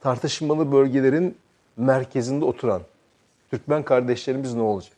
Tartışmalı 0.00 0.72
bölgelerin 0.72 1.38
merkezinde 1.76 2.44
oturan 2.44 2.82
Türkmen 3.50 3.82
kardeşlerimiz 3.82 4.54
ne 4.54 4.62
olacak? 4.62 4.92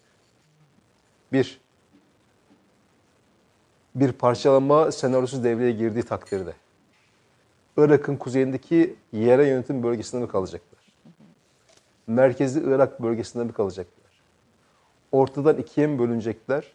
Bir, 1.33 1.61
bir 3.95 4.13
parçalanma 4.13 4.93
senaryosu 4.93 5.45
devreye 5.45 5.73
girdiği 5.73 6.03
takdirde 6.03 6.55
Irak'ın 7.77 8.17
kuzeyindeki 8.17 8.97
yerel 9.13 9.47
yönetim 9.47 9.83
bölgesinde 9.83 10.23
mi 10.23 10.29
kalacaklar? 10.29 10.93
Merkezi 12.07 12.61
Irak 12.61 13.03
bölgesinde 13.03 13.45
mi 13.45 13.53
kalacaklar? 13.53 14.23
Ortadan 15.13 15.59
ikiye 15.59 15.87
mi 15.87 15.99
bölünecekler? 15.99 16.73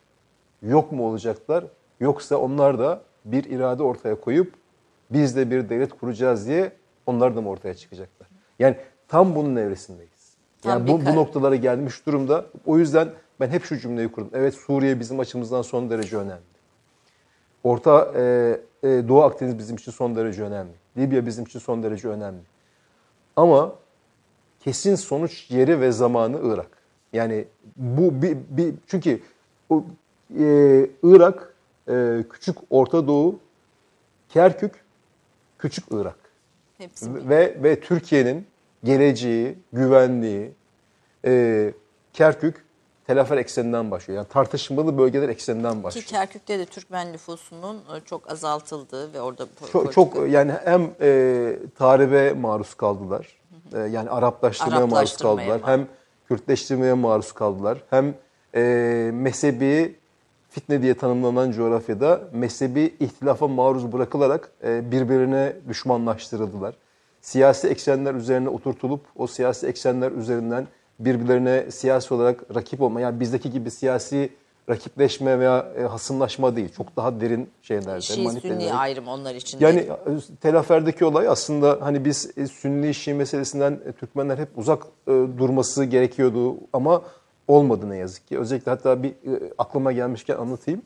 Yok 0.61 0.91
mu 0.91 1.07
olacaklar? 1.09 1.63
Yoksa 1.99 2.37
onlar 2.37 2.79
da 2.79 3.01
bir 3.25 3.43
irade 3.43 3.83
ortaya 3.83 4.21
koyup 4.21 4.53
biz 5.11 5.35
de 5.35 5.51
bir 5.51 5.69
devlet 5.69 5.93
kuracağız 5.93 6.47
diye 6.47 6.71
onlar 7.05 7.35
da 7.35 7.41
mı 7.41 7.49
ortaya 7.49 7.73
çıkacaklar? 7.73 8.27
Yani 8.59 8.77
tam 9.07 9.35
bunun 9.35 9.55
evresindeyiz. 9.55 10.37
Tam 10.61 10.71
Yani 10.71 10.87
bu, 10.87 11.05
bu 11.05 11.15
noktalara 11.15 11.55
gelmiş 11.55 12.05
durumda. 12.05 12.45
O 12.65 12.77
yüzden 12.77 13.09
ben 13.39 13.49
hep 13.49 13.63
şu 13.63 13.77
cümleyi 13.77 14.11
kurdum. 14.11 14.31
Evet 14.33 14.55
Suriye 14.55 14.99
bizim 14.99 15.19
açımızdan 15.19 15.61
son 15.61 15.89
derece 15.89 16.17
önemli. 16.17 16.41
Orta 17.63 18.11
e, 18.15 18.21
e, 18.83 18.87
Doğu 19.07 19.21
Akdeniz 19.21 19.57
bizim 19.57 19.75
için 19.75 19.91
son 19.91 20.15
derece 20.15 20.43
önemli. 20.43 20.71
Libya 20.97 21.25
bizim 21.25 21.43
için 21.43 21.59
son 21.59 21.83
derece 21.83 22.07
önemli. 22.07 22.41
Ama 23.35 23.75
kesin 24.59 24.95
sonuç 24.95 25.51
yeri 25.51 25.81
ve 25.81 25.91
zamanı 25.91 26.39
Irak. 26.43 26.69
Yani 27.13 27.45
bu 27.75 28.21
bir, 28.21 28.37
bir 28.49 28.73
çünkü 28.87 29.21
o, 29.69 29.83
e, 30.39 30.89
Irak 31.03 31.53
e, 31.89 32.23
küçük 32.29 32.57
Orta 32.69 33.07
Doğu, 33.07 33.39
Kerkük 34.29 34.86
küçük 35.59 35.85
Irak 35.91 36.17
Hepsi 36.77 37.29
ve 37.29 37.57
ve 37.63 37.79
Türkiye'nin 37.79 38.47
geleceği, 38.83 39.57
güvenliği, 39.73 40.51
e, 41.25 41.73
Kerkük 42.13 42.67
Telafer 43.07 43.37
ekseninden 43.37 43.91
başlıyor. 43.91 44.17
Yani 44.17 44.27
tartışmalı 44.27 44.97
bölgeler 44.97 45.29
ekseninden 45.29 45.77
Ki 45.77 45.83
başlıyor. 45.83 46.05
Kerkük'te 46.05 46.59
de 46.59 46.65
Türkmen 46.65 47.13
nüfusunun 47.13 47.77
e, 47.77 48.05
çok 48.05 48.31
azaltıldığı 48.31 49.13
ve 49.13 49.21
orada 49.21 49.47
Çok, 49.71 49.93
çok 49.93 50.29
yani 50.29 50.53
hem 50.63 50.91
e, 51.01 51.59
tahribe 51.77 52.33
maruz 52.33 52.73
kaldılar. 52.73 53.27
E, 53.73 53.79
yani 53.79 54.09
Araplaştırmaya 54.09 54.79
maruz 54.79 54.93
Araplaştırmaya 54.93 55.35
kaldılar. 55.35 55.59
maruz. 55.59 55.67
Hem 55.67 55.87
Kürtleştirmeye 56.27 56.93
maruz 56.93 57.31
kaldılar. 57.31 57.83
Hem 57.89 58.15
e, 58.55 58.61
mezhebi 59.13 59.95
fitne 60.57 60.81
diye 60.81 60.93
tanımlanan 60.93 61.51
coğrafyada 61.51 62.21
mezhebi 62.33 62.95
ihtilafa 62.99 63.47
maruz 63.47 63.91
bırakılarak 63.91 64.51
e, 64.63 64.91
birbirine 64.91 65.53
düşmanlaştırıldılar. 65.69 66.75
Siyasi 67.21 67.67
eksenler 67.67 68.13
üzerine 68.13 68.49
oturtulup 68.49 69.01
o 69.15 69.27
siyasi 69.27 69.67
eksenler 69.67 70.11
üzerinden 70.11 70.67
birbirlerine 70.99 71.71
siyasi 71.71 72.13
olarak 72.13 72.55
rakip 72.55 72.81
olma 72.81 73.01
yani 73.01 73.19
bizdeki 73.19 73.51
gibi 73.51 73.71
siyasi 73.71 74.29
rakipleşme 74.69 75.39
veya 75.39 75.67
e, 75.79 75.81
hasımlaşma 75.81 76.55
değil. 76.55 76.69
Çok 76.77 76.95
daha 76.95 77.21
derin 77.21 77.49
şeylerde. 77.61 78.01
Şii 78.01 78.29
Sünni 78.29 78.73
ayrım 78.73 79.07
onlar 79.07 79.35
için. 79.35 79.59
yani 79.59 79.75
değil. 79.75 79.89
e, 79.89 80.35
telaferdeki 80.41 81.05
olay 81.05 81.27
aslında 81.27 81.77
hani 81.81 82.05
biz 82.05 82.31
Sünni 82.51 82.93
Şii 82.93 83.13
meselesinden 83.13 83.79
Türkmenler 83.99 84.37
hep 84.37 84.49
uzak 84.57 84.83
durması 85.37 85.83
gerekiyordu 85.83 86.55
ama 86.73 87.01
olmadı 87.47 87.89
ne 87.89 87.97
yazık 87.97 88.27
ki. 88.27 88.39
Özellikle 88.39 88.71
hatta 88.71 89.03
bir 89.03 89.09
e, 89.09 89.53
aklıma 89.57 89.91
gelmişken 89.91 90.37
anlatayım. 90.37 90.81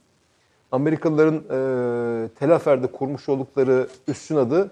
Amerikalıların 0.71 1.35
e, 1.35 2.29
Telafer'de 2.29 2.87
kurmuş 2.87 3.29
oldukları 3.29 3.87
üssün 4.07 4.35
adı 4.35 4.71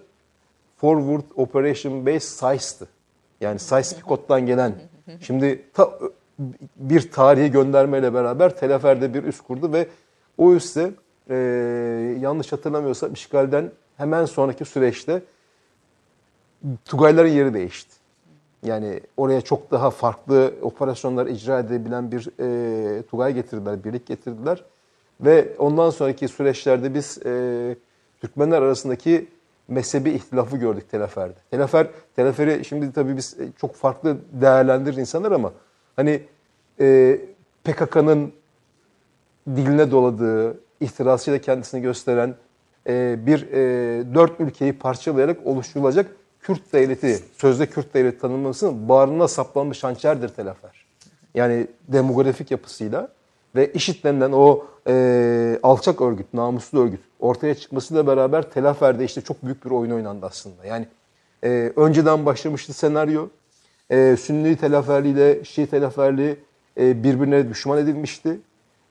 Forward 0.77 1.23
Operation 1.35 2.05
Base 2.05 2.19
SAIS'tı. 2.19 2.87
Yani 3.41 3.59
SAIS 3.59 3.95
Picot'tan 3.95 4.45
gelen. 4.45 4.73
Şimdi 5.21 5.65
ta, 5.73 5.91
bir 6.75 7.11
tarihi 7.11 7.51
göndermeyle 7.51 8.13
beraber 8.13 8.57
Telafer'de 8.57 9.13
bir 9.13 9.23
üs 9.23 9.41
kurdu 9.41 9.73
ve 9.73 9.87
o 10.37 10.53
üsse 10.53 10.91
e, 11.29 11.35
yanlış 12.19 12.51
hatırlamıyorsam 12.51 13.13
işgalden 13.13 13.71
hemen 13.97 14.25
sonraki 14.25 14.65
süreçte 14.65 15.21
Tugayların 16.85 17.29
yeri 17.29 17.53
değişti. 17.53 17.98
Yani 18.63 18.99
oraya 19.17 19.41
çok 19.41 19.71
daha 19.71 19.89
farklı 19.89 20.53
operasyonlar 20.61 21.27
icra 21.27 21.59
edebilen 21.59 22.11
bir 22.11 22.29
e, 22.39 23.01
Tugay 23.01 23.33
getirdiler, 23.33 23.83
birlik 23.83 24.07
getirdiler. 24.07 24.63
Ve 25.21 25.55
ondan 25.57 25.89
sonraki 25.89 26.27
süreçlerde 26.27 26.93
biz 26.93 27.19
e, 27.25 27.75
Türkmenler 28.21 28.61
arasındaki 28.61 29.27
mezhebi 29.67 30.09
ihtilafı 30.09 30.57
gördük 30.57 30.91
Telafer'de. 30.91 31.39
Telafer, 31.51 31.87
Telafer'i 32.15 32.65
şimdi 32.65 32.93
tabii 32.93 33.17
biz 33.17 33.39
e, 33.39 33.51
çok 33.61 33.75
farklı 33.75 34.17
değerlendirir 34.31 34.97
insanlar 34.97 35.31
ama 35.31 35.53
hani 35.95 36.21
e, 36.79 37.19
PKK'nın 37.63 38.33
diline 39.55 39.91
doladığı, 39.91 40.59
ihtirasıyla 40.79 41.39
kendisini 41.39 41.81
gösteren 41.81 42.35
e, 42.87 43.15
bir 43.25 43.47
e, 43.51 44.13
dört 44.13 44.39
ülkeyi 44.39 44.73
parçalayarak 44.73 45.47
oluşturulacak 45.47 46.11
Kürt 46.41 46.73
devleti, 46.73 47.19
sözde 47.37 47.65
Kürt 47.65 47.93
devleti 47.93 48.19
tanımlamasının 48.19 48.89
bağrına 48.89 49.27
saplanmış 49.27 49.83
hançerdir 49.83 50.29
Telafer. 50.29 50.85
Yani 51.35 51.67
demografik 51.87 52.51
yapısıyla 52.51 53.09
ve 53.55 53.73
IŞİD 53.73 54.03
denilen 54.03 54.31
o 54.31 54.65
e, 54.87 55.59
alçak 55.63 56.01
örgüt, 56.01 56.33
namuslu 56.33 56.79
örgüt 56.79 57.01
ortaya 57.19 57.55
çıkmasıyla 57.55 58.07
beraber 58.07 58.51
Telafer'de 58.51 59.05
işte 59.05 59.21
çok 59.21 59.43
büyük 59.43 59.65
bir 59.65 59.71
oyun 59.71 59.91
oynandı 59.91 60.25
aslında. 60.25 60.65
Yani 60.65 60.87
e, 61.43 61.73
önceden 61.75 62.25
başlamıştı 62.25 62.73
senaryo. 62.73 63.27
E, 63.89 64.15
Sünni 64.19 64.55
Telaferli 64.55 65.09
ile 65.09 65.43
Şii 65.43 65.67
Telaferli 65.67 66.39
e, 66.79 67.03
birbirine 67.03 67.49
düşman 67.49 67.77
edilmişti. 67.77 68.39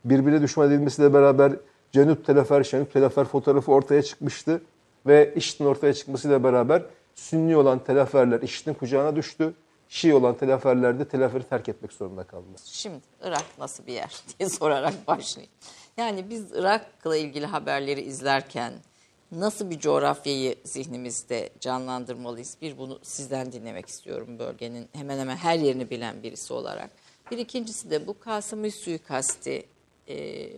Birbirine 0.05 0.43
düşman 0.43 0.69
edilmesiyle 0.69 1.15
beraber 1.15 1.53
Cenüp 1.93 2.27
Telafer, 2.27 2.65
Şenüp 2.65 2.93
Telafer 2.93 3.25
fotoğrafı 3.25 3.73
ortaya 3.73 4.03
çıkmıştı. 4.03 4.63
Ve 5.07 5.35
IŞİD'in 5.37 5.65
ortaya 5.65 5.95
çıkmasıyla 5.95 6.45
beraber 6.45 6.83
Sünni 7.19 7.57
olan 7.57 7.85
Telaferler 7.85 8.43
IŞİD'in 8.43 8.75
kucağına 8.75 9.17
düştü. 9.17 9.55
Şii 9.89 10.15
olan 10.15 10.37
Telaferler 10.37 10.99
de 10.99 11.09
Telafer'i 11.09 11.43
terk 11.45 11.69
etmek 11.69 11.93
zorunda 11.93 12.25
kaldılar. 12.25 12.61
Şimdi 12.65 13.01
Irak 13.23 13.45
nasıl 13.59 13.87
bir 13.87 13.93
yer 13.93 14.17
diye 14.39 14.49
sorarak 14.49 15.07
başlayayım. 15.07 15.53
Yani 15.97 16.31
biz 16.31 16.53
Irak'la 16.53 17.17
ilgili 17.17 17.47
haberleri 17.47 18.01
izlerken 18.01 18.73
nasıl 19.33 19.71
bir 19.71 19.79
coğrafyayı 19.79 20.55
zihnimizde 20.65 21.51
canlandırmalıyız? 21.61 22.57
Bir 22.63 22.79
bunu 22.79 22.99
sizden 23.03 23.53
dinlemek 23.53 23.89
istiyorum 23.89 24.39
bölgenin 24.39 24.89
hemen 24.93 25.19
hemen 25.19 25.37
her 25.37 25.59
yerini 25.59 25.91
bilen 25.91 26.23
birisi 26.23 26.53
olarak. 26.53 26.91
Bir 27.31 27.39
ikincisi 27.39 27.91
de 27.91 28.07
bu 28.07 28.19
Kasım 28.19 28.71
suikasti 28.71 29.67
e, 30.09 30.49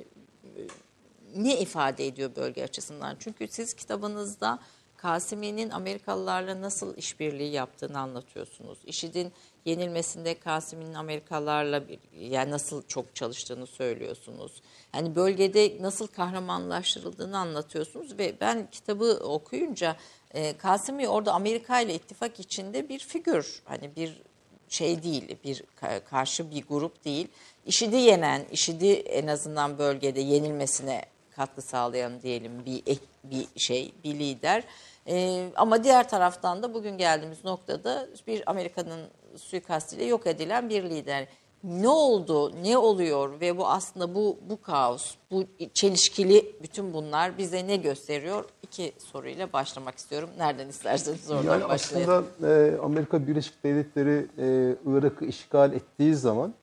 ne 1.36 1.60
ifade 1.60 2.06
ediyor 2.06 2.30
bölge 2.36 2.64
açısından? 2.64 3.16
Çünkü 3.18 3.48
siz 3.48 3.74
kitabınızda 3.74 4.58
Kasimi'nin 5.02 5.70
Amerikalılarla 5.70 6.60
nasıl 6.60 6.96
işbirliği 6.96 7.52
yaptığını 7.52 7.98
anlatıyorsunuz. 7.98 8.78
IŞİD'in 8.86 9.32
yenilmesinde 9.64 10.38
Kasimi'nin 10.38 10.94
Amerikalılarla 10.94 11.88
bir, 11.88 11.98
yani 12.20 12.50
nasıl 12.50 12.82
çok 12.82 13.14
çalıştığını 13.14 13.66
söylüyorsunuz. 13.66 14.62
Yani 14.94 15.16
bölgede 15.16 15.82
nasıl 15.82 16.06
kahramanlaştırıldığını 16.06 17.38
anlatıyorsunuz 17.38 18.18
ve 18.18 18.34
ben 18.40 18.68
kitabı 18.70 19.20
okuyunca 19.24 19.96
e, 20.34 20.56
Kasimi 20.56 21.08
orada 21.08 21.32
Amerika 21.32 21.80
ile 21.80 21.94
ittifak 21.94 22.40
içinde 22.40 22.88
bir 22.88 22.98
figür. 22.98 23.62
Hani 23.64 23.96
bir 23.96 24.22
şey 24.68 25.02
değil, 25.02 25.36
bir 25.44 25.64
ka- 25.80 26.04
karşı 26.04 26.50
bir 26.50 26.64
grup 26.66 27.04
değil. 27.04 27.28
IŞİD'i 27.66 27.96
yenen, 27.96 28.44
IŞİD'i 28.52 28.92
en 28.92 29.26
azından 29.26 29.78
bölgede 29.78 30.20
yenilmesine 30.20 31.04
katkı 31.30 31.62
sağlayan 31.62 32.22
diyelim 32.22 32.66
bir 32.66 32.82
bir 33.24 33.46
şey, 33.56 33.92
bir 34.04 34.14
lider. 34.14 34.64
Ee, 35.06 35.48
ama 35.56 35.84
diğer 35.84 36.08
taraftan 36.08 36.62
da 36.62 36.74
bugün 36.74 36.98
geldiğimiz 36.98 37.44
noktada 37.44 38.06
bir 38.26 38.50
Amerika'nın 38.50 39.00
suikastiyle 39.36 40.04
yok 40.04 40.26
edilen 40.26 40.68
bir 40.68 40.82
lider. 40.82 41.26
Ne 41.64 41.88
oldu, 41.88 42.52
ne 42.62 42.78
oluyor 42.78 43.40
ve 43.40 43.58
bu 43.58 43.68
aslında 43.68 44.14
bu 44.14 44.38
bu 44.50 44.60
kaos, 44.62 45.14
bu 45.30 45.44
çelişkili 45.74 46.52
bütün 46.62 46.94
bunlar 46.94 47.38
bize 47.38 47.66
ne 47.66 47.76
gösteriyor? 47.76 48.44
İki 48.62 48.92
soruyla 48.98 49.52
başlamak 49.52 49.98
istiyorum. 49.98 50.30
Nereden 50.38 50.68
isterseniz 50.68 51.30
oradan 51.30 51.44
Yani 51.58 51.68
başlayalım. 51.68 52.26
aslında 52.38 52.52
e, 52.54 52.78
Amerika 52.78 53.26
Birleşik 53.26 53.64
Devletleri 53.64 54.26
e, 54.38 54.76
Irak'ı 54.86 55.24
işgal 55.24 55.72
ettiği 55.72 56.14
zaman 56.14 56.54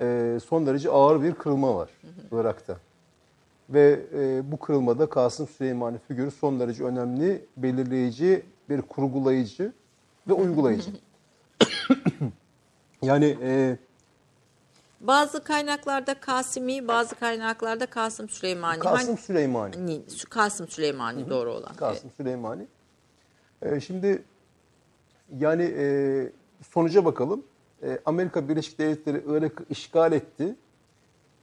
e, 0.00 0.38
son 0.46 0.66
derece 0.66 0.90
ağır 0.90 1.22
bir 1.22 1.34
kırılma 1.34 1.74
var 1.74 1.88
Irak'ta. 2.32 2.76
Ve 3.70 4.00
e, 4.14 4.52
bu 4.52 4.58
kırılmada 4.58 5.08
Kasım 5.08 5.48
Süleymani 5.48 5.98
figürü 6.08 6.30
son 6.30 6.60
derece 6.60 6.84
önemli, 6.84 7.44
belirleyici, 7.56 8.42
bir 8.68 8.82
kurgulayıcı 8.82 9.72
ve 10.28 10.32
uygulayıcı. 10.32 10.90
yani 13.02 13.38
e, 13.42 13.76
Bazı 15.00 15.44
kaynaklarda 15.44 16.14
Kasimi, 16.14 16.88
bazı 16.88 17.14
kaynaklarda 17.14 17.86
Kasım 17.86 18.28
Süleymani. 18.28 18.78
Kasım 18.78 19.08
Hangi- 19.08 19.22
Süleymani. 19.22 19.86
Ni- 19.86 20.02
Kasım 20.30 20.68
Süleymani 20.68 21.30
doğru 21.30 21.52
olan. 21.52 21.74
Kasım 21.74 22.10
Süleymani. 22.10 22.66
Ee, 23.62 23.80
şimdi 23.80 24.22
yani 25.38 25.62
e, 25.76 25.86
sonuca 26.70 27.04
bakalım. 27.04 27.44
E, 27.82 27.98
Amerika 28.04 28.48
Birleşik 28.48 28.78
Devletleri 28.78 29.22
Irak'ı 29.28 29.64
işgal 29.70 30.12
etti. 30.12 30.56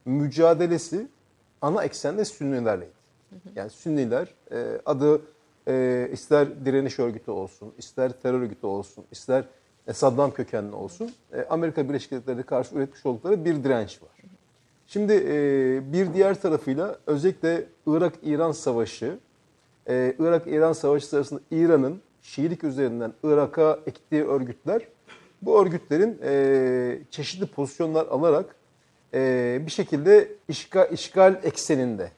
Mücadelesi 0.04 1.06
ana 1.62 1.84
eksende 1.84 2.24
Sünnilerleydi. 2.24 2.92
Yani 3.56 3.70
Sünniler 3.70 4.34
e, 4.52 4.80
adı 4.86 5.22
e, 5.68 6.08
ister 6.12 6.64
direniş 6.64 6.98
örgütü 6.98 7.30
olsun, 7.30 7.72
ister 7.78 8.12
terör 8.12 8.40
örgütü 8.40 8.66
olsun, 8.66 9.04
ister 9.10 9.44
e, 9.86 9.92
Saddam 9.92 10.30
kökenli 10.30 10.74
olsun. 10.74 11.12
e, 11.32 11.42
Amerika 11.50 11.88
Birleşik 11.88 12.10
Devletleri 12.10 12.42
karşı 12.42 12.74
üretmiş 12.74 13.06
oldukları 13.06 13.44
bir 13.44 13.64
direnç 13.64 14.02
var. 14.02 14.10
Şimdi 14.86 15.12
e, 15.12 15.92
bir 15.92 16.14
diğer 16.14 16.40
tarafıyla 16.40 16.98
özellikle 17.06 17.66
Irak-İran 17.86 18.52
savaşı, 18.52 19.18
e, 19.88 20.14
Irak-İran 20.18 20.72
savaşı 20.72 21.06
sırasında 21.06 21.40
İran'ın 21.50 22.00
Şiilik 22.22 22.64
üzerinden 22.64 23.12
Irak'a 23.22 23.78
ektiği 23.86 24.24
örgütler, 24.24 24.82
bu 25.42 25.62
örgütlerin 25.62 26.18
e, 26.24 26.98
çeşitli 27.10 27.46
pozisyonlar 27.46 28.06
alarak 28.06 28.56
e, 29.14 29.58
bir 29.66 29.70
şekilde 29.70 30.32
işgal, 30.48 30.92
işgal 30.92 31.40
ekseninde, 31.44 32.12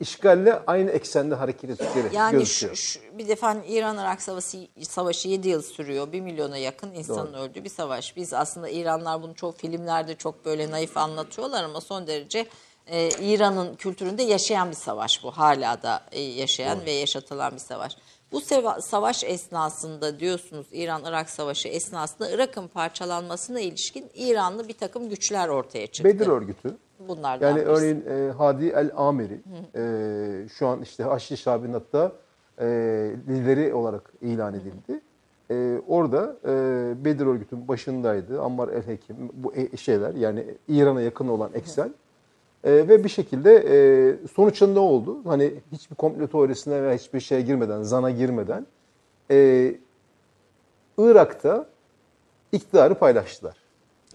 işgalle 0.00 0.60
aynı 0.66 0.90
eksende 0.90 1.34
hareket 1.34 1.70
ettikleri 1.70 2.16
Yani 2.16 2.38
gözüküyor. 2.38 2.74
şu, 2.74 3.00
şu, 3.00 3.18
bir 3.18 3.28
defa 3.28 3.56
İran-Irak 3.68 4.22
savaşı, 4.22 4.68
savaşı 4.82 5.28
7 5.28 5.48
yıl 5.48 5.62
sürüyor. 5.62 6.12
1 6.12 6.20
milyona 6.20 6.56
yakın 6.56 6.92
insanın 6.92 7.34
öldüğü 7.34 7.64
bir 7.64 7.68
savaş. 7.68 8.16
Biz 8.16 8.32
aslında 8.32 8.68
İranlar 8.68 9.22
bunu 9.22 9.34
çok 9.34 9.58
filmlerde 9.58 10.14
çok 10.14 10.44
böyle 10.44 10.70
naif 10.70 10.96
anlatıyorlar 10.96 11.64
ama 11.64 11.80
son 11.80 12.06
derece 12.06 12.46
e, 12.86 13.08
İran'ın 13.08 13.74
kültüründe 13.74 14.22
yaşayan 14.22 14.70
bir 14.70 14.76
savaş 14.76 15.24
bu. 15.24 15.30
Hala 15.30 15.82
da 15.82 16.02
e, 16.12 16.20
yaşayan 16.20 16.86
ve 16.86 16.90
yaşatılan 16.90 17.52
bir 17.52 17.58
savaş. 17.58 17.96
Bu 18.32 18.40
savaş 18.80 19.24
esnasında 19.24 20.20
diyorsunuz 20.20 20.66
İran-Irak 20.72 21.30
savaşı 21.30 21.68
esnasında 21.68 22.30
Irak'ın 22.30 22.68
parçalanmasına 22.68 23.60
ilişkin 23.60 24.04
İranlı 24.14 24.68
bir 24.68 24.72
takım 24.74 25.08
güçler 25.08 25.48
ortaya 25.48 25.86
çıktı. 25.86 26.04
Bedir 26.04 26.26
örgütü. 26.26 26.76
Bunlardan 27.08 27.46
Yani 27.48 27.56
birisi. 27.56 27.70
örneğin 27.70 28.04
e, 28.08 28.30
Hadi 28.38 28.66
El 28.66 28.90
Amiri 28.96 29.40
e, 29.76 30.48
şu 30.48 30.66
an 30.66 30.82
işte 30.82 31.02
Haçlı 31.02 31.36
Şabi'nin 31.36 31.72
hatta 31.72 32.12
e, 32.60 32.66
lideri 33.28 33.74
olarak 33.74 34.12
ilan 34.20 34.54
edildi. 34.54 35.00
E, 35.50 35.80
orada 35.88 36.36
e, 36.44 37.04
Bedir 37.04 37.26
örgütünün 37.26 37.68
başındaydı. 37.68 38.42
Ammar 38.42 38.68
El 38.68 38.86
Hekim 38.86 39.16
bu 39.32 39.54
e- 39.54 39.76
şeyler 39.76 40.14
yani 40.14 40.44
İran'a 40.68 41.00
yakın 41.02 41.28
olan 41.28 41.50
eksen. 41.54 41.94
E, 42.64 42.72
ve 42.72 43.04
bir 43.04 43.08
şekilde 43.08 43.64
e, 43.68 44.26
sonuçta 44.34 44.66
ne 44.66 44.78
oldu? 44.78 45.18
Hani 45.24 45.54
hiçbir 45.72 45.96
komplo 45.96 46.26
teorisine 46.26 46.82
veya 46.82 46.94
hiçbir 46.94 47.20
şeye 47.20 47.40
girmeden, 47.40 47.82
zana 47.82 48.10
girmeden 48.10 48.66
e, 49.30 49.74
Irak'ta 50.98 51.66
iktidarı 52.52 52.94
paylaştılar. 52.94 53.56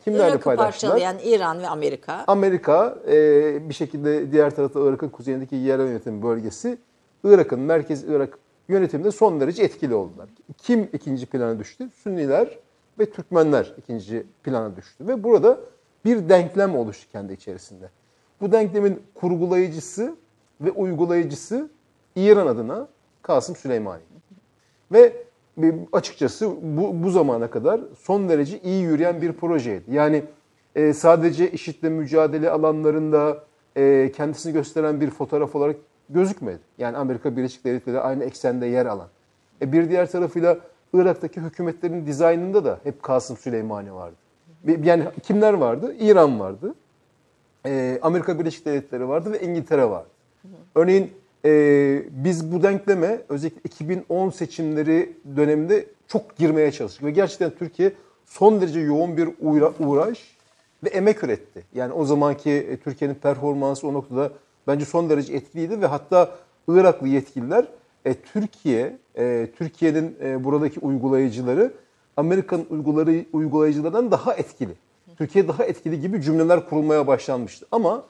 Kimlerle 0.04 0.30
Irak'ı 0.30 0.43
paylaştılar? 0.43 0.91
parçalayan 0.91 1.20
İran 1.24 1.60
ve 1.62 1.68
Amerika. 1.68 2.24
Amerika 2.28 2.98
e, 3.08 3.70
bir 3.70 3.74
şekilde 3.74 4.32
diğer 4.32 4.56
tarafta 4.56 4.80
Irak'ın 4.80 5.10
kuzeyindeki 5.10 5.56
yerel 5.56 5.88
yönetim 5.88 6.24
bölgesi 6.24 6.78
Irak'ın 7.24 7.60
merkez 7.60 8.04
Irak 8.04 8.38
yönetiminde 8.70 9.12
son 9.12 9.39
derece 9.39 9.64
etkili 9.64 9.95
oldular. 9.95 10.30
Kim 10.58 10.89
ikinci 10.93 11.26
plana 11.26 11.60
düştü? 11.60 11.89
Sünniler 12.04 12.58
ve 13.00 13.06
Türkmenler 13.12 13.74
ikinci 13.78 14.26
plana 14.43 14.76
düştü. 14.76 15.08
Ve 15.08 15.24
burada 15.24 15.60
bir 16.06 16.30
denklem 16.30 16.76
oluştu 16.76 17.12
kendi 17.12 17.34
içerisinde. 17.34 17.89
Bu 18.42 18.52
denklemin 18.52 19.02
kurgulayıcısı 19.16 20.16
ve 20.62 20.72
uygulayıcısı 20.72 21.70
İran 22.16 22.48
adına 22.48 22.88
Kasım 23.22 23.56
Süleymani. 23.56 24.02
Ve 24.92 25.14
bir- 25.58 25.76
açıkçası 25.92 26.50
bu, 26.62 27.04
bu 27.04 27.10
zamana 27.10 27.50
kadar 27.50 27.82
son 28.00 28.30
derece 28.30 28.60
iyi 28.60 28.84
yürüyen 28.84 29.22
bir 29.22 29.34
projeydi. 29.34 29.84
Yani 29.92 30.24
e, 30.76 30.94
sadece 30.94 31.52
IŞİD'le 31.52 31.84
mücadele 31.90 32.50
alanlarında 32.50 33.44
e, 33.78 34.12
kendisini 34.16 34.54
gösteren 34.54 35.02
bir 35.02 35.10
fotoğraf 35.10 35.56
olarak 35.56 35.76
gözükmedi. 36.10 36.60
Yani 36.78 36.98
Amerika 36.98 37.38
Birleşik 37.38 37.66
Devletleri 37.66 38.00
aynı 38.00 38.24
eksende 38.24 38.66
yer 38.66 38.86
alan. 38.86 39.08
E, 39.62 39.72
bir 39.72 39.90
diğer 39.90 40.12
tarafıyla 40.12 40.58
Irak'taki 40.94 41.42
hükümetlerin 41.42 42.06
dizaynında 42.06 42.66
da 42.66 42.80
hep 42.84 43.04
Kasım 43.04 43.38
Süleymani 43.38 43.94
vardı. 43.94 44.16
Yani 44.84 45.04
kimler 45.24 45.54
vardı? 45.54 45.96
İran 46.00 46.40
vardı. 46.40 46.76
E, 47.66 47.99
Amerika 48.01 48.39
Birleşik 48.39 48.66
Devletleri 48.66 49.08
vardı 49.08 49.32
ve 49.32 49.41
İngiltere 49.41 49.89
vardı. 49.89 50.10
Örneğin 50.76 51.12
e, 51.45 52.03
biz 52.12 52.51
bu 52.51 52.64
denkleme 52.64 53.22
özellikle 53.30 53.62
2010 53.64 54.30
seçimleri 54.30 55.14
döneminde 55.36 55.86
çok 56.08 56.36
girmeye 56.38 56.72
çalıştık. 56.72 57.03
Ve 57.03 57.12
gerçekten 57.12 57.49
Türkiye 57.49 57.91
son 58.26 58.62
derece 58.62 58.80
yoğun 58.80 59.18
bir 59.18 59.30
uğra- 59.41 59.74
uğraş 59.80 60.38
ve 60.84 60.89
emek 60.89 61.24
üretti. 61.24 61.64
Yani 61.74 61.93
o 61.93 62.05
zamanki 62.05 62.51
e, 62.51 62.78
Türkiye'nin 62.78 63.16
performansı 63.16 63.88
o 63.88 63.93
noktada 63.93 64.32
bence 64.68 64.86
son 64.86 65.10
derece 65.10 65.34
etkiliydi 65.34 65.82
ve 65.82 65.86
hatta 65.86 66.32
Iraklı 66.68 67.08
yetkililer 67.08 67.66
e, 68.05 68.14
Türkiye, 68.14 68.97
e, 69.18 69.47
Türkiye'nin 69.58 70.16
e, 70.24 70.43
buradaki 70.43 70.80
uygulayıcıları 70.80 71.74
Amerikan 72.18 72.66
uyguları, 72.70 73.26
uygulayıcılardan 73.34 74.12
daha 74.12 74.34
etkili. 74.34 74.72
Türkiye 75.18 75.47
daha 75.47 75.63
etkili 75.65 76.01
gibi 76.01 76.22
cümleler 76.22 76.70
kurulmaya 76.70 77.07
başlanmıştı. 77.07 77.65
Ama 77.72 78.03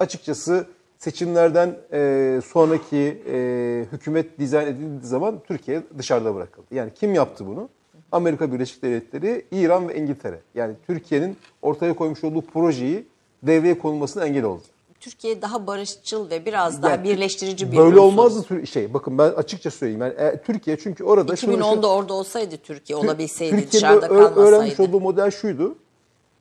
açıkçası 0.00 0.66
seçimlerden 0.98 1.76
e, 1.92 2.40
sonraki 2.46 3.22
e, 3.32 3.86
hükümet 3.92 4.38
dizayn 4.38 4.66
edildiği 4.66 5.00
zaman 5.02 5.40
Türkiye 5.48 5.82
dışarıda 5.98 6.34
bırakıldı. 6.34 6.66
Yani 6.70 6.90
kim 6.94 7.14
yaptı 7.14 7.46
bunu? 7.46 7.68
Amerika 8.12 8.52
Birleşik 8.52 8.82
Devletleri, 8.82 9.46
İran 9.50 9.88
ve 9.88 9.96
İngiltere. 9.96 10.40
Yani 10.54 10.74
Türkiye'nin 10.86 11.36
ortaya 11.62 11.94
koymuş 11.94 12.24
olduğu 12.24 12.40
projeyi 12.40 13.06
devreye 13.42 13.78
konulmasına 13.78 14.24
engel 14.26 14.44
oldu. 14.44 14.62
Türkiye 15.00 15.42
daha 15.42 15.66
barışçıl 15.66 16.30
ve 16.30 16.46
biraz 16.46 16.82
daha 16.82 16.90
Yani 16.90 17.04
birleştirici 17.04 17.72
bir 17.72 17.76
Böyle 17.76 17.98
olmazdı 18.00 18.66
şey. 18.66 18.94
Bakın 18.94 19.18
ben 19.18 19.30
açıkça 19.32 19.70
söyleyeyim. 19.70 20.00
Yani 20.02 20.14
e, 20.14 20.42
Türkiye 20.42 20.76
çünkü 20.78 21.04
orada 21.04 21.36
şunu- 21.36 21.52
2010'da 21.54 21.88
orada 21.88 22.12
olsaydı 22.14 22.56
Türkiye 22.56 22.98
Tür- 22.98 23.04
olabilseydi 23.06 23.50
Türkiye'nin 23.50 23.72
dışarıda 23.72 24.08
ö- 24.08 24.14
öğrenmiş 24.14 24.34
kalmasaydı. 24.34 24.82
olduğu 24.82 25.00
model 25.00 25.30
şuydu. 25.30 25.74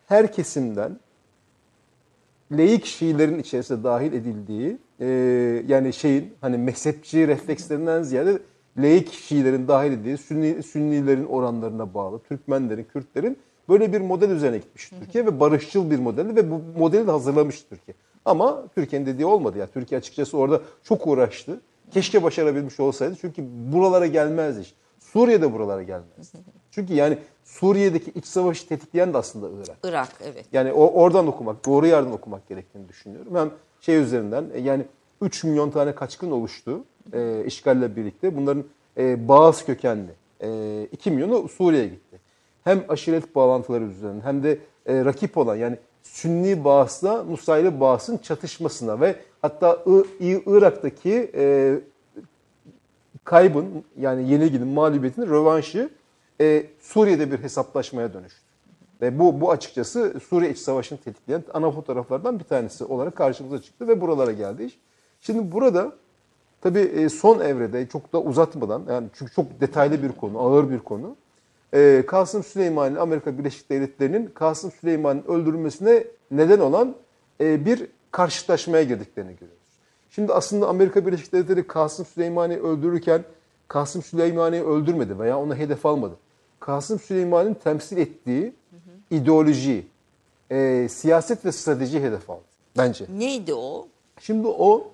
Her 0.08 0.32
kesimden 0.32 1.00
laik 2.52 2.86
Şiilerin 2.86 3.40
içerisine 3.40 3.84
dahil 3.84 4.14
edildiği 4.14 4.78
e, 5.00 5.08
yani 5.68 5.94
şeyin 5.94 6.34
hani 6.42 6.58
mezhepçi 6.58 7.28
reflekslerinden 7.28 8.04
ziyade 8.04 8.40
laik 8.78 9.14
Şiilerin 9.14 9.68
dahil 9.68 9.92
edildiği 9.92 10.18
Sünni, 10.18 10.64
Sünnilerin 10.64 11.26
oranlarına 11.26 11.94
bağlı 11.94 12.20
Türkmenlerin, 12.20 12.84
Kürtlerin 12.84 13.38
böyle 13.70 13.94
bir 13.94 14.02
model 14.02 14.30
üzerine 14.30 14.58
gitmiş 14.58 14.90
Türkiye 14.90 15.26
ve 15.26 15.40
barışçıl 15.40 15.92
bir 15.92 16.00
modeldi 16.00 16.36
ve 16.36 16.52
bu 16.52 16.62
modeli 16.80 17.08
de 17.08 17.12
hazırlamış 17.12 17.64
Türkiye. 17.64 17.96
Ama 18.26 18.64
Türkiye'nin 18.76 19.06
dediği 19.06 19.26
olmadı 19.26 19.58
ya. 19.58 19.68
Türkiye 19.68 20.00
açıkçası 20.00 20.38
orada 20.38 20.62
çok 20.84 21.08
uğraştı. 21.08 21.62
Keşke 21.92 22.24
başarabilmiş 22.24 22.80
olsaydı. 22.80 23.16
Çünkü 23.22 23.44
buralara 23.74 24.08
gelmezdi 24.08 24.62
iş. 24.62 24.74
Suriye 25.14 25.42
de 25.42 25.54
buralara 25.54 25.84
gelmezdi. 25.84 26.38
Çünkü 26.72 26.94
yani 26.94 27.18
Suriye'deki 27.44 28.12
iç 28.12 28.26
savaşı 28.26 28.68
tetikleyen 28.68 29.14
de 29.14 29.18
aslında 29.18 29.48
Irak. 29.64 29.78
Irak 29.84 30.10
evet. 30.24 30.46
Yani 30.54 30.74
o 30.74 30.88
oradan 31.02 31.28
okumak, 31.28 31.66
doğru 31.66 31.88
yerden 31.88 32.12
okumak 32.12 32.48
gerektiğini 32.48 32.90
düşünüyorum. 32.90 33.36
Hem 33.36 33.52
şey 33.82 33.96
üzerinden 33.96 34.46
e, 34.54 34.60
yani 34.60 34.86
3 35.22 35.44
milyon 35.44 35.70
tane 35.72 35.96
kaçkın 35.96 36.32
oluştu 36.32 36.84
e, 37.14 37.44
işgalle 37.46 37.96
birlikte. 37.96 38.38
Bunların 38.38 38.64
e, 38.98 39.28
Bağız 39.28 39.66
kökenli 39.66 40.12
e, 40.42 40.88
2 40.92 41.12
milyonu 41.12 41.48
Suriye'ye 41.50 41.88
gitti. 41.88 42.20
Hem 42.64 42.84
aşiret 42.90 43.36
bağlantıları 43.36 43.84
üzerinden 43.84 44.22
hem 44.26 44.44
de 44.44 44.60
e, 44.86 45.06
rakip 45.06 45.38
olan 45.38 45.56
yani 45.56 45.78
Sünni 46.04 46.64
Bağız'la 46.64 47.24
Nusayri 47.24 47.80
Bağız'ın 47.80 48.18
çatışmasına 48.18 49.02
ve 49.02 49.16
hatta 49.42 49.84
I- 50.20 50.26
İ- 50.32 50.44
Irak'taki 50.48 51.32
e, 51.36 51.76
kaybın 53.24 53.84
yani 54.00 54.30
yenilginin 54.30 54.68
mağlubiyetin 54.68 55.22
rövanşı 55.22 55.90
e, 56.42 56.66
Suriye'de 56.80 57.32
bir 57.32 57.40
hesaplaşmaya 57.40 58.14
dönüştü. 58.14 58.42
Ve 59.02 59.20
bu, 59.20 59.42
bu 59.42 59.52
açıkçası 59.52 60.20
Suriye 60.30 60.52
iç 60.52 60.58
savaşını 60.58 61.00
tetikleyen 61.00 61.44
ana 61.54 61.72
fotoğraflardan 61.72 62.40
bir 62.40 62.44
tanesi 62.44 62.84
olarak 62.86 63.16
karşımıza 63.16 63.62
çıktı 63.62 63.88
ve 63.88 64.02
buralara 64.02 64.32
geldi 64.32 64.64
iş. 64.64 64.80
Şimdi 65.22 65.52
burada 65.52 65.92
tabii 66.62 66.80
e, 66.80 67.10
son 67.10 67.40
evrede 67.40 67.88
çok 67.88 68.14
da 68.14 68.22
uzatmadan 68.22 68.84
yani 68.90 69.08
çünkü 69.14 69.34
çok 69.34 69.62
detaylı 69.62 70.04
bir 70.04 70.12
konu, 70.12 70.40
ağır 70.40 70.70
bir 70.70 70.80
konu. 70.80 71.16
e, 71.74 72.04
Kasım 72.08 72.44
Süleyman'ın 72.44 72.96
Amerika 72.96 73.38
Birleşik 73.38 73.70
Devletleri'nin 73.70 74.26
Kasım 74.26 74.72
Süleyman'ın 74.72 75.24
öldürülmesine 75.28 76.04
neden 76.32 76.60
olan 76.60 76.96
e, 77.42 77.66
bir 77.66 77.88
karşılaşmaya 78.12 78.84
girdiklerini 78.84 79.32
görüyoruz. 79.34 79.63
Şimdi 80.16 80.34
aslında 80.34 80.68
Amerika 80.68 81.06
Birleşik 81.06 81.34
Devletleri 81.34 81.68
Kasım 81.68 82.06
Süleyman'ı 82.06 82.54
öldürürken 82.64 83.24
Kasım 83.68 84.02
Süleyman'ı 84.04 84.64
öldürmedi 84.66 85.20
veya 85.20 85.40
onu 85.40 85.56
hedef 85.56 85.86
almadı. 85.86 86.16
Kasım 86.60 87.00
Süleyman'ın 87.00 87.54
temsil 87.54 87.98
ettiği 87.98 88.54
ideoloji, 89.12 89.88
e, 90.52 90.88
siyaset 90.90 91.46
ve 91.46 91.52
strateji 91.52 92.02
hedef 92.02 92.30
aldı 92.30 92.42
bence. 92.78 93.06
Neydi 93.18 93.54
o? 93.54 93.88
Şimdi 94.20 94.48
o 94.48 94.92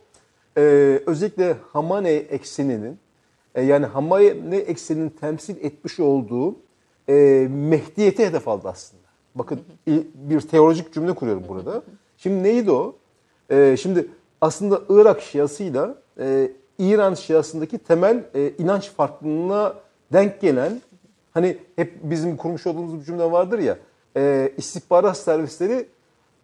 e, 0.57 0.61
özellikle 1.05 1.55
Hamane 1.73 2.11
ekseninin 2.11 2.97
e, 3.55 3.61
yani 3.63 3.85
Hamane 3.85 4.57
ekseninin 4.57 5.09
temsil 5.09 5.55
etmiş 5.65 5.99
olduğu 5.99 6.55
e, 7.09 7.47
Mehdiyeti 7.51 8.25
hedef 8.25 8.47
aldı 8.47 8.67
aslında. 8.69 9.03
Bakın 9.35 9.59
i- 9.87 10.07
bir 10.15 10.41
teolojik 10.41 10.93
cümle 10.93 11.13
kuruyorum 11.13 11.43
burada. 11.47 11.83
Şimdi 12.17 12.43
neydi 12.43 12.71
o? 12.71 12.95
E, 13.51 13.77
şimdi 13.79 14.07
aslında 14.41 14.81
Irak 14.89 15.21
Şiasıyla 15.21 15.95
e, 16.19 16.51
İran 16.79 17.13
Şiasındaki 17.13 17.77
temel 17.77 18.23
e, 18.35 18.49
inanç 18.49 18.89
farklılığına 18.89 19.73
denk 20.13 20.41
gelen 20.41 20.81
hani 21.33 21.57
hep 21.75 21.93
bizim 22.03 22.37
kurmuş 22.37 22.67
olduğumuz 22.67 22.99
bir 22.99 23.05
cümle 23.05 23.31
vardır 23.31 23.59
ya 23.59 23.77
e, 24.17 24.51
istihbarat 24.57 25.17
servisleri 25.17 25.87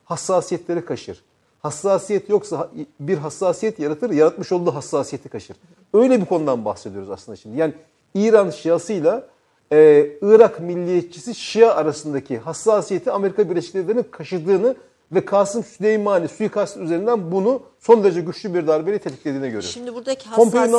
hassasiyetleri 0.05 0.85
kaşır. 0.85 1.23
Hassasiyet 1.59 2.29
yoksa 2.29 2.69
bir 2.99 3.17
hassasiyet 3.17 3.79
yaratır, 3.79 4.09
yaratmış 4.09 4.51
olduğu 4.51 4.75
hassasiyeti 4.75 5.29
kaşır. 5.29 5.55
Öyle 5.93 6.21
bir 6.21 6.25
konudan 6.25 6.65
bahsediyoruz 6.65 7.09
aslında 7.09 7.35
şimdi. 7.35 7.57
Yani 7.57 7.73
İran 8.13 8.49
Şiasıyla 8.49 9.27
e, 9.71 10.09
Irak 10.21 10.59
milliyetçisi 10.59 11.35
Şia 11.35 11.75
arasındaki 11.75 12.37
hassasiyeti 12.37 13.11
Amerika 13.11 13.49
Birleşik 13.49 13.73
Devletleri'nin 13.73 14.05
kaşıdığını 14.11 14.75
ve 15.11 15.25
Kasım 15.25 15.63
Süleymani 15.63 16.27
suikast 16.27 16.77
üzerinden 16.77 17.31
bunu 17.31 17.61
son 17.79 18.03
derece 18.03 18.21
güçlü 18.21 18.53
bir 18.53 18.67
darbeyle 18.67 18.99
tetiklediğine 18.99 19.49
göre. 19.49 19.61
Şimdi 19.61 19.95
buradaki 19.95 20.29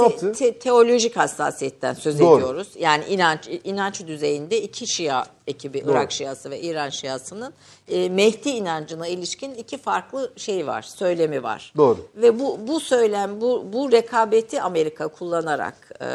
yaptı? 0.02 0.32
te- 0.32 0.58
teolojik 0.58 1.16
hassasiyetten 1.16 1.94
söz 1.94 2.20
Doğru. 2.20 2.38
ediyoruz. 2.38 2.68
Yani 2.78 3.04
inanç 3.04 3.48
inanç 3.64 4.06
düzeyinde 4.06 4.62
iki 4.62 4.86
Şia 4.86 5.24
ekibi, 5.46 5.84
Doğru. 5.84 5.92
Irak 5.92 6.12
Şiası 6.12 6.50
ve 6.50 6.60
İran 6.60 6.88
Şiası'nın 6.88 7.52
e, 7.88 8.08
Mehdi 8.08 8.48
inancına 8.50 9.06
ilişkin 9.06 9.54
iki 9.54 9.78
farklı 9.78 10.32
şey 10.36 10.66
var, 10.66 10.82
söylemi 10.82 11.42
var. 11.42 11.72
Doğru. 11.76 11.98
Ve 12.16 12.38
bu 12.38 12.58
bu 12.66 12.80
söylem, 12.80 13.40
bu 13.40 13.64
bu 13.72 13.92
rekabeti 13.92 14.62
Amerika 14.62 15.08
kullanarak 15.08 15.90
e, 16.00 16.06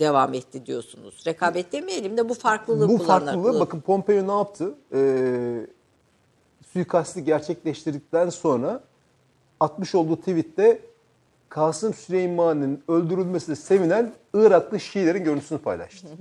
devam 0.00 0.34
etti 0.34 0.66
diyorsunuz. 0.66 1.22
Rekabet 1.26 1.72
demeyelim 1.72 2.16
de 2.16 2.28
bu 2.28 2.34
farklılığı 2.34 2.88
Bu 2.88 2.98
kullanarak. 2.98 3.24
farklılığı 3.24 3.60
bakın 3.60 3.80
Pompeo 3.80 4.26
ne 4.26 4.32
yaptı? 4.32 4.74
Ee, 4.94 5.66
suikasti 6.72 7.24
gerçekleştirdikten 7.24 8.28
sonra 8.28 8.80
atmış 9.60 9.94
olduğu 9.94 10.16
tweette 10.16 10.78
Kasım 11.48 11.94
Süleyman'ın 11.94 12.82
öldürülmesine 12.88 13.56
sevinen 13.56 14.12
Iraklı 14.34 14.80
Şiilerin 14.80 15.24
görüntüsünü 15.24 15.58
paylaştı. 15.58 16.08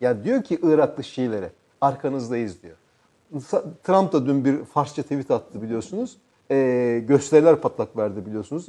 Yani 0.00 0.24
diyor 0.24 0.42
ki 0.42 0.58
Iraklı 0.62 1.04
Şiilere 1.04 1.50
arkanızdayız 1.80 2.56
diyor. 2.62 2.76
Trump 3.82 4.12
da 4.12 4.26
dün 4.26 4.44
bir 4.44 4.64
Farsça 4.64 5.02
tweet 5.02 5.30
attı 5.30 5.62
biliyorsunuz. 5.62 6.16
Ee, 6.50 7.04
gösteriler 7.08 7.56
patlak 7.56 7.96
verdi 7.96 8.26
biliyorsunuz. 8.26 8.68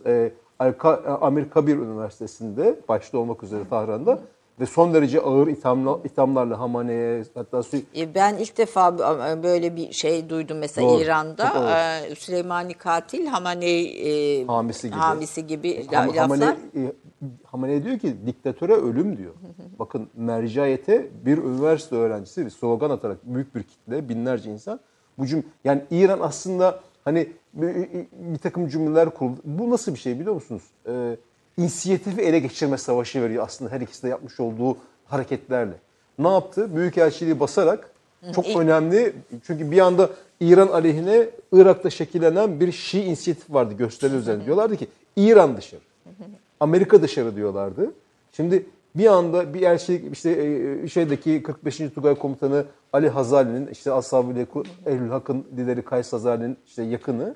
Ka- 0.60 1.20
Amir 1.20 1.50
Kabir 1.50 1.76
Üniversitesi'nde 1.76 2.80
başta 2.89 3.18
olmak 3.18 3.43
üzere 3.43 3.70
Tahran'da 3.70 4.20
ve 4.60 4.66
son 4.66 4.93
derece 4.93 5.22
ağır 5.22 5.47
ithamla, 5.47 5.99
ithamlarla 6.03 6.60
Hamane'ye 6.60 7.24
hatta 7.34 7.62
E, 7.95 8.16
Ben 8.16 8.36
ilk 8.38 8.57
defa 8.57 8.97
böyle 9.43 9.76
bir 9.76 9.91
şey 9.91 10.30
duydum 10.30 10.57
mesela 10.57 10.89
Doğru. 10.89 11.01
İran'da 11.01 11.45
Süleymani 12.16 12.74
katil 12.74 13.26
Hamaney 13.26 14.41
e, 14.41 14.45
Hamisi 14.45 14.88
gibi. 14.88 14.99
hamisi 14.99 15.47
gibi 15.47 15.70
Ham- 15.91 16.07
laflar. 16.07 16.18
Hamane, 16.18 16.57
Hamane 17.43 17.84
diyor 17.84 17.99
ki 17.99 18.16
diktatöre 18.26 18.74
ölüm 18.74 19.18
diyor. 19.18 19.34
Bakın 19.80 20.07
mercayete 20.16 21.07
bir 21.26 21.38
üniversite 21.38 21.95
öğrencisi 21.95 22.45
bir 22.45 22.49
slogan 22.51 22.89
atarak 22.89 23.18
büyük 23.24 23.55
bir 23.55 23.64
kitle 23.64 24.10
binlerce 24.10 24.51
insan 24.51 24.80
bu 25.18 25.26
cüm 25.26 25.43
yani 25.64 25.82
İran 25.91 26.20
aslında 26.20 26.80
hani 27.05 27.28
bir, 27.53 27.88
bir 28.12 28.38
takım 28.38 28.68
cümleler 28.68 29.10
kuruldu. 29.10 29.39
Bu 29.43 29.70
nasıl 29.70 29.93
bir 29.93 29.99
şey 29.99 30.20
biliyor 30.20 30.36
musunuz? 30.36 30.64
Ee, 30.88 31.18
inisiyatifi 31.58 32.22
ele 32.22 32.39
geçirme 32.39 32.78
savaşı 32.78 33.22
veriyor 33.22 33.43
aslında 33.43 33.72
her 33.72 33.82
ikisi 33.82 34.04
de 34.04 34.08
yapmış 34.08 34.39
olduğu 34.39 34.78
hareketlerle. 35.06 35.74
Ne 36.20 36.28
yaptı? 36.28 36.76
Büyükelçiliği 36.76 37.39
basarak 37.39 37.89
çok 38.36 38.47
ilk- 38.47 38.58
önemli 38.58 39.14
çünkü 39.43 39.72
bir 39.72 39.80
anda 39.80 40.10
İran 40.39 40.68
aleyhine 40.68 41.30
Irak'ta 41.54 41.89
şekillenen 41.89 42.60
bir 42.60 42.72
Şii 42.72 43.04
inisiyatif 43.04 43.54
vardı 43.54 43.74
gösteri 43.78 44.16
üzerinde. 44.16 44.45
Diyorlardı 44.45 44.78
ki 44.78 44.88
İran 45.16 45.58
dışarı. 45.58 45.82
Amerika 46.60 47.02
dışarı 47.02 47.36
diyorlardı. 47.36 47.91
Şimdi 48.32 48.66
bir 48.95 49.06
anda 49.08 49.54
bir 49.54 49.62
elçilik 49.62 50.14
işte 50.14 50.30
e, 50.84 50.88
şeydeki 50.88 51.43
45. 51.43 51.78
Tugay 51.78 52.16
Komutanı 52.16 52.66
Ali 52.93 53.10
Hazali'nin 53.10 53.68
işte 53.68 53.91
Ashab-ı 53.91 54.45
Ehlül 54.86 55.10
Hak'ın 55.10 55.45
lideri 55.58 55.82
Kays 55.82 56.14
Hazali'nin 56.14 56.58
işte 56.68 56.84
yakını 56.84 57.36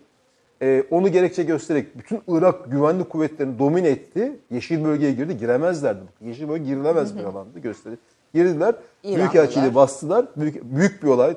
e, 0.62 0.84
onu 0.92 1.12
gerekçe 1.12 1.44
göstererek 1.44 1.98
bütün 1.98 2.22
Irak 2.28 2.72
güvenlik 2.72 3.10
kuvvetlerini 3.10 3.60
domine 3.60 3.90
etti. 3.90 4.40
Yeşil 4.52 4.84
bölgeye 4.84 5.12
girdi. 5.12 5.38
Giremezlerdi. 5.38 6.02
Yeşil 6.22 6.50
bölge 6.50 6.64
girilemez 6.64 7.18
bir 7.18 7.24
alandı 7.24 7.60
gösteri. 7.60 7.98
Girdiler. 8.34 8.76
Büyükelçiliği 9.04 9.76
bastılar. 9.76 10.26
Büyük, 10.36 10.64
büyük 10.64 11.04
bir 11.04 11.08
olay. 11.08 11.32
E, 11.32 11.36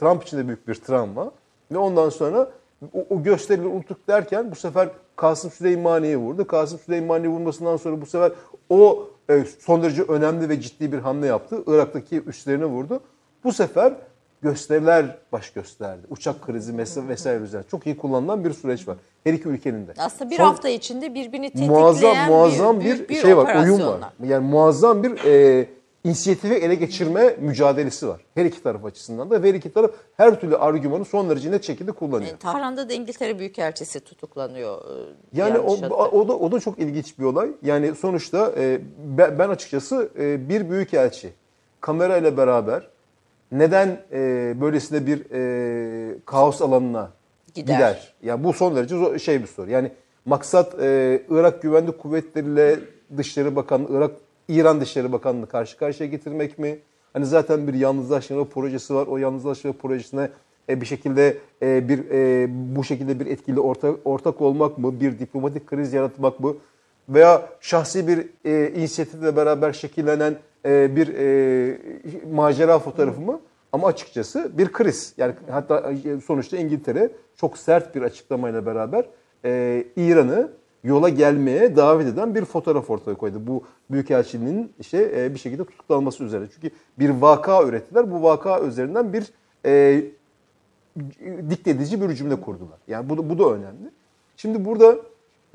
Trump 0.00 0.22
için 0.22 0.38
de 0.38 0.46
büyük 0.46 0.68
bir 0.68 0.74
travma. 0.74 1.32
Ve 1.72 1.78
ondan 1.78 2.08
sonra 2.08 2.50
o, 2.94 3.06
o 3.10 3.22
gösterileri 3.22 3.68
unuttuk 3.68 4.08
derken 4.08 4.50
bu 4.50 4.54
sefer 4.54 4.88
Kasım 5.16 5.50
Süleymani'ye 5.50 6.16
vurdu. 6.16 6.46
Kasım 6.46 6.78
Süleymani'ye 6.78 7.32
vurmasından 7.32 7.76
sonra 7.76 8.00
bu 8.00 8.06
sefer 8.06 8.32
o 8.68 9.08
e, 9.30 9.44
son 9.58 9.82
derece 9.82 10.02
önemli 10.02 10.48
ve 10.48 10.60
ciddi 10.60 10.92
bir 10.92 10.98
hamle 10.98 11.26
yaptı. 11.26 11.62
Irak'taki 11.66 12.22
üslerine 12.26 12.64
vurdu. 12.64 13.00
Bu 13.44 13.52
sefer 13.52 13.94
gösteriler 14.42 15.16
baş 15.32 15.50
gösterdi. 15.50 16.06
Uçak 16.10 16.42
krizi 16.42 16.72
mes- 16.72 17.08
vesaire 17.08 17.44
üzerine. 17.44 17.66
Çok 17.70 17.86
iyi 17.86 17.96
kullanılan 17.96 18.44
bir 18.44 18.52
süreç 18.52 18.88
var. 18.88 18.96
Her 19.24 19.32
iki 19.32 19.48
ülkenin 19.48 19.86
de. 19.86 19.92
Aslında 19.98 20.30
bir 20.30 20.36
Son- 20.36 20.44
hafta 20.44 20.68
içinde 20.68 21.14
birbirini 21.14 21.46
tetikleyen 21.50 21.72
muazzam 21.72 22.16
muazzam 22.28 22.80
bir, 22.80 22.98
bir, 22.98 23.08
bir 23.08 23.14
şey 23.14 23.36
var, 23.36 23.44
oyun 23.44 23.56
operasyonlar. 23.58 24.00
var. 24.00 24.12
Yani 24.24 24.46
muazzam 24.50 25.02
bir 25.02 25.24
e, 25.24 25.66
inisiyatifi 26.04 26.54
ele 26.54 26.74
geçirme 26.74 27.36
mücadelesi 27.40 28.08
var. 28.08 28.20
Her 28.34 28.44
iki 28.44 28.62
taraf 28.62 28.84
açısından 28.84 29.30
da 29.30 29.42
ve 29.42 29.48
her 29.48 29.54
iki 29.54 29.72
taraf 29.72 29.90
her 30.16 30.40
türlü 30.40 30.56
argümanı 30.56 31.04
son 31.04 31.30
derece 31.30 31.50
net 31.50 31.64
şekilde 31.64 31.92
kullanıyor. 31.92 32.30
Yani 32.30 32.38
Tahran'da 32.38 32.88
da 32.88 32.92
İngiltere 32.92 33.38
Büyükelçisi 33.38 34.00
tutuklanıyor. 34.00 34.78
e, 34.78 34.94
Yani 35.32 35.58
o, 35.58 35.72
o 36.12 36.28
da 36.28 36.36
o 36.38 36.52
da 36.52 36.60
çok 36.60 36.78
ilginç 36.78 37.18
bir 37.18 37.24
olay. 37.24 37.48
Yani 37.62 37.94
sonuçta 37.94 38.52
e, 38.58 38.80
ben, 39.38 39.48
açıkçası 39.48 40.08
e, 40.18 40.48
bir 40.48 40.70
büyükelçi 40.70 41.32
kamera 41.80 42.16
ile 42.16 42.36
beraber 42.36 42.91
neden 43.52 44.00
e, 44.12 44.54
böylesine 44.60 45.06
bir 45.06 45.22
e, 45.32 46.18
kaos 46.26 46.62
alanına 46.62 47.10
Gider. 47.54 47.74
gider? 47.74 48.14
Yani 48.22 48.44
bu 48.44 48.52
son 48.52 48.76
derece 48.76 48.94
zor- 48.96 49.18
şey 49.18 49.42
bir 49.42 49.46
soru. 49.46 49.70
Yani 49.70 49.90
maksat 50.24 50.74
e, 50.80 51.22
Irak 51.30 51.62
Güvenlik 51.62 51.98
Kuvvetleriyle 51.98 52.78
Dışişleri 53.16 53.56
Bakanlığı, 53.56 53.96
Irak 53.98 54.10
İran 54.48 54.80
Dışişleri 54.80 55.12
Bakanlığı 55.12 55.46
karşı 55.48 55.76
karşıya 55.78 56.08
getirmek 56.10 56.58
mi? 56.58 56.78
Hani 57.12 57.26
zaten 57.26 57.66
bir 57.68 57.74
yalnızlaşma 57.74 58.44
projesi 58.44 58.94
var. 58.94 59.06
O 59.06 59.16
yalnızlaşma 59.16 59.72
projesine 59.72 60.30
e, 60.68 60.80
bir 60.80 60.86
şekilde 60.86 61.38
e, 61.62 61.88
bir 61.88 62.10
e, 62.10 62.46
bu 62.76 62.84
şekilde 62.84 63.20
bir 63.20 63.26
etkili 63.26 63.60
ortak 63.60 63.96
ortak 64.04 64.40
olmak 64.40 64.78
mı? 64.78 65.00
Bir 65.00 65.18
diplomatik 65.18 65.66
kriz 65.66 65.92
yaratmak 65.92 66.40
mı? 66.40 66.54
Veya 67.08 67.48
şahsi 67.60 68.08
bir 68.08 68.26
e, 68.44 68.72
inisiyatifle 68.76 69.36
beraber 69.36 69.72
şekillenen 69.72 70.36
e, 70.66 70.96
bir 70.96 71.14
e, 71.14 71.78
macera 72.32 72.78
fotoğrafı 72.78 73.20
mı? 73.20 73.40
Ama 73.72 73.86
açıkçası 73.86 74.58
bir 74.58 74.72
kriz. 74.72 75.14
Yani 75.16 75.34
hatta 75.50 75.92
e, 76.04 76.20
sonuçta 76.20 76.56
İngiltere 76.56 77.10
çok 77.36 77.58
sert 77.58 77.94
bir 77.94 78.02
açıklamayla 78.02 78.66
beraber 78.66 79.04
e, 79.44 79.84
İran'ı 79.96 80.50
yola 80.84 81.08
gelmeye 81.08 81.76
davet 81.76 82.06
eden 82.06 82.34
bir 82.34 82.44
fotoğraf 82.44 82.90
ortaya 82.90 83.14
koydu. 83.14 83.42
Bu 83.46 83.64
Büyükelçiliğinin 83.90 84.72
işte 84.80 85.12
e, 85.16 85.34
bir 85.34 85.38
şekilde 85.38 85.64
tutuklanması 85.64 86.24
üzerine. 86.24 86.46
Çünkü 86.54 86.70
bir 86.98 87.10
vaka 87.10 87.62
ürettiler. 87.62 88.10
Bu 88.10 88.22
vaka 88.22 88.60
üzerinden 88.60 89.12
bir 89.12 89.24
e, 89.66 90.04
diktedici 91.50 92.00
bir 92.00 92.14
cümle 92.14 92.40
kurdular. 92.40 92.78
Yani 92.88 93.08
bu 93.08 93.30
bu 93.30 93.38
da 93.38 93.54
önemli. 93.54 93.90
Şimdi 94.36 94.64
burada 94.64 94.96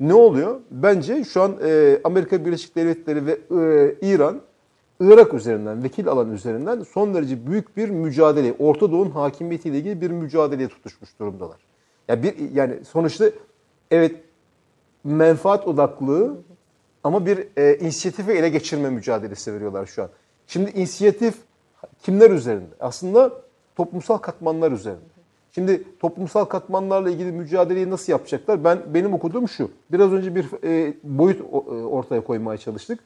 ne 0.00 0.14
oluyor? 0.14 0.60
Bence 0.70 1.24
şu 1.24 1.42
an 1.42 1.56
e, 1.64 2.00
Amerika 2.04 2.44
Birleşik 2.44 2.76
Devletleri 2.76 3.26
ve 3.26 3.32
e, 3.32 3.94
İran 4.02 4.40
Irak 5.00 5.34
üzerinden, 5.34 5.84
vekil 5.84 6.08
alan 6.08 6.32
üzerinden 6.32 6.82
son 6.82 7.14
derece 7.14 7.46
büyük 7.46 7.76
bir 7.76 7.88
mücadele, 7.88 8.54
Orta 8.58 8.92
Doğu'nun 8.92 9.10
hakimiyetiyle 9.10 9.78
ilgili 9.78 10.00
bir 10.00 10.10
mücadeleye 10.10 10.68
tutuşmuş 10.68 11.18
durumdalar. 11.20 11.56
Ya 12.08 12.22
bir 12.22 12.50
yani 12.54 12.84
sonuçta 12.84 13.30
evet 13.90 14.16
menfaat 15.04 15.68
odaklı 15.68 16.36
ama 17.04 17.26
bir 17.26 17.46
e, 17.56 17.78
inisiyatifi 17.78 18.32
ele 18.32 18.48
geçirme 18.48 18.90
mücadelesi 18.90 19.54
veriyorlar 19.54 19.86
şu 19.86 20.02
an. 20.02 20.08
Şimdi 20.46 20.70
inisiyatif 20.70 21.34
kimler 22.02 22.30
üzerinde? 22.30 22.74
Aslında 22.80 23.32
toplumsal 23.76 24.18
katmanlar 24.18 24.72
üzerinde. 24.72 25.18
Şimdi 25.52 25.98
toplumsal 26.00 26.44
katmanlarla 26.44 27.10
ilgili 27.10 27.32
mücadeleyi 27.32 27.90
nasıl 27.90 28.12
yapacaklar? 28.12 28.64
Ben 28.64 28.82
benim 28.94 29.14
okuduğum 29.14 29.48
şu. 29.48 29.70
Biraz 29.92 30.12
önce 30.12 30.34
bir 30.34 30.46
e, 30.64 30.94
boyut 31.02 31.40
e, 31.40 31.44
ortaya 31.72 32.24
koymaya 32.24 32.58
çalıştık. 32.58 33.00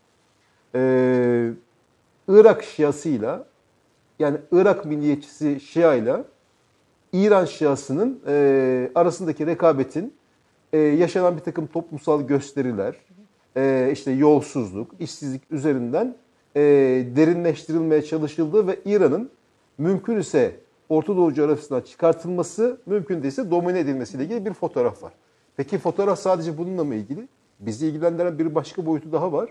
Ee, 0.74 1.50
Irak 2.32 2.64
Şiasıyla 2.64 3.46
yani 4.18 4.36
Irak 4.52 4.84
milliyetçisi 4.84 5.60
Şia'yla 5.60 6.24
İran 7.12 7.44
Şiasının 7.44 8.20
e, 8.26 8.90
arasındaki 8.94 9.46
rekabetin 9.46 10.14
e, 10.72 10.78
yaşanan 10.78 11.36
bir 11.36 11.42
takım 11.42 11.66
toplumsal 11.66 12.22
gösteriler, 12.22 12.96
e, 13.56 13.90
işte 13.92 14.10
yolsuzluk, 14.10 14.90
işsizlik 15.00 15.42
üzerinden 15.50 16.16
e, 16.56 16.60
derinleştirilmeye 17.16 18.02
çalışıldığı 18.02 18.66
ve 18.66 18.78
İran'ın 18.84 19.30
mümkün 19.78 20.20
ise 20.20 20.56
Orta 20.88 21.16
Doğu 21.16 21.34
coğrafyasından 21.34 21.80
çıkartılması, 21.80 22.80
mümkün 22.86 23.22
değilse 23.22 23.50
domine 23.50 23.78
edilmesiyle 23.78 24.24
ilgili 24.24 24.46
bir 24.46 24.52
fotoğraf 24.52 25.02
var. 25.02 25.12
Peki 25.56 25.78
fotoğraf 25.78 26.18
sadece 26.18 26.58
bununla 26.58 26.84
mı 26.84 26.94
ilgili? 26.94 27.28
Bizi 27.60 27.86
ilgilendiren 27.86 28.38
bir 28.38 28.54
başka 28.54 28.86
boyutu 28.86 29.12
daha 29.12 29.32
var. 29.32 29.50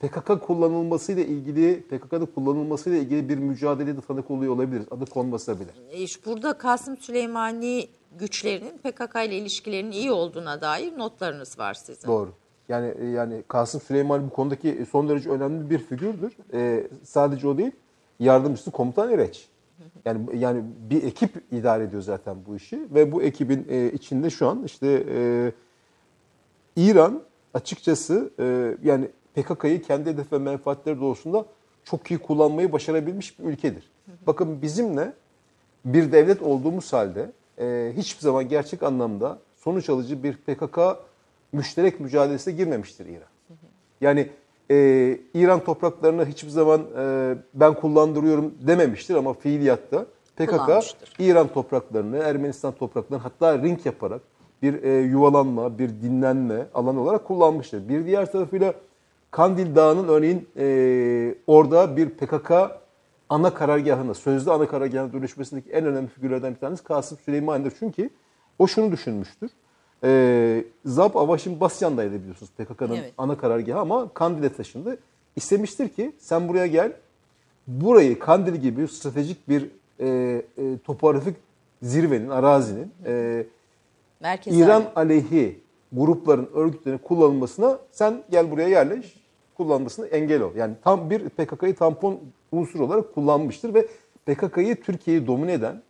PKK 0.00 0.46
kullanılmasıyla 0.46 1.24
ilgili, 1.24 1.82
PKK'nın 1.82 2.26
kullanılmasıyla 2.26 2.98
ilgili 2.98 3.28
bir 3.28 3.38
mücadelede 3.38 4.00
tanık 4.00 4.30
oluyor 4.30 4.54
olabiliriz. 4.54 4.86
Adı 4.90 5.06
konmasa 5.06 5.56
bile. 5.60 5.70
E, 5.92 6.06
burada 6.26 6.58
Kasım 6.58 6.96
Süleymani 6.96 7.88
güçlerinin 8.18 8.78
PKK 8.78 9.16
ile 9.26 9.36
ilişkilerinin 9.36 9.92
iyi 9.92 10.12
olduğuna 10.12 10.60
dair 10.60 10.98
notlarınız 10.98 11.58
var 11.58 11.74
sizin. 11.74 12.08
Doğru. 12.08 12.32
Yani 12.68 13.10
yani 13.14 13.42
Kasım 13.48 13.80
Süleyman 13.80 14.26
bu 14.26 14.30
konudaki 14.30 14.86
son 14.90 15.08
derece 15.08 15.30
önemli 15.30 15.70
bir 15.70 15.78
figürdür. 15.78 16.32
Ee, 16.52 16.86
sadece 17.04 17.48
o 17.48 17.58
değil, 17.58 17.72
yardımcısı 18.20 18.70
komutan 18.70 19.12
Ereç. 19.12 19.48
Yani 20.04 20.38
yani 20.38 20.62
bir 20.90 21.02
ekip 21.02 21.30
idare 21.52 21.84
ediyor 21.84 22.02
zaten 22.02 22.36
bu 22.46 22.56
işi 22.56 22.80
ve 22.94 23.12
bu 23.12 23.22
ekibin 23.22 23.66
e, 23.70 23.92
içinde 23.92 24.30
şu 24.30 24.48
an 24.48 24.64
işte 24.64 25.04
e, 25.08 25.52
İran 26.76 27.22
açıkçası 27.54 28.30
e, 28.38 28.76
yani 28.82 29.08
PKK'yı 29.34 29.82
kendi 29.82 30.10
hedef 30.10 30.32
ve 30.32 30.38
menfaatleri 30.38 31.00
doğrusunda 31.00 31.44
çok 31.84 32.10
iyi 32.10 32.18
kullanmayı 32.18 32.72
başarabilmiş 32.72 33.38
bir 33.38 33.44
ülkedir. 33.44 33.90
Bakın 34.26 34.62
bizimle 34.62 35.12
bir 35.84 36.12
devlet 36.12 36.42
olduğumuz 36.42 36.92
halde 36.92 37.30
e, 37.58 37.92
hiçbir 37.96 38.20
zaman 38.20 38.48
gerçek 38.48 38.82
anlamda 38.82 39.38
sonuç 39.56 39.88
alıcı 39.90 40.22
bir 40.22 40.36
PKK 40.36 40.78
müşterek 41.52 42.00
mücadelesine 42.00 42.54
girmemiştir 42.54 43.06
İran. 43.06 43.28
Yani 44.00 44.30
e, 44.70 45.18
İran 45.34 45.64
topraklarını 45.64 46.26
hiçbir 46.26 46.50
zaman 46.50 46.82
e, 46.98 47.34
ben 47.54 47.74
kullandırıyorum 47.74 48.54
dememiştir 48.60 49.14
ama 49.14 49.34
fiiliyatta 49.34 50.06
PKK. 50.36 50.96
İran 51.18 51.48
topraklarını, 51.48 52.18
Ermenistan 52.18 52.72
topraklarını 52.72 53.22
hatta 53.22 53.58
ring 53.58 53.86
yaparak 53.86 54.20
bir 54.62 54.82
e, 54.82 55.00
yuvalanma, 55.00 55.78
bir 55.78 55.88
dinlenme 55.88 56.66
alanı 56.74 57.00
olarak 57.00 57.24
kullanmıştır. 57.24 57.88
Bir 57.88 58.06
diğer 58.06 58.32
tarafıyla 58.32 58.74
Kandil 59.30 59.74
Dağı'nın 59.74 60.08
örneğin 60.08 60.48
e, 60.56 61.34
orada 61.46 61.96
bir 61.96 62.10
PKK 62.10 62.52
ana 63.28 63.54
karargahına, 63.54 64.14
sözlü 64.14 64.50
ana 64.50 64.68
karargahına 64.68 65.12
dönüşmesindeki 65.12 65.70
en 65.70 65.86
önemli 65.86 66.08
figürlerden 66.08 66.54
bir 66.54 66.58
tanesi 66.58 66.84
Kasım 66.84 67.18
Süleymani'dir. 67.18 67.72
Çünkü 67.78 68.10
o 68.58 68.66
şunu 68.66 68.92
düşünmüştür. 68.92 69.50
E, 70.04 70.64
Zab 70.84 71.14
Avaşin 71.14 71.60
Basyan'daydı 71.60 72.20
biliyorsunuz 72.20 72.52
PKK'nın 72.58 72.96
Evet. 72.96 73.12
ana 73.18 73.38
karargahı 73.38 73.78
ama 73.80 74.08
Kandil'e 74.14 74.52
taşındı. 74.52 74.98
İstemiştir 75.36 75.88
ki 75.88 76.12
sen 76.18 76.48
buraya 76.48 76.66
gel, 76.66 76.92
burayı 77.66 78.18
Kandil 78.18 78.54
gibi 78.54 78.88
stratejik 78.88 79.48
bir 79.48 79.70
e, 80.00 80.06
e, 80.08 80.78
topografik 80.84 81.36
zirvenin, 81.82 82.28
arazinin 82.28 82.92
e, 83.06 83.46
Merkez 84.20 84.58
İran 84.58 84.80
hali. 84.80 84.88
aleyhi 84.96 85.60
grupların, 85.92 86.48
örgütlerin 86.54 86.98
kullanılmasına 86.98 87.78
sen 87.92 88.22
gel 88.30 88.50
buraya 88.50 88.68
yerleş, 88.68 89.19
kullanmasına 89.60 90.06
engel 90.06 90.42
ol. 90.42 90.54
Yani 90.56 90.74
tam 90.84 91.10
bir 91.10 91.28
PKK'yı 91.28 91.74
tampon 91.74 92.20
unsur 92.52 92.80
olarak 92.80 93.14
kullanmıştır 93.14 93.74
ve 93.74 93.86
PKK'yı 94.26 94.82
Türkiye'yi 94.82 95.26
domine 95.26 95.52
eden, 95.52 95.82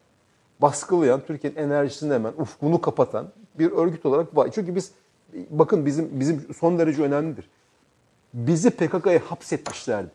baskılayan, 0.62 1.20
Türkiye'nin 1.26 1.56
enerjisini 1.56 2.14
hemen 2.14 2.32
ufkunu 2.38 2.80
kapatan 2.80 3.28
bir 3.58 3.72
örgüt 3.72 4.06
olarak 4.06 4.36
var. 4.36 4.48
Çünkü 4.52 4.74
biz 4.74 4.92
bakın 5.50 5.86
bizim 5.86 6.20
bizim 6.20 6.46
son 6.58 6.78
derece 6.78 7.02
önemlidir. 7.02 7.50
Bizi 8.34 8.70
PKK'ya 8.70 9.20
hapsetmişlerdi. 9.30 10.10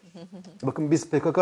Bakın 0.64 0.92
biz 0.92 1.10
PKK 1.10 1.40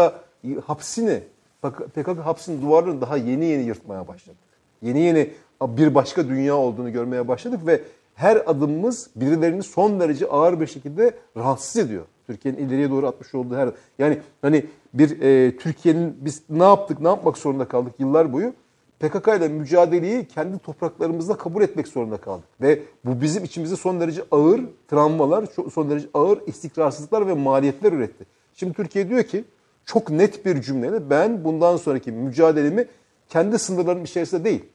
hapsini, 0.66 1.24
PKK 1.62 2.18
hapsinin 2.24 2.62
duvarlarını 2.62 3.02
daha 3.02 3.18
yeni 3.18 3.46
yeni 3.46 3.64
yırtmaya 3.64 4.08
başladık. 4.08 4.40
Yeni 4.82 5.00
yeni 5.00 5.30
bir 5.62 5.96
başka 5.96 6.28
dünya 6.28 6.56
olduğunu 6.56 6.92
görmeye 6.92 7.28
başladık 7.28 7.68
ve 7.68 7.82
her 8.16 8.44
adımımız 8.46 9.10
birilerini 9.16 9.64
son 9.64 10.00
derece 10.00 10.28
ağır 10.28 10.60
bir 10.60 10.68
şekilde 10.68 11.14
rahatsız 11.38 11.86
ediyor. 11.86 12.06
Türkiye'nin 12.28 12.68
ileriye 12.68 12.90
doğru 12.90 13.08
atmış 13.08 13.36
olduğu 13.36 13.56
her... 13.56 13.70
Yani 14.00 14.20
hani 14.42 14.66
bir 14.94 15.22
e, 15.22 15.58
Türkiye'nin 15.58 16.18
biz 16.22 16.42
ne 16.50 16.64
yaptık, 16.64 17.02
ne 17.02 17.08
yapmak 17.08 17.38
zorunda 17.38 17.68
kaldık 17.68 17.94
yıllar 18.00 18.34
boyu? 18.34 18.54
PKK 19.00 19.28
ile 19.28 19.48
mücadeleyi 19.48 20.28
kendi 20.28 20.60
topraklarımızda 20.60 21.38
kabul 21.38 21.62
etmek 21.62 21.88
zorunda 21.88 22.18
kaldık. 22.18 22.46
Ve 22.62 22.80
bu 23.06 23.22
bizim 23.22 23.44
içimizde 23.44 23.76
son 23.76 24.00
derece 24.00 24.24
ağır 24.32 24.62
travmalar, 24.88 25.46
son 25.74 25.90
derece 25.90 26.08
ağır 26.14 26.40
istikrarsızlıklar 26.48 27.28
ve 27.28 27.34
maliyetler 27.34 27.94
üretti. 27.94 28.26
Şimdi 28.54 28.74
Türkiye 28.74 29.10
diyor 29.10 29.24
ki 29.24 29.44
çok 29.86 30.10
net 30.10 30.46
bir 30.46 30.62
cümleyle 30.62 31.10
ben 31.10 31.44
bundan 31.44 31.78
sonraki 31.78 32.12
mücadelemi 32.12 32.88
kendi 33.30 33.60
sınırlarım 33.60 34.04
içerisinde 34.04 34.44
değil, 34.44 34.66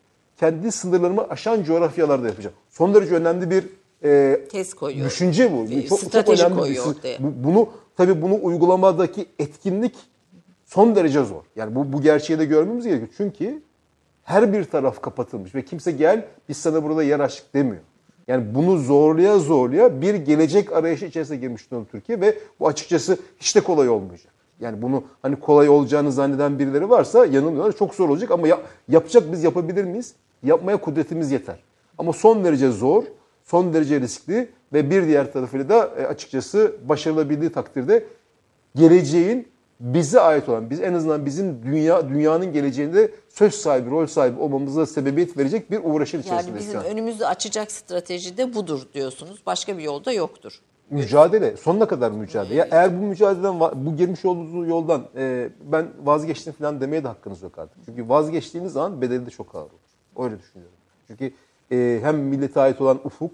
kendi 0.40 0.72
sınırlarımı 0.72 1.26
aşan 1.30 1.62
coğrafyalarda 1.64 2.26
yapacağım. 2.28 2.56
Son 2.70 2.94
derece 2.94 3.14
önemli 3.14 3.50
bir 3.50 3.64
e, 4.04 4.40
Tez 4.52 4.74
koyuyor. 4.74 5.06
düşünce 5.06 5.52
bu. 5.52 5.70
Bir 5.70 5.80
Çok, 5.80 5.88
çok 6.00 6.08
strateji 6.08 6.42
önemli 6.42 6.56
bir 6.56 6.60
koyuyor 6.60 6.84
sı- 6.84 6.90
ortaya. 6.90 7.18
bu- 7.20 7.44
bunu 7.44 7.68
tabii 7.96 8.22
bunu 8.22 8.38
uygulamadaki 8.42 9.26
etkinlik 9.38 9.94
son 10.66 10.96
derece 10.96 11.24
zor. 11.24 11.42
Yani 11.56 11.74
bu, 11.74 11.92
bu 11.92 12.02
gerçeği 12.02 12.38
de 12.38 12.44
görmemiz 12.44 12.84
gerekiyor. 12.84 13.10
Çünkü 13.16 13.62
her 14.24 14.52
bir 14.52 14.64
taraf 14.64 15.00
kapatılmış 15.02 15.54
ve 15.54 15.64
kimse 15.64 15.92
gel 15.92 16.26
biz 16.48 16.56
sana 16.56 16.84
burada 16.84 17.02
yer 17.02 17.20
açtık 17.20 17.54
demiyor. 17.54 17.82
Yani 18.28 18.54
bunu 18.54 18.78
zorluya 18.78 19.38
zorluya 19.38 20.00
bir 20.00 20.14
gelecek 20.14 20.72
arayışı 20.72 21.04
içerisine 21.06 21.36
girmiş 21.36 21.70
durumda 21.70 21.88
Türkiye 21.90 22.20
ve 22.20 22.38
bu 22.60 22.68
açıkçası 22.68 23.18
hiç 23.40 23.56
de 23.56 23.60
kolay 23.60 23.88
olmayacak. 23.88 24.32
Yani 24.60 24.82
bunu 24.82 25.04
hani 25.22 25.40
kolay 25.40 25.68
olacağını 25.68 26.12
zanneden 26.12 26.58
birileri 26.58 26.90
varsa 26.90 27.26
yanılmıyorlar. 27.26 27.76
Çok 27.76 27.94
zor 27.94 28.08
olacak 28.08 28.30
ama 28.30 28.48
ya- 28.48 28.60
yapacak 28.88 29.32
biz 29.32 29.44
yapabilir 29.44 29.84
miyiz? 29.84 30.14
Yapmaya 30.42 30.76
kudretimiz 30.80 31.32
yeter. 31.32 31.56
Ama 31.98 32.12
son 32.12 32.44
derece 32.44 32.70
zor, 32.70 33.04
son 33.44 33.74
derece 33.74 34.00
riskli 34.00 34.50
ve 34.72 34.90
bir 34.90 35.06
diğer 35.06 35.32
tarafıyla 35.32 35.68
da 35.68 35.90
e, 35.98 36.06
açıkçası 36.06 36.76
başarılabildiği 36.88 37.52
takdirde 37.52 38.04
geleceğin 38.76 39.48
bize 39.80 40.20
ait 40.20 40.48
olan, 40.48 40.70
biz 40.70 40.80
en 40.80 40.94
azından 40.94 41.26
bizim 41.26 41.62
dünya 41.62 42.08
dünyanın 42.08 42.52
geleceğinde 42.52 43.10
söz 43.28 43.54
sahibi, 43.54 43.90
rol 43.90 44.06
sahibi 44.06 44.40
olmamıza 44.40 44.86
sebebiyet 44.86 45.36
verecek 45.38 45.70
bir 45.70 45.80
uğraşın 45.84 46.18
Yani 46.18 46.24
içerisindeyiz 46.26 46.66
bizim 46.68 46.80
şu 46.80 46.86
an. 46.86 46.92
önümüzü 46.92 47.24
açacak 47.24 47.72
strateji 47.72 48.36
de 48.36 48.54
budur 48.54 48.82
diyorsunuz. 48.94 49.42
Başka 49.46 49.78
bir 49.78 49.82
yolda 49.82 50.12
yoktur. 50.12 50.60
Mücadele, 50.90 51.56
sonuna 51.56 51.88
kadar 51.88 52.10
mücadele. 52.10 52.54
Ya 52.54 52.68
eğer 52.70 53.00
bu 53.02 53.04
mücadeleden, 53.06 53.60
bu 53.60 53.96
girmiş 53.96 54.24
olduğunuz 54.24 54.68
yoldan 54.68 55.02
e, 55.16 55.48
ben 55.64 55.86
vazgeçtim 56.04 56.52
falan 56.52 56.80
demeye 56.80 57.04
de 57.04 57.08
hakkınız 57.08 57.42
yok 57.42 57.58
artık. 57.58 57.78
Çünkü 57.86 58.08
vazgeçtiğiniz 58.08 58.72
zaman 58.72 59.00
bedeli 59.00 59.26
de 59.26 59.30
çok 59.30 59.54
ağır 59.54 59.62
olur. 59.62 60.24
Öyle 60.26 60.38
düşünüyorum. 60.38 60.74
Çünkü 61.06 61.32
e, 61.72 61.98
hem 62.02 62.16
millete 62.18 62.60
ait 62.60 62.80
olan 62.80 62.98
ufuk, 63.04 63.32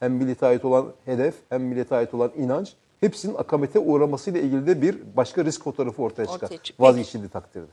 hem 0.00 0.12
millete 0.12 0.46
ait 0.46 0.64
olan 0.64 0.86
hedef, 1.04 1.34
hem 1.48 1.62
millete 1.62 1.96
ait 1.96 2.14
olan 2.14 2.30
inanç 2.36 2.74
hepsinin 3.00 3.34
akamete 3.34 3.78
uğramasıyla 3.78 4.40
ilgili 4.40 4.66
de 4.66 4.82
bir 4.82 4.98
başka 5.16 5.44
risk 5.44 5.64
fotoğrafı 5.64 6.02
ortaya 6.02 6.26
çıkar. 6.26 6.46
Ortaya 6.46 6.58
çık- 6.62 6.80
Vazgeçildiği 6.80 7.28
takdirde. 7.30 7.66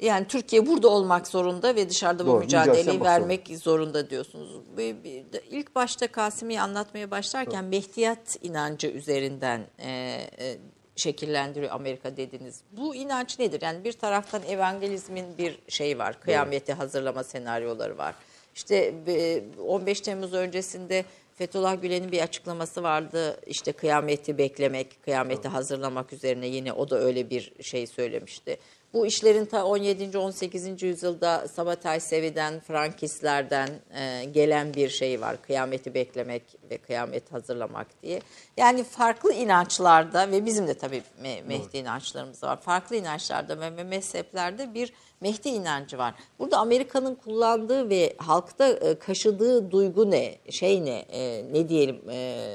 Yani 0.00 0.26
Türkiye 0.26 0.66
burada 0.66 0.88
olmak 0.88 1.26
zorunda 1.26 1.74
ve 1.74 1.88
dışarıda 1.88 2.26
bu 2.26 2.30
Doğru, 2.30 2.40
mücadeleyi 2.40 2.84
mücadele 2.84 3.04
vermek 3.04 3.48
zorunda 3.58 4.10
diyorsunuz. 4.10 4.60
Bir 4.76 5.04
de 5.04 5.42
İlk 5.50 5.74
başta 5.74 6.06
Kasım'ı 6.06 6.62
anlatmaya 6.62 7.10
başlarken 7.10 7.64
Mehdiyat 7.64 8.36
inancı 8.42 8.86
üzerinden 8.86 9.60
e, 9.78 9.90
e, 10.38 10.56
şekillendiriyor 10.96 11.72
Amerika 11.72 12.16
dediniz. 12.16 12.60
Bu 12.72 12.94
inanç 12.94 13.38
nedir? 13.38 13.62
Yani 13.62 13.84
bir 13.84 13.92
taraftan 13.92 14.42
evangelizmin 14.42 15.38
bir 15.38 15.58
şeyi 15.68 15.98
var, 15.98 16.20
kıyameti 16.20 16.72
hazırlama 16.72 17.24
senaryoları 17.24 17.98
var. 17.98 18.14
İşte 18.54 18.94
e, 19.06 19.42
15 19.66 20.00
Temmuz 20.00 20.32
öncesinde 20.32 21.04
Fethullah 21.34 21.82
Gülen'in 21.82 22.12
bir 22.12 22.22
açıklaması 22.22 22.82
vardı. 22.82 23.40
İşte 23.46 23.72
kıyameti 23.72 24.38
beklemek, 24.38 25.02
kıyameti 25.02 25.48
hazırlamak 25.48 26.12
üzerine 26.12 26.46
yine 26.46 26.72
o 26.72 26.90
da 26.90 26.98
öyle 26.98 27.30
bir 27.30 27.52
şey 27.62 27.86
söylemişti. 27.86 28.58
Bu 28.92 29.06
işlerin 29.06 29.44
ta 29.44 29.64
17. 29.64 30.18
18. 30.18 30.82
yüzyılda 30.82 31.48
Sabatay 31.48 32.00
Sevi'den, 32.00 32.60
Frankistlerden 32.60 33.68
e, 33.94 34.24
gelen 34.24 34.74
bir 34.74 34.88
şey 34.88 35.20
var. 35.20 35.42
Kıyameti 35.42 35.94
beklemek 35.94 36.42
ve 36.70 36.78
kıyamet 36.78 37.32
hazırlamak 37.32 37.86
diye. 38.02 38.20
Yani 38.56 38.84
farklı 38.84 39.32
inançlarda 39.32 40.30
ve 40.30 40.46
bizim 40.46 40.66
de 40.68 40.74
tabii 40.74 41.02
Me- 41.22 41.42
Mehdi 41.46 41.78
inançlarımız 41.78 42.42
var. 42.42 42.60
Farklı 42.60 42.96
inançlarda 42.96 43.60
ve 43.60 43.84
mezheplerde 43.84 44.74
bir 44.74 44.92
Mehdi 45.20 45.48
inancı 45.48 45.98
var. 45.98 46.14
Burada 46.38 46.58
Amerika'nın 46.58 47.14
kullandığı 47.14 47.90
ve 47.90 48.14
halkta 48.18 48.68
e, 48.68 48.98
kaşıdığı 48.98 49.70
duygu 49.70 50.10
ne? 50.10 50.34
Şey 50.50 50.84
ne? 50.84 50.98
E, 50.98 51.52
ne 51.52 51.68
diyelim? 51.68 52.00
e, 52.10 52.46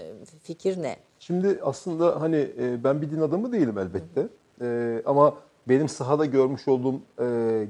fikir 0.43 0.81
ne? 0.83 0.97
Şimdi 1.19 1.59
aslında 1.63 2.21
hani 2.21 2.49
e, 2.59 2.83
ben 2.83 3.01
bir 3.01 3.11
din 3.11 3.21
adamı 3.21 3.51
değilim 3.51 3.77
elbette. 3.77 4.27
E, 4.61 5.01
ama 5.05 5.35
benim 5.69 5.89
sahada 5.89 6.25
görmüş 6.25 6.67
olduğum 6.67 6.99
e, 7.21 7.25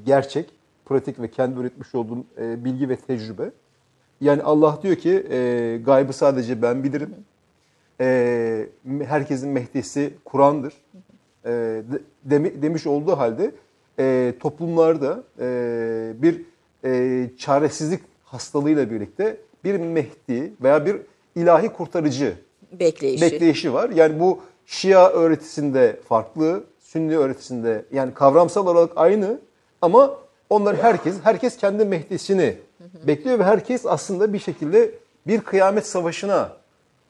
gerçek, 0.06 0.50
pratik 0.84 1.20
ve 1.20 1.30
kendi 1.30 1.60
üretmiş 1.60 1.94
olduğum 1.94 2.24
e, 2.40 2.64
bilgi 2.64 2.88
ve 2.88 2.96
tecrübe. 2.96 3.50
Yani 4.20 4.42
Allah 4.42 4.78
diyor 4.82 4.96
ki 4.96 5.26
e, 5.30 5.78
gaybı 5.86 6.12
sadece 6.12 6.62
ben 6.62 6.84
bilirim. 6.84 7.14
E, 8.00 8.66
herkesin 9.04 9.48
Mehdisi 9.50 10.14
Kur'an'dır. 10.24 10.74
E, 11.44 11.50
de- 11.50 11.82
demi- 12.24 12.62
demiş 12.62 12.86
olduğu 12.86 13.18
halde 13.18 13.50
e, 13.98 14.34
toplumlarda 14.40 15.22
e, 15.40 16.12
bir 16.22 16.42
e, 16.84 17.30
çaresizlik 17.38 18.00
hastalığıyla 18.24 18.90
birlikte 18.90 19.36
bir 19.64 19.74
Mehdi 19.80 20.52
veya 20.62 20.86
bir 20.86 20.96
ilahi 21.36 21.68
kurtarıcı 21.68 22.34
Bekleyişi. 22.72 23.22
bekleyişi 23.24 23.72
var. 23.72 23.90
Yani 23.90 24.20
bu 24.20 24.40
Şia 24.66 25.10
öğretisinde 25.10 26.00
farklı, 26.08 26.64
Sünni 26.86 27.16
öğretisinde 27.16 27.84
yani 27.92 28.14
kavramsal 28.14 28.66
olarak 28.66 28.90
aynı 28.96 29.38
ama 29.82 30.14
onlar 30.50 30.76
herkes 30.76 31.16
herkes 31.22 31.56
kendi 31.56 31.84
Mehdi'sini 31.84 32.56
bekliyor 33.06 33.38
ve 33.38 33.44
herkes 33.44 33.86
aslında 33.86 34.32
bir 34.32 34.38
şekilde 34.38 34.90
bir 35.26 35.40
kıyamet 35.40 35.86
savaşına 35.86 36.52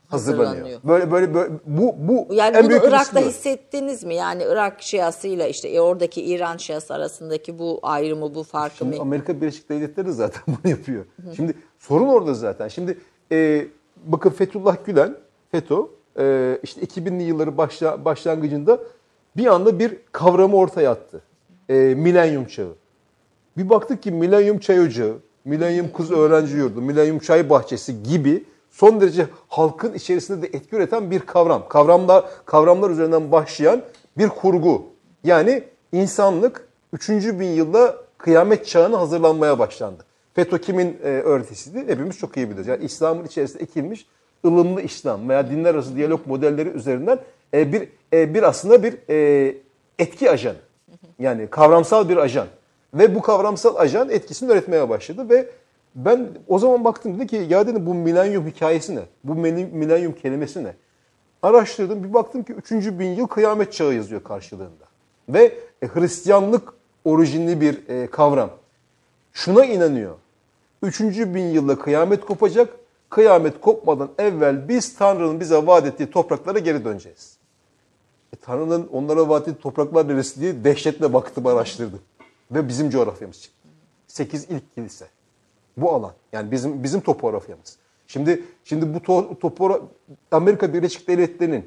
hazırlanıyor. 0.08 0.80
Böyle 0.84 1.10
böyle, 1.10 1.34
böyle 1.34 1.52
bu 1.66 1.94
bu 1.98 2.34
Yani 2.34 2.56
en 2.56 2.62
bunu 2.62 2.70
büyük 2.70 2.84
Irak'ta 2.84 3.22
bu. 3.22 3.26
hissettiniz 3.26 4.04
mi? 4.04 4.14
Yani 4.14 4.42
Irak 4.48 4.82
Şiasıyla 4.82 5.46
işte 5.46 5.68
e, 5.68 5.80
oradaki 5.80 6.22
İran 6.22 6.56
Şiası 6.56 6.94
arasındaki 6.94 7.58
bu 7.58 7.78
ayrımı, 7.82 8.34
bu 8.34 8.42
farkı 8.42 8.76
Şimdi 8.76 8.96
mı? 8.96 9.02
Amerika 9.02 9.40
Birleşik 9.40 9.68
Devletleri 9.68 10.06
de 10.06 10.12
zaten 10.12 10.42
bunu 10.46 10.70
yapıyor. 10.70 11.04
Şimdi 11.36 11.54
sorun 11.78 12.08
orada 12.08 12.34
zaten. 12.34 12.68
Şimdi 12.68 12.98
e, 13.32 13.66
bakın 14.04 14.30
Fethullah 14.30 14.76
Gülen, 14.86 15.16
FETÖ 15.50 15.76
e, 16.18 16.58
işte 16.62 16.80
2000'li 16.80 17.22
yılları 17.22 17.56
başla, 17.56 18.04
başlangıcında 18.04 18.80
bir 19.36 19.46
anda 19.46 19.78
bir 19.78 19.96
kavramı 20.12 20.56
ortaya 20.56 20.90
attı. 20.90 21.22
E, 21.68 21.74
milenyum 21.74 22.44
çağı. 22.44 22.74
Bir 23.56 23.68
baktık 23.68 24.02
ki 24.02 24.10
milenyum 24.10 24.58
çay 24.58 24.80
ocağı, 24.80 25.16
milenyum 25.44 25.92
kız 25.92 26.10
öğrenci 26.10 26.56
yurdu, 26.56 26.82
milenyum 26.82 27.18
çay 27.18 27.50
bahçesi 27.50 28.02
gibi 28.02 28.44
son 28.70 29.00
derece 29.00 29.26
halkın 29.48 29.94
içerisinde 29.94 30.42
de 30.42 30.46
etki 30.46 30.76
üreten 30.76 31.10
bir 31.10 31.20
kavram. 31.20 31.68
Kavramlar, 31.68 32.24
kavramlar 32.46 32.90
üzerinden 32.90 33.32
başlayan 33.32 33.82
bir 34.18 34.28
kurgu. 34.28 34.82
Yani 35.24 35.64
insanlık 35.92 36.68
3. 36.92 37.08
bin 37.08 37.48
yılda 37.48 37.96
kıyamet 38.18 38.66
çağına 38.66 39.00
hazırlanmaya 39.00 39.58
başlandı. 39.58 40.04
FETÖ 40.34 40.58
kimin 40.58 40.98
e, 41.02 41.08
öğretisiydi? 41.08 41.78
Hepimiz 41.78 42.18
çok 42.18 42.36
iyi 42.36 42.46
biliyoruz. 42.46 42.66
Yani 42.66 42.84
İslam'ın 42.84 43.24
içerisinde 43.24 43.62
ekilmiş 43.62 44.06
ılımlı 44.44 44.82
İslam 44.82 45.28
veya 45.28 45.50
dinler 45.50 45.74
arası 45.74 45.96
diyalog 45.96 46.26
modelleri 46.26 46.68
üzerinden 46.68 47.18
e, 47.54 47.72
bir 47.72 47.88
e, 48.12 48.34
bir 48.34 48.42
aslında 48.42 48.82
bir 48.82 48.94
e, 49.10 49.54
etki 49.98 50.30
ajanı. 50.30 50.56
Yani 51.18 51.46
kavramsal 51.46 52.08
bir 52.08 52.16
ajan. 52.16 52.46
Ve 52.94 53.14
bu 53.14 53.22
kavramsal 53.22 53.76
ajan 53.76 54.10
etkisini 54.10 54.50
öğretmeye 54.50 54.88
başladı 54.88 55.30
ve 55.30 55.48
ben 55.94 56.28
o 56.48 56.58
zaman 56.58 56.84
baktım 56.84 57.18
dedi 57.18 57.26
ki 57.26 57.46
ya 57.48 57.66
dedim 57.66 57.86
bu 57.86 57.94
milenyum 57.94 58.46
hikayesi 58.46 58.96
ne? 58.96 59.00
Bu 59.24 59.32
mil- 59.32 59.72
milenyum 59.72 60.12
kelimesi 60.12 60.64
ne? 60.64 60.74
Araştırdım 61.42 62.04
bir 62.04 62.14
baktım 62.14 62.42
ki 62.42 62.52
3. 62.52 62.72
bin 62.72 63.10
yıl 63.10 63.26
kıyamet 63.26 63.72
çağı 63.72 63.94
yazıyor 63.94 64.24
karşılığında. 64.24 64.84
Ve 65.28 65.54
e, 65.82 65.88
Hristiyanlık 65.88 66.72
orijinli 67.04 67.60
bir 67.60 67.88
e, 67.88 68.06
kavram. 68.06 68.50
Şuna 69.32 69.64
inanıyor. 69.64 70.14
3. 70.82 71.00
bin 71.00 71.44
yılda 71.44 71.78
kıyamet 71.78 72.20
kopacak. 72.20 72.68
Kıyamet 73.10 73.60
kopmadan 73.60 74.08
evvel 74.18 74.68
biz 74.68 74.96
Tanrı'nın 74.96 75.40
bize 75.40 75.66
vaat 75.66 75.86
ettiği 75.86 76.10
topraklara 76.10 76.58
geri 76.58 76.84
döneceğiz. 76.84 77.35
E, 78.32 78.36
Tanrı'nın 78.36 78.88
onlara 78.92 79.28
vaat 79.28 79.48
ettiği 79.48 79.60
topraklar 79.60 80.08
neresi 80.08 80.40
diye 80.40 80.64
dehşetle 80.64 81.12
baktım 81.12 81.46
araştırdım. 81.46 82.00
Ve 82.50 82.68
bizim 82.68 82.90
coğrafyamız 82.90 83.42
çıktı. 83.42 83.68
8 84.06 84.44
ilk 84.50 84.74
kilise. 84.74 85.06
Bu 85.76 85.92
alan. 85.92 86.12
Yani 86.32 86.50
bizim 86.50 86.82
bizim 86.82 87.00
topografyamız. 87.00 87.76
Şimdi 88.06 88.42
şimdi 88.64 88.94
bu 88.94 89.02
to, 89.02 89.38
topora, 89.38 89.80
Amerika 90.30 90.74
Birleşik 90.74 91.08
Devletleri'nin 91.08 91.66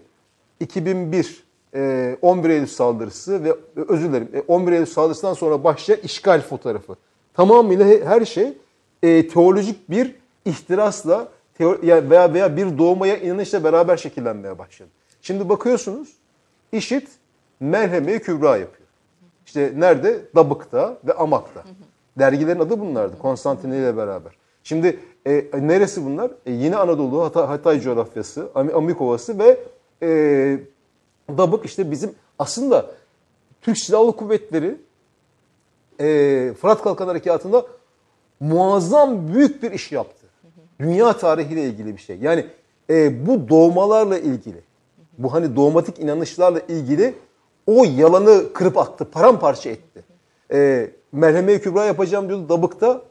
2001 0.59 1.43
e, 1.75 2.17
11 2.21 2.49
Eylül 2.49 2.67
saldırısı 2.67 3.43
ve 3.43 3.55
özür 3.75 4.09
dilerim 4.09 4.29
e, 4.33 4.39
11 4.41 4.71
Eylül 4.71 4.85
saldırısından 4.85 5.33
sonra 5.33 5.63
başlayan 5.63 5.99
işgal 6.03 6.41
fotoğrafı. 6.41 6.95
Tamamıyla 7.33 7.85
he- 7.87 8.05
her 8.05 8.25
şey 8.25 8.57
e, 9.03 9.27
teolojik 9.27 9.89
bir 9.89 10.15
ihtirasla 10.45 11.27
veya 11.59 12.33
veya 12.33 12.57
bir 12.57 12.77
doğmaya 12.77 13.17
inanışla 13.17 13.63
beraber 13.63 13.97
şekillenmeye 13.97 14.57
başladı. 14.57 14.89
Şimdi 15.21 15.49
bakıyorsunuz 15.49 16.18
IŞİD 16.71 17.07
merheme 17.59 18.19
kübra 18.19 18.57
yapıyor. 18.57 18.87
İşte 19.45 19.73
nerede? 19.75 20.19
Dabık'ta 20.35 20.97
ve 21.07 21.13
Amak'ta. 21.13 21.63
Dergilerin 22.19 22.59
adı 22.59 22.79
bunlardı 22.79 23.19
Konstantinli 23.19 23.77
ile 23.77 23.97
beraber. 23.97 24.31
Şimdi 24.63 24.99
e, 25.25 25.45
neresi 25.53 26.05
bunlar? 26.05 26.31
E, 26.45 26.51
yine 26.51 26.75
Anadolu, 26.77 27.23
Hatay, 27.23 27.45
Hatay 27.45 27.79
coğrafyası, 27.79 28.49
Ami- 28.55 28.73
Amik 28.73 29.01
Ovası 29.01 29.39
ve 29.39 29.59
e, 30.03 30.07
Dabık 31.37 31.65
işte 31.65 31.91
bizim 31.91 32.11
aslında 32.39 32.91
Türk 33.61 33.77
Silahlı 33.77 34.11
Kuvvetleri 34.15 34.75
e, 35.99 36.53
Fırat 36.61 36.81
Kalkan 36.81 37.07
Harekatı'nda 37.07 37.65
muazzam 38.39 39.33
büyük 39.33 39.63
bir 39.63 39.71
iş 39.71 39.91
yaptı. 39.91 40.25
Dünya 40.79 41.17
tarihiyle 41.17 41.63
ilgili 41.63 41.95
bir 41.95 42.01
şey. 42.01 42.17
Yani 42.17 42.45
e, 42.89 43.27
bu 43.27 43.49
doğmalarla 43.49 44.17
ilgili, 44.17 44.61
bu 45.19 45.33
hani 45.33 45.55
dogmatik 45.55 45.99
inanışlarla 45.99 46.59
ilgili 46.59 47.15
o 47.67 47.83
yalanı 47.83 48.53
kırıp 48.53 48.77
attı, 48.77 49.05
paramparça 49.05 49.69
etti. 49.69 50.03
E, 50.53 50.91
Merheme-i 51.11 51.61
Kübra 51.61 51.85
yapacağım 51.85 52.27
diyordu 52.27 52.49
Dabık'ta 52.49 53.01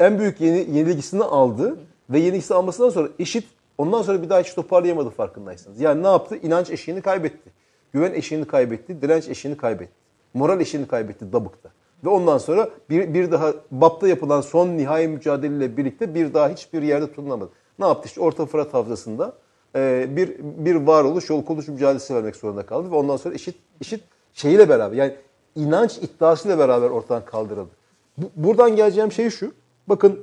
en 0.00 0.18
büyük 0.18 0.40
yeni, 0.40 0.76
yenilgisini 0.76 1.22
aldı 1.22 1.78
ve 2.10 2.18
yenilgisini 2.18 2.56
almasından 2.56 2.90
sonra 2.90 3.08
IŞİD 3.18 3.42
ondan 3.78 4.02
sonra 4.02 4.22
bir 4.22 4.28
daha 4.28 4.40
hiç 4.40 4.54
toparlayamadı 4.54 5.10
farkındaysanız. 5.10 5.80
Yani 5.80 6.02
ne 6.02 6.06
yaptı? 6.06 6.36
İnanç 6.36 6.70
eşiğini 6.70 7.02
kaybetti. 7.02 7.50
Güven 7.92 8.12
eşiğini 8.12 8.44
kaybetti, 8.44 9.02
direnç 9.02 9.28
eşiğini 9.28 9.56
kaybetti. 9.56 9.92
Moral 10.34 10.60
eşiğini 10.60 10.88
kaybetti 10.88 11.32
Dabık'ta. 11.32 11.70
Ve 12.04 12.08
ondan 12.08 12.38
sonra 12.38 12.68
bir, 12.90 13.14
bir 13.14 13.32
daha 13.32 13.52
BAP'ta 13.70 14.08
yapılan 14.08 14.40
son 14.40 14.68
nihai 14.68 15.08
mücadeleyle 15.08 15.76
birlikte 15.76 16.14
bir 16.14 16.34
daha 16.34 16.48
hiçbir 16.48 16.82
yerde 16.82 17.06
tutunamadı. 17.06 17.50
Ne 17.78 17.86
yaptı? 17.86 18.08
İşte 18.08 18.20
Orta 18.20 18.46
Fırat 18.46 18.74
Havzası'nda 18.74 19.32
e, 19.76 20.06
bir 20.16 20.36
bir 20.38 20.74
varoluş, 20.74 21.30
yol 21.30 21.44
kuruluş 21.44 21.68
mücadelesi 21.68 22.14
vermek 22.14 22.36
zorunda 22.36 22.66
kaldı. 22.66 22.90
Ve 22.90 22.94
ondan 22.94 23.16
sonra 23.16 23.34
IŞİD, 23.34 23.54
IŞİD 23.80 24.00
şeyiyle 24.32 24.68
beraber 24.68 24.96
yani 24.96 25.14
inanç 25.54 25.98
iddiasıyla 25.98 26.58
beraber 26.58 26.90
ortadan 26.90 27.24
kaldırıldı. 27.24 27.70
Bu- 28.18 28.30
buradan 28.36 28.76
geleceğim 28.76 29.12
şey 29.12 29.30
şu. 29.30 29.52
Bakın 29.88 30.20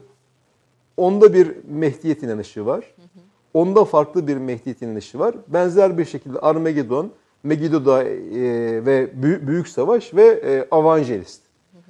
onda 0.97 1.33
bir 1.33 1.51
Mehdiyet 1.69 2.23
inanışı 2.23 2.65
var. 2.65 2.95
Onda 3.53 3.85
farklı 3.85 4.27
bir 4.27 4.37
Mehdiyet 4.37 4.81
inanışı 4.81 5.19
var. 5.19 5.35
Benzer 5.47 5.97
bir 5.97 6.05
şekilde 6.05 6.39
Armagedon, 6.39 7.11
Megiddo 7.43 8.01
e, 8.01 8.05
ve 8.85 9.09
Büyük, 9.23 9.47
Büyük 9.47 9.67
Savaş 9.67 10.13
ve 10.13 10.25
e, 10.25 10.67
Avangelist 10.71 11.41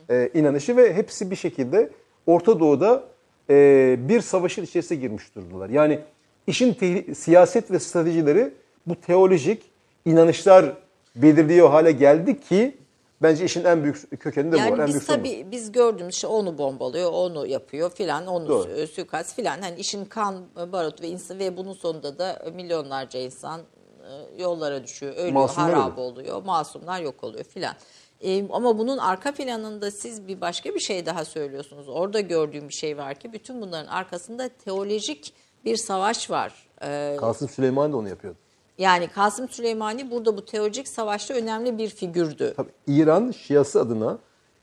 e, 0.09 0.29
inanışı 0.33 0.77
ve 0.77 0.93
hepsi 0.93 1.31
bir 1.31 1.35
şekilde 1.35 1.89
Orta 2.25 2.59
Doğu'da 2.59 3.03
e, 3.49 3.95
bir 3.99 4.21
savaşın 4.21 4.63
içerisine 4.63 4.97
girmiş 4.97 5.35
durumdalar. 5.35 5.69
Yani 5.69 5.99
işin 6.47 6.73
siyaset 7.13 7.71
ve 7.71 7.79
stratejileri 7.79 8.53
bu 8.87 8.95
teolojik 8.95 9.63
inanışlar 10.05 10.73
belirliyor 11.15 11.69
hale 11.69 11.91
geldi 11.91 12.39
ki 12.39 12.77
bence 13.21 13.45
işin 13.45 13.63
en 13.63 13.83
büyük 13.83 14.19
kökeninde 14.21 14.55
bu 14.55 14.59
var. 14.59 14.65
Yani 14.65 14.81
En 14.81 14.87
biz 14.87 14.93
büyük 14.93 15.07
tabii 15.07 15.47
biz 15.51 15.71
gördüğümüz 15.71 16.15
şey 16.15 16.29
onu 16.33 16.57
bombalıyor, 16.57 17.11
onu 17.13 17.47
yapıyor 17.47 17.89
filan, 17.91 18.27
onu 18.27 18.47
Doğru. 18.47 18.63
su- 18.77 18.87
suikast 18.87 19.35
filan. 19.35 19.61
Hani 19.61 19.79
işin 19.79 20.05
kan, 20.05 20.35
barut 20.71 21.01
ve 21.01 21.07
insan 21.07 21.39
ve 21.39 21.57
bunun 21.57 21.73
sonunda 21.73 22.19
da 22.19 22.45
milyonlarca 22.55 23.19
insan 23.19 23.61
e, 23.61 24.41
yollara 24.41 24.83
düşüyor, 24.83 25.13
ölüyor, 25.15 25.33
Masumlar 25.33 25.73
harap 25.73 25.93
ölüyor. 25.97 26.11
oluyor, 26.11 26.43
masumlar 26.43 27.01
yok 27.01 27.23
oluyor 27.23 27.43
filan. 27.43 27.75
E, 28.21 28.49
ama 28.49 28.77
bunun 28.77 28.97
arka 28.97 29.31
planında 29.33 29.91
siz 29.91 30.27
bir 30.27 30.41
başka 30.41 30.75
bir 30.75 30.79
şey 30.79 31.05
daha 31.05 31.25
söylüyorsunuz. 31.25 31.89
Orada 31.89 32.19
gördüğüm 32.19 32.69
bir 32.69 32.73
şey 32.73 32.97
var 32.97 33.15
ki 33.15 33.33
bütün 33.33 33.61
bunların 33.61 33.87
arkasında 33.87 34.49
teolojik 34.65 35.33
bir 35.65 35.75
savaş 35.77 36.29
var. 36.31 36.53
E, 36.83 37.15
Kasım 37.19 37.49
Süleyman 37.49 37.93
da 37.93 37.97
onu 37.97 38.09
yapıyordu. 38.09 38.37
yani 38.77 39.07
Kasım 39.07 39.49
Süleymani 39.49 40.11
burada 40.11 40.37
bu 40.37 40.45
teolojik 40.45 40.87
savaşta 40.87 41.33
önemli 41.33 41.77
bir 41.77 41.89
figürdü. 41.89 42.53
Tabii 42.57 42.71
İran 42.87 43.31
Şiası 43.31 43.81
adına, 43.81 44.17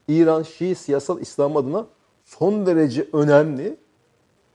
İran 0.09 0.43
Şii 0.43 0.75
siyasal 0.75 1.21
İslam 1.21 1.57
adına 1.57 1.87
son 2.25 2.67
derece 2.67 3.09
önemli 3.13 3.77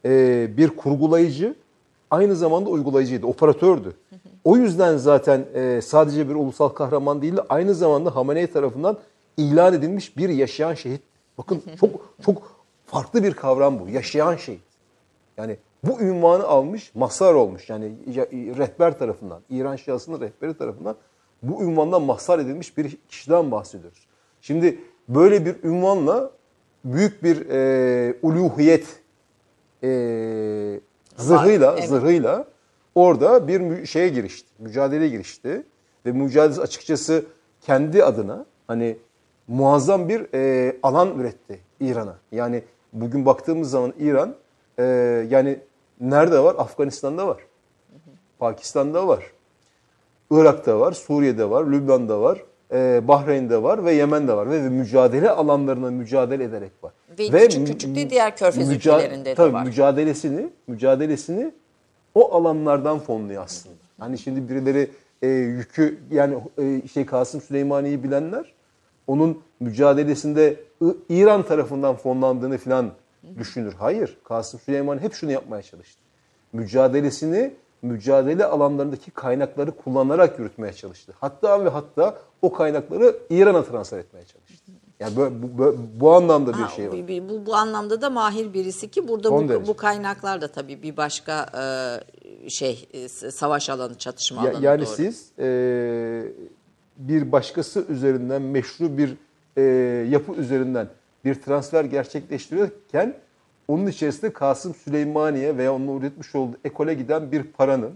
e, 0.05 0.47
bir 0.57 0.69
kurgulayıcı, 0.69 1.55
aynı 2.11 2.35
zamanda 2.35 2.69
uygulayıcıydı, 2.69 3.25
operatördü. 3.25 3.97
O 4.43 4.57
yüzden 4.57 4.97
zaten 4.97 5.45
e, 5.53 5.81
sadece 5.81 6.29
bir 6.29 6.35
ulusal 6.35 6.69
kahraman 6.69 7.21
değil, 7.21 7.33
aynı 7.49 7.75
zamanda 7.75 8.15
Hamenei 8.15 8.47
tarafından 8.47 8.97
ilan 9.37 9.73
edilmiş 9.73 10.17
bir 10.17 10.29
yaşayan 10.29 10.73
şehit. 10.73 11.01
Bakın 11.37 11.61
çok 11.79 12.13
çok 12.25 12.51
farklı 12.85 13.23
bir 13.23 13.33
kavram 13.33 13.79
bu, 13.79 13.89
yaşayan 13.89 14.35
şehit. 14.35 14.61
Yani 15.37 15.57
bu 15.88 16.01
ünvanı 16.01 16.43
almış, 16.43 16.91
mazhar 16.95 17.33
olmuş. 17.33 17.69
Yani 17.69 17.91
ya- 18.07 18.27
rehber 18.31 18.99
tarafından, 18.99 19.41
İran 19.49 19.75
Şiası'nın 19.75 20.21
rehberi 20.21 20.57
tarafından 20.57 20.95
bu 21.43 21.63
ünvandan 21.63 22.01
mazhar 22.01 22.39
edilmiş 22.39 22.77
bir 22.77 22.97
kişiden 23.09 23.51
bahsediyoruz. 23.51 24.07
Şimdi 24.41 24.79
böyle 25.09 25.45
bir 25.45 25.63
ünvanla 25.63 26.31
büyük 26.85 27.23
bir 27.23 27.49
e, 27.49 28.15
uluhiyet 28.21 28.85
e, 29.83 29.89
zırhıyla, 31.17 31.73
evet. 31.73 31.89
zırhıyla 31.89 32.45
orada 32.95 33.47
bir 33.47 33.85
şeye 33.85 34.09
girişti, 34.09 34.49
mücadeleye 34.59 35.09
girişti. 35.09 35.63
Ve 36.05 36.11
mücadelesi 36.11 36.61
açıkçası 36.61 37.25
kendi 37.61 38.03
adına 38.03 38.45
hani 38.67 38.97
muazzam 39.47 40.09
bir 40.09 40.27
e, 40.33 40.75
alan 40.83 41.19
üretti 41.19 41.59
İran'a. 41.79 42.15
Yani 42.31 42.63
bugün 42.93 43.25
baktığımız 43.25 43.69
zaman 43.69 43.93
İran 43.99 44.35
e, 44.79 44.83
yani 45.29 45.59
nerede 46.01 46.39
var? 46.39 46.55
Afganistan'da 46.57 47.27
var. 47.27 47.37
Pakistan'da 48.39 49.07
var. 49.07 49.31
Irak'ta 50.31 50.79
var, 50.79 50.91
Suriye'de 50.91 51.49
var, 51.49 51.65
Lübnan'da 51.65 52.21
var, 52.21 52.43
e, 52.73 53.07
Bahreyn'de 53.07 53.63
var 53.63 53.85
ve 53.85 53.93
Yemen'de 53.93 54.33
var. 54.33 54.49
Ve, 54.49 54.63
ve 54.63 54.69
mücadele 54.69 55.29
alanlarına 55.29 55.91
mücadele 55.91 56.43
ederek 56.43 56.71
var. 56.83 56.91
Ve 57.19 57.47
küçük 57.47 57.67
küçük 57.67 57.95
de 57.95 58.09
diğer 58.09 58.37
körfez 58.37 58.71
ülkelerinde 58.71 59.25
de 59.25 59.35
tabii 59.35 59.53
var. 59.53 59.65
mücadelesini, 59.65 60.49
mücadelesini 60.67 61.51
o 62.15 62.35
alanlardan 62.35 62.99
fonluyor 62.99 63.43
aslında. 63.43 63.75
Hani 63.99 64.17
şimdi 64.17 64.49
birileri 64.49 64.89
e, 65.21 65.27
yükü 65.27 65.99
yani 66.11 66.37
e, 66.57 66.87
şey 66.87 67.05
Kasım 67.05 67.41
Süleymaniye'yi 67.41 68.03
bilenler 68.03 68.53
onun 69.07 69.41
mücadelesinde 69.59 70.55
İran 71.09 71.43
tarafından 71.43 71.95
fonlandığını 71.95 72.57
falan 72.57 72.91
düşünür. 73.39 73.73
Hayır. 73.73 74.17
Kasım 74.23 74.59
Süleyman 74.59 74.97
hep 74.99 75.13
şunu 75.13 75.32
yapmaya 75.32 75.61
çalıştı. 75.63 76.01
Mücadelesini 76.53 77.53
mücadele 77.82 78.45
alanlarındaki 78.45 79.11
kaynakları 79.11 79.71
kullanarak 79.71 80.39
yürütmeye 80.39 80.73
çalıştı. 80.73 81.13
Hatta 81.19 81.65
ve 81.65 81.69
hatta 81.69 82.17
o 82.41 82.53
kaynakları 82.53 83.15
İran'a 83.30 83.63
transfer 83.63 83.97
etmeye 83.99 84.25
çalıştı. 84.25 84.71
Yani 84.99 85.15
bu, 85.15 85.21
bu, 85.43 85.57
bu, 85.57 85.78
bu 85.99 86.13
anlamda 86.13 86.53
bir 86.53 86.57
Ha, 86.57 86.67
şey 86.69 86.88
var. 86.91 87.07
bir- 87.07 87.30
bu, 87.30 87.45
bu 87.45 87.55
anlamda 87.55 88.01
da 88.01 88.09
mahir 88.09 88.53
birisi 88.53 88.91
ki 88.91 89.07
burada 89.07 89.30
Son 89.30 89.45
bu, 89.45 89.49
derece. 89.49 89.67
bu 89.67 89.75
kaynaklar 89.78 90.41
da 90.41 90.47
tabii 90.47 90.84
bir 90.84 90.97
başka 90.97 91.45
e, 92.45 92.49
şey 92.49 92.89
e, 92.93 93.09
savaş 93.09 93.69
alanı, 93.69 93.95
çatışma 93.97 94.45
Ya- 94.45 94.51
alanı 94.51 94.65
yani 94.65 94.80
doğru. 94.86 94.89
siz 94.95 95.32
e, 95.39 96.23
bir 96.97 97.32
başkası 97.32 97.86
üzerinden 97.89 98.41
meşru 98.41 98.97
bir 98.97 99.17
e, 99.57 99.61
yapı 100.09 100.34
üzerinden 100.34 100.88
bir 101.28 101.36
transfer 101.36 101.86
gerçekleştirirken 101.86 103.13
onun 103.67 103.88
içerisinde 103.88 104.34
Kasım 104.34 104.75
Süleymaniye 104.75 105.57
veya 105.57 105.73
onun 105.73 105.99
üretmiş 105.99 106.36
olduğu 106.36 106.57
ekole 106.63 106.93
giden 106.93 107.32
bir 107.32 107.43
paranın 107.43 107.93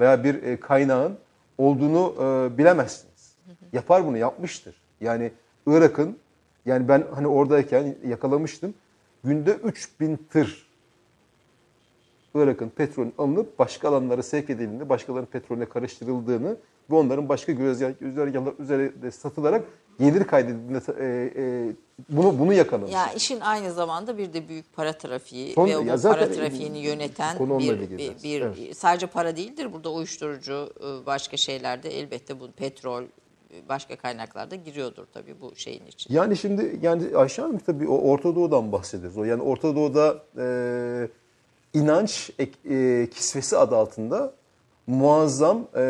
veya 0.00 0.24
bir 0.24 0.42
e, 0.42 0.60
kaynağın 0.60 1.18
olduğunu 1.58 2.14
e, 2.20 2.58
bilemezsiniz. 2.58 3.36
Yapar 3.72 4.06
bunu 4.06 4.18
yapmıştır. 4.18 4.80
Yani 5.00 5.32
Irak'ın 5.66 6.18
yani 6.66 6.88
ben 6.88 7.04
hani 7.14 7.26
oradayken 7.26 7.94
yakalamıştım. 8.08 8.74
Günde 9.24 9.52
3000 9.52 10.18
tır 10.30 10.70
Irak'ın 12.34 12.68
petrolün 12.68 13.14
alınıp 13.18 13.58
başka 13.58 13.88
alanlara 13.88 14.22
sevk 14.22 14.50
edildiğini, 14.50 14.88
başkalarının 14.88 15.26
petrolüne 15.26 15.64
karıştırıldığını 15.64 16.56
ve 16.90 16.94
onların 16.94 17.28
başka 17.28 17.52
güzergah- 17.52 17.98
güzergahlar 18.00 18.52
üzerinde 18.58 19.10
satılarak 19.10 19.64
gelir 20.00 20.24
kaydedildiğinde 20.24 20.80
e, 21.00 21.32
e, 21.42 21.72
bunu 22.08 22.38
bunu 22.38 22.52
yakalamış. 22.52 22.92
Ya 22.92 23.12
işin 23.12 23.40
aynı 23.40 23.72
zamanda 23.72 24.18
bir 24.18 24.32
de 24.32 24.48
büyük 24.48 24.72
para 24.76 24.92
trafiği 24.92 25.52
Son- 25.52 25.68
ve 25.68 25.78
o 25.78 25.84
para 26.02 26.30
trafiğini 26.32 26.78
yöneten 26.78 27.38
konu 27.38 27.54
onunla 27.54 27.80
bir, 27.80 27.90
bir, 27.90 28.22
bir- 28.22 28.40
Evet. 28.40 28.76
sadece 28.76 29.06
para 29.06 29.36
değildir. 29.36 29.72
Burada 29.72 29.90
uyuşturucu 29.92 30.70
e, 30.80 31.06
başka 31.06 31.36
şeylerde 31.36 31.98
elbette 31.98 32.40
bu 32.40 32.50
petrol 32.50 33.02
e, 33.02 33.08
başka 33.68 33.96
kaynaklarda 33.96 34.54
giriyordur 34.56 35.06
tabii 35.14 35.34
bu 35.40 35.56
şeyin 35.56 35.86
için. 35.86 36.14
Yani 36.14 36.36
şimdi 36.36 36.78
yani 36.82 37.16
Ayşe 37.16 37.42
Hanım 37.42 37.58
tabii 37.58 37.88
o 37.88 37.98
Orta 37.98 38.34
Doğu'dan 38.34 38.72
bahsediyoruz. 38.72 39.16
O 39.18 39.24
yani 39.24 39.42
Orta 39.42 39.76
Doğu'da 39.76 40.22
e, 40.38 41.08
inanç 41.74 42.30
e, 42.38 43.06
kisvesi 43.10 43.56
adı 43.56 43.76
altında 43.76 44.32
muazzam 44.86 45.68
e, 45.76 45.82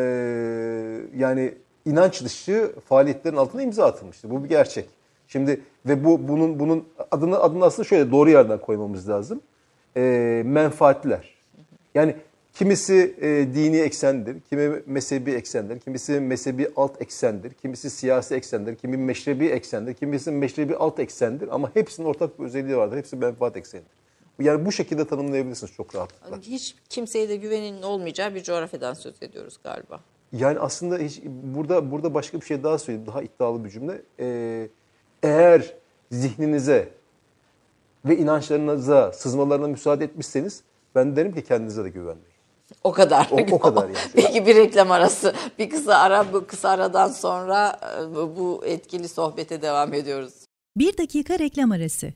yani 1.16 1.54
inanç 1.84 2.24
dışı 2.24 2.72
faaliyetlerin 2.88 3.36
altına 3.36 3.62
imza 3.62 3.86
atılmıştır. 3.86 4.30
Bu 4.30 4.44
bir 4.44 4.48
gerçek. 4.48 4.88
Şimdi 5.28 5.60
ve 5.86 6.04
bu 6.04 6.28
bunun 6.28 6.60
bunun 6.60 6.88
adını 7.10 7.38
adını 7.38 7.64
aslında 7.64 7.88
şöyle 7.88 8.10
doğru 8.10 8.30
yerden 8.30 8.58
koymamız 8.58 9.08
lazım. 9.08 9.40
E, 9.96 10.42
menfaatler. 10.46 11.34
Yani 11.94 12.16
kimisi 12.54 13.16
e, 13.20 13.28
dini 13.54 13.76
eksendir, 13.76 14.40
kimi 14.40 14.82
mezhebi 14.86 15.30
eksendir, 15.30 15.80
kimisi 15.80 16.20
mezhebi 16.20 16.70
alt 16.76 17.02
eksendir, 17.02 17.50
kimisi 17.50 17.90
siyasi 17.90 18.34
eksendir, 18.34 18.76
kimi 18.76 18.96
meşrebi 18.96 19.46
eksendir, 19.46 19.94
kimisi 19.94 20.30
meşrebi 20.30 20.76
alt 20.76 21.00
eksendir 21.00 21.48
ama 21.54 21.70
hepsinin 21.74 22.06
ortak 22.06 22.38
bir 22.38 22.44
özelliği 22.44 22.76
vardır. 22.76 22.96
Hepsi 22.96 23.16
menfaat 23.16 23.56
eksenidir. 23.56 24.00
Yani 24.40 24.66
bu 24.66 24.72
şekilde 24.72 25.04
tanımlayabilirsiniz 25.04 25.72
çok 25.72 25.94
rahatlıkla. 25.94 26.38
Hiç 26.38 26.74
kimseye 26.88 27.28
de 27.28 27.36
güvenin 27.36 27.82
olmayacağı 27.82 28.34
bir 28.34 28.42
coğrafyadan 28.42 28.94
söz 28.94 29.22
ediyoruz 29.22 29.58
galiba. 29.64 30.00
Yani 30.32 30.58
aslında 30.58 30.98
hiç, 30.98 31.20
burada 31.24 31.90
burada 31.90 32.14
başka 32.14 32.40
bir 32.40 32.46
şey 32.46 32.64
daha 32.64 32.78
söyleyeyim. 32.78 33.06
Daha 33.06 33.22
iddialı 33.22 33.64
bir 33.64 33.70
cümle. 33.70 34.02
Ee, 34.20 34.68
eğer 35.22 35.74
zihninize 36.10 36.88
ve 38.04 38.16
inançlarınıza 38.16 39.12
sızmalarına 39.12 39.66
müsaade 39.68 40.04
etmişseniz 40.04 40.62
ben 40.94 41.16
derim 41.16 41.34
ki 41.34 41.44
kendinize 41.44 41.84
de 41.84 41.88
güvenmeyin. 41.88 42.30
O 42.84 42.92
kadar. 42.92 43.28
O- 43.30 43.54
o 43.54 43.58
kadar 43.58 43.82
yani. 43.82 43.96
Peki 44.14 44.46
bir 44.46 44.56
reklam 44.56 44.90
arası. 44.90 45.34
Bir 45.58 45.70
kısa 45.70 45.94
ara, 45.94 46.32
bu 46.32 46.46
kısa 46.46 46.68
aradan 46.68 47.08
sonra 47.08 47.80
e, 48.00 48.14
bu- 48.14 48.36
bu 48.38 48.66
etkili 48.66 49.08
sohbete 49.08 49.62
devam 49.62 49.94
ediyoruz. 49.94 50.32
Bir 50.76 50.98
dakika 50.98 51.38
reklam 51.38 51.72
arası. 51.72 52.12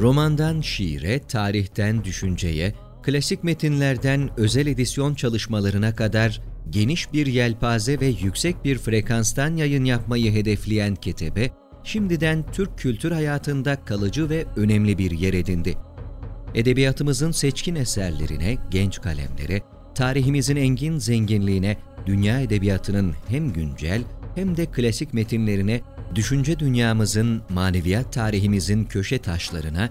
Romandan 0.00 0.60
şiire, 0.60 1.20
tarihten 1.26 2.04
düşünceye, 2.04 2.74
klasik 3.04 3.44
metinlerden 3.44 4.30
özel 4.36 4.66
edisyon 4.66 5.14
çalışmalarına 5.14 5.94
kadar 5.94 6.40
geniş 6.70 7.12
bir 7.12 7.26
yelpaze 7.26 8.00
ve 8.00 8.06
yüksek 8.06 8.64
bir 8.64 8.78
frekanstan 8.78 9.56
yayın 9.56 9.84
yapmayı 9.84 10.32
hedefleyen 10.32 10.94
Ketebe, 10.94 11.50
şimdiden 11.82 12.44
Türk 12.52 12.78
kültür 12.78 13.12
hayatında 13.12 13.84
kalıcı 13.84 14.30
ve 14.30 14.44
önemli 14.56 14.98
bir 14.98 15.10
yer 15.10 15.34
edindi. 15.34 15.78
Edebiyatımızın 16.54 17.30
seçkin 17.30 17.74
eserlerine, 17.74 18.56
genç 18.70 19.00
kalemlere, 19.00 19.62
tarihimizin 19.94 20.56
engin 20.56 20.98
zenginliğine, 20.98 21.76
dünya 22.06 22.40
edebiyatının 22.40 23.14
hem 23.28 23.52
güncel 23.52 24.02
hem 24.34 24.56
de 24.56 24.66
klasik 24.66 25.14
metinlerine, 25.14 25.80
düşünce 26.14 26.58
dünyamızın, 26.58 27.42
maneviyat 27.48 28.12
tarihimizin 28.12 28.84
köşe 28.84 29.18
taşlarına 29.18 29.90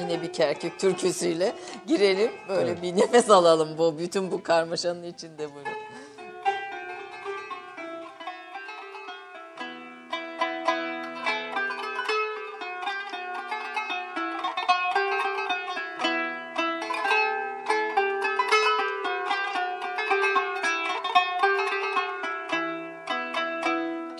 Yine 0.00 0.22
bir 0.22 0.32
Kerkük 0.32 0.78
türküsüyle 0.78 1.52
girelim. 1.86 2.30
Böyle 2.48 2.82
bir 2.82 2.96
nefes 2.96 3.30
alalım 3.30 3.78
bu 3.78 3.98
bütün 3.98 4.30
bu 4.30 4.42
karmaşanın 4.42 5.02
içinde 5.02 5.48
bunu. 5.54 5.72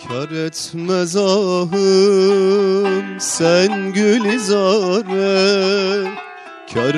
Kar 0.08 0.30
etmez 0.30 1.16
ahım 1.16 1.78
sen 3.20 3.92
gülizare 3.92 5.07
Kar 5.07 5.07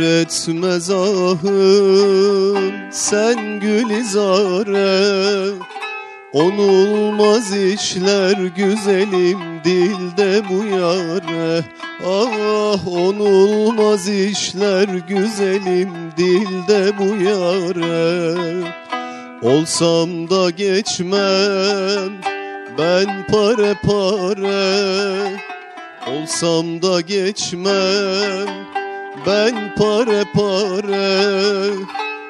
etmez 0.01 0.91
ahım 0.91 2.73
sen 2.91 3.61
gülizare. 3.61 4.91
Onulmaz 6.33 7.57
işler 7.57 8.37
güzelim 8.57 9.39
dilde 9.65 10.43
bu 10.49 10.65
yare. 10.65 11.65
Ah 12.07 12.89
onulmaz 12.89 14.09
işler 14.09 14.89
güzelim 15.09 15.91
dilde 16.17 16.99
bu 16.99 17.25
yare. 17.25 18.71
Olsam 19.43 20.31
da 20.31 20.51
geçmem 20.51 22.13
ben 22.79 23.27
pare 23.27 23.75
pare 23.83 25.41
Olsam 26.07 26.83
da 26.83 27.01
geçmem 27.01 28.70
ben 29.27 29.75
pare 29.75 30.25
pare 30.35 31.71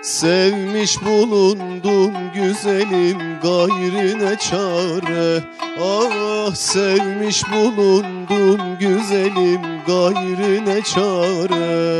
Sevmiş 0.02 1.02
bulundum 1.02 2.12
güzelim 2.34 3.18
gayrine 3.42 4.36
çare. 4.38 5.40
Ah 5.82 6.54
sevmiş 6.54 7.42
bulundum 7.52 8.78
güzelim 8.80 9.60
gayrine 9.86 10.82
çare 10.82 11.90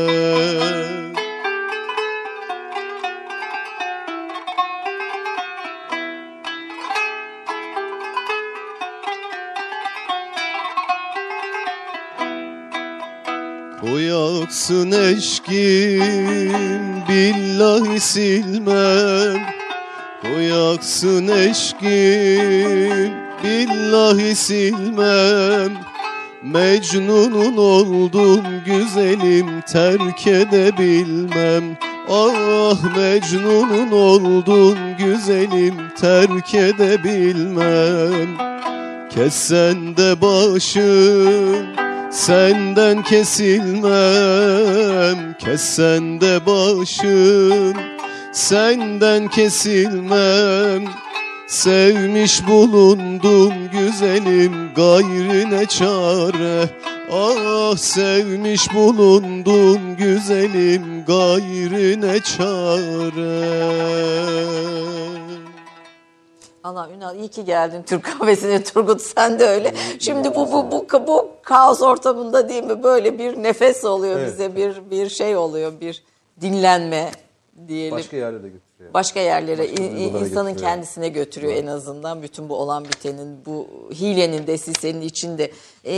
Koyaksın 14.41 14.91
eşkim 14.91 16.01
billahi 17.09 17.99
silmem. 17.99 19.41
Koyaksın 20.21 21.27
eşkim 21.27 23.11
billahi 23.43 24.35
silmem. 24.35 25.71
Mecnunun 26.43 27.57
oldum 27.57 28.41
güzelim 28.65 29.61
terk 29.61 30.27
edebilmem. 30.27 31.77
Ah 32.09 32.97
Mecnunun 32.97 33.91
oldum 33.91 34.77
güzelim 34.99 35.75
terk 35.99 36.55
edebilmem. 36.55 38.37
Kessen 39.09 39.97
de 39.97 40.21
başım 40.21 41.90
senden 42.11 43.03
kesilmem 43.03 43.81
Kessen 45.39 46.21
de 46.21 46.45
başım 46.45 47.77
senden 48.31 49.27
kesilmem 49.27 50.83
Sevmiş 51.51 52.47
bulundum 52.47 53.53
güzelim 53.71 54.53
gayrine 54.75 55.65
çare. 55.65 56.69
Ah 57.11 57.77
sevmiş 57.77 58.73
bulundum 58.73 59.95
güzelim 59.97 61.05
gayrine 61.07 62.19
çare 62.19 63.61
Allah 66.63 66.89
Ünal 66.97 67.15
iyi 67.19 67.27
ki 67.27 67.45
geldin 67.45 67.83
Türk 67.83 68.03
kahvesine 68.03 68.63
Turgut 68.73 69.01
sen 69.01 69.39
de 69.39 69.45
öyle. 69.45 69.73
Şimdi 69.99 70.35
bu 70.35 70.51
bu 70.51 70.71
bu 70.71 71.07
bu 71.07 71.29
kaos 71.43 71.81
ortamında 71.81 72.49
değil 72.49 72.63
mi 72.63 72.83
böyle 72.83 73.19
bir 73.19 73.43
nefes 73.43 73.85
oluyor 73.85 74.19
Evet. 74.19 74.27
bize 74.33 74.55
bir 74.55 74.89
bir 74.91 75.09
şey 75.09 75.37
oluyor 75.37 75.73
bir 75.81 76.03
dinlenme 76.41 77.11
diyelim. 77.67 77.97
Başka 77.97 78.17
yerlere 78.17 78.43
de 78.43 78.47
götürüyor. 78.49 78.93
Başka 78.93 79.19
yerlere 79.19 79.61
Başka 79.69 79.83
in- 79.83 79.95
insanın 79.97 80.23
götürüyor. 80.51 80.55
kendisine 80.57 81.09
götürüyor 81.09 81.53
en 81.53 81.67
azından 81.67 82.21
bütün 82.23 82.49
bu 82.49 82.55
olan 82.55 82.85
bitenin 82.85 83.45
bu 83.45 83.67
hilenin 83.93 84.47
desisenin 84.47 85.01
içinde. 85.01 85.51
Ee, 85.85 85.93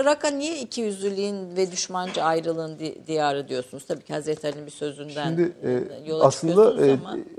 Irak'a 0.00 0.28
niye 0.28 0.58
iki 0.60 0.80
yüzlülüğün 0.80 1.56
ve 1.56 1.72
düşmanca 1.72 2.22
ayrılığın 2.22 2.78
di- 2.78 3.06
diyarı 3.06 3.48
diyorsunuz? 3.48 3.84
Tabii 3.86 4.02
ki 4.04 4.12
Hazreti 4.12 4.46
Ali'nin 4.46 4.66
bir 4.66 4.70
sözünden 4.70 5.26
Şimdi 5.28 5.52
e, 5.64 5.70
yola 6.08 6.24
aslında 6.24 6.70
çıkıyorsunuz 6.70 6.88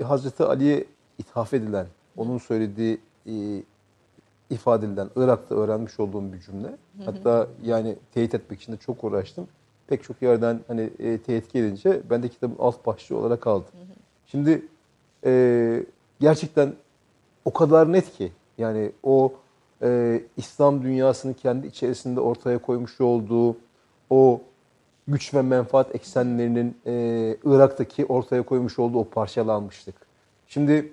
ama 0.00 0.08
Hazreti 0.10 0.44
Ali'ye 0.44 0.84
ithaf 1.18 1.54
edilen, 1.54 1.86
onun 2.20 2.38
söylediği 2.38 2.98
e, 3.26 3.62
ifade 4.50 4.86
edilen 4.86 5.10
Irak'ta 5.16 5.54
öğrenmiş 5.54 6.00
olduğum 6.00 6.32
bir 6.32 6.40
cümle. 6.40 6.76
Hatta 7.04 7.48
yani 7.64 7.96
teyit 8.14 8.34
etmek 8.34 8.60
için 8.60 8.72
de 8.72 8.76
çok 8.76 9.04
uğraştım. 9.04 9.48
Pek 9.86 10.02
çok 10.02 10.22
yerden 10.22 10.60
hani 10.68 10.90
e, 10.98 11.18
teyit 11.18 11.52
gelince 11.52 12.00
ben 12.10 12.22
de 12.22 12.28
kitabın 12.28 12.56
alt 12.58 12.86
başlığı 12.86 13.16
olarak 13.18 13.46
aldım. 13.46 13.70
Şimdi 14.26 14.62
e, 15.24 15.84
gerçekten 16.20 16.72
o 17.44 17.52
kadar 17.52 17.92
net 17.92 18.12
ki 18.12 18.32
yani 18.58 18.92
o 19.02 19.32
e, 19.82 20.20
İslam 20.36 20.82
dünyasının 20.82 21.32
kendi 21.32 21.66
içerisinde 21.66 22.20
ortaya 22.20 22.58
koymuş 22.58 23.00
olduğu 23.00 23.56
o 24.10 24.40
güç 25.08 25.34
ve 25.34 25.42
menfaat 25.42 25.94
eksenlerinin 25.94 26.76
e, 26.86 26.92
Irak'taki 27.44 28.06
ortaya 28.06 28.42
koymuş 28.42 28.78
olduğu 28.78 28.98
o 28.98 29.04
parçalanmışlık. 29.04 29.94
Şimdi 30.48 30.92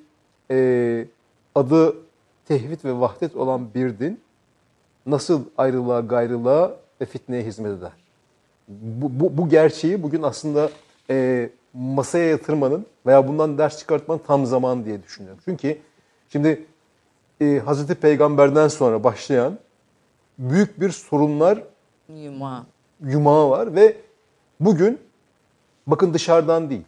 e, 0.51 1.07
adı 1.57 1.95
tevhid 2.47 2.83
ve 2.83 2.99
vahdet 2.99 3.35
olan 3.35 3.73
bir 3.73 3.99
din 3.99 4.19
nasıl 5.05 5.43
ayrılığa, 5.57 5.99
gayrılığa 5.99 6.71
ve 7.01 7.05
fitneye 7.05 7.43
hizmet 7.43 7.77
eder? 7.77 7.91
Bu, 8.67 9.19
bu, 9.19 9.37
bu 9.37 9.49
gerçeği 9.49 10.03
bugün 10.03 10.23
aslında 10.23 10.69
e, 11.09 11.49
masaya 11.73 12.29
yatırmanın 12.29 12.85
veya 13.05 13.27
bundan 13.27 13.57
ders 13.57 13.79
çıkartmanın 13.79 14.21
tam 14.27 14.45
zamanı 14.45 14.85
diye 14.85 15.03
düşünüyorum. 15.03 15.39
Çünkü 15.45 15.77
şimdi 16.29 16.65
e, 17.41 17.61
Hazreti 17.65 17.95
Peygamber'den 17.95 18.67
sonra 18.67 19.03
başlayan 19.03 19.57
büyük 20.39 20.79
bir 20.79 20.89
sorunlar 20.89 21.63
yuma. 22.09 22.65
yumağı 23.03 23.49
var 23.49 23.75
ve 23.75 23.97
bugün 24.59 24.99
bakın 25.87 26.13
dışarıdan 26.13 26.69
değil, 26.69 26.85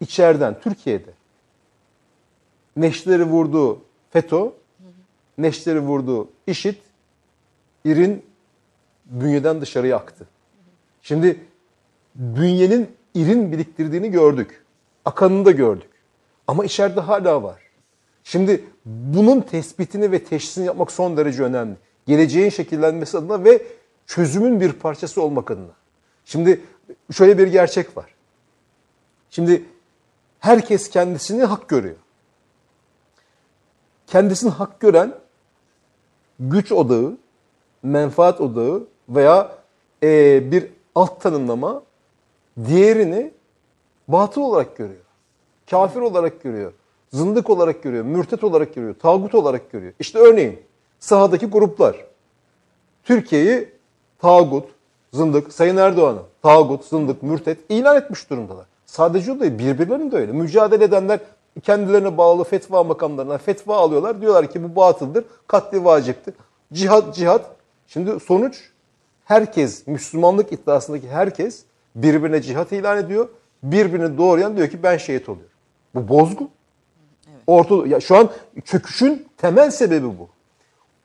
içeriden, 0.00 0.60
Türkiye'de 0.60 1.10
neşleri 2.76 3.24
vurdu 3.24 3.80
FETÖ, 4.10 4.50
neşleri 5.38 5.80
vurdu 5.80 6.28
IŞİD, 6.46 6.76
İR'in 7.84 8.24
bünyeden 9.04 9.60
dışarıya 9.60 9.96
aktı. 9.96 10.28
Şimdi 11.02 11.40
bünyenin 12.14 12.90
İR'in 13.14 13.52
biriktirdiğini 13.52 14.10
gördük. 14.10 14.64
Akanını 15.04 15.44
da 15.44 15.50
gördük. 15.50 15.90
Ama 16.46 16.64
içeride 16.64 17.00
hala 17.00 17.42
var. 17.42 17.62
Şimdi 18.24 18.64
bunun 18.84 19.40
tespitini 19.40 20.12
ve 20.12 20.24
teşhisini 20.24 20.66
yapmak 20.66 20.92
son 20.92 21.16
derece 21.16 21.42
önemli. 21.42 21.76
Geleceğin 22.06 22.50
şekillenmesi 22.50 23.18
adına 23.18 23.44
ve 23.44 23.62
çözümün 24.06 24.60
bir 24.60 24.72
parçası 24.72 25.22
olmak 25.22 25.50
adına. 25.50 25.72
Şimdi 26.24 26.60
şöyle 27.12 27.38
bir 27.38 27.46
gerçek 27.46 27.96
var. 27.96 28.14
Şimdi 29.30 29.64
herkes 30.38 30.90
kendisini 30.90 31.44
hak 31.44 31.68
görüyor. 31.68 31.96
Kendisini 34.08 34.50
hak 34.50 34.80
gören 34.80 35.14
güç 36.40 36.72
odağı, 36.72 37.16
menfaat 37.82 38.40
odağı 38.40 38.82
veya 39.08 39.52
eee, 40.02 40.42
bir 40.52 40.66
alt 40.94 41.20
tanımlama 41.20 41.82
diğerini 42.66 43.30
batıl 44.08 44.40
olarak 44.40 44.76
görüyor. 44.76 45.00
Kafir 45.70 46.00
olarak 46.00 46.42
görüyor. 46.42 46.72
Zındık 47.12 47.50
olarak 47.50 47.82
görüyor. 47.82 48.04
Mürtet 48.04 48.44
olarak 48.44 48.74
görüyor. 48.74 48.94
Tağut 48.94 49.34
olarak 49.34 49.72
görüyor. 49.72 49.92
İşte 49.98 50.18
örneğin 50.18 50.60
sahadaki 51.00 51.46
gruplar. 51.46 51.96
Türkiye'yi 53.04 53.68
tağut, 54.18 54.68
zındık, 55.12 55.52
Sayın 55.52 55.76
Erdoğan'ı 55.76 56.22
tağut, 56.42 56.84
zındık, 56.84 57.22
mürtet 57.22 57.58
ilan 57.68 57.96
etmiş 57.96 58.30
durumdalar. 58.30 58.66
Sadece 58.86 59.32
o 59.32 59.40
değil, 59.40 59.58
birbirlerinin 59.58 60.12
de 60.12 60.16
öyle. 60.16 60.32
Mücadele 60.32 60.84
edenler 60.84 61.20
kendilerine 61.60 62.18
bağlı 62.18 62.44
fetva 62.44 62.84
makamlarına 62.84 63.38
fetva 63.38 63.76
alıyorlar. 63.76 64.20
Diyorlar 64.20 64.50
ki 64.50 64.62
bu 64.64 64.76
batıldır, 64.76 65.24
katli 65.46 65.84
vaciptir. 65.84 66.34
Cihat, 66.72 67.14
cihat. 67.14 67.50
Şimdi 67.86 68.20
sonuç 68.20 68.70
herkes, 69.24 69.86
Müslümanlık 69.86 70.52
iddiasındaki 70.52 71.08
herkes 71.08 71.64
birbirine 71.94 72.42
cihat 72.42 72.72
ilan 72.72 72.98
ediyor. 72.98 73.28
Birbirini 73.62 74.18
doğrayan 74.18 74.56
diyor 74.56 74.68
ki 74.68 74.82
ben 74.82 74.96
şehit 74.96 75.28
oluyorum. 75.28 75.50
Bu 75.94 76.08
bozgu. 76.08 76.48
Orta, 77.46 77.86
ya 77.86 78.00
şu 78.00 78.16
an 78.16 78.30
çöküşün 78.64 79.28
temel 79.36 79.70
sebebi 79.70 80.06
bu. 80.06 80.28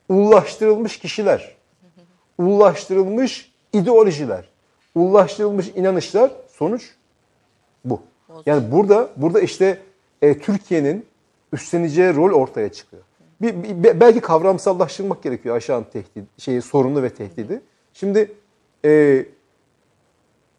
Ullaştırılmış 0.10 0.99
kişiler, 0.99 1.56
ullaştırılmış 2.38 3.54
ideolojiler, 3.74 4.49
ullaştırılmış 4.95 5.72
inanışlar 5.76 6.32
sonuç 6.47 6.95
bu. 7.86 8.01
Yani 8.45 8.72
burada 8.72 9.10
burada 9.16 9.41
işte 9.41 9.82
e, 10.24 10.39
Türkiye'nin 10.39 11.05
üstleneceği 11.53 12.15
rol 12.15 12.32
ortaya 12.32 12.71
çıkıyor. 12.71 13.03
Bir, 13.41 13.84
bir- 13.84 13.99
belki 13.99 14.19
kavramsallaştırmak 14.19 15.24
gerekiyor 15.24 15.55
aşağının 15.55 15.86
tehdit 15.93 16.24
şeyi 16.38 16.61
sorunu 16.61 17.03
ve 17.03 17.09
tehdidi. 17.09 17.61
Şimdi 17.93 18.32
e, 18.86 19.26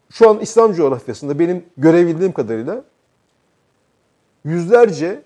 şu 0.09 0.29
an 0.29 0.39
İslam 0.39 0.73
coğrafyasında 0.73 1.39
benim 1.39 1.65
görebildiğim 1.77 2.31
kadarıyla 2.33 2.83
yüzlerce 4.43 5.21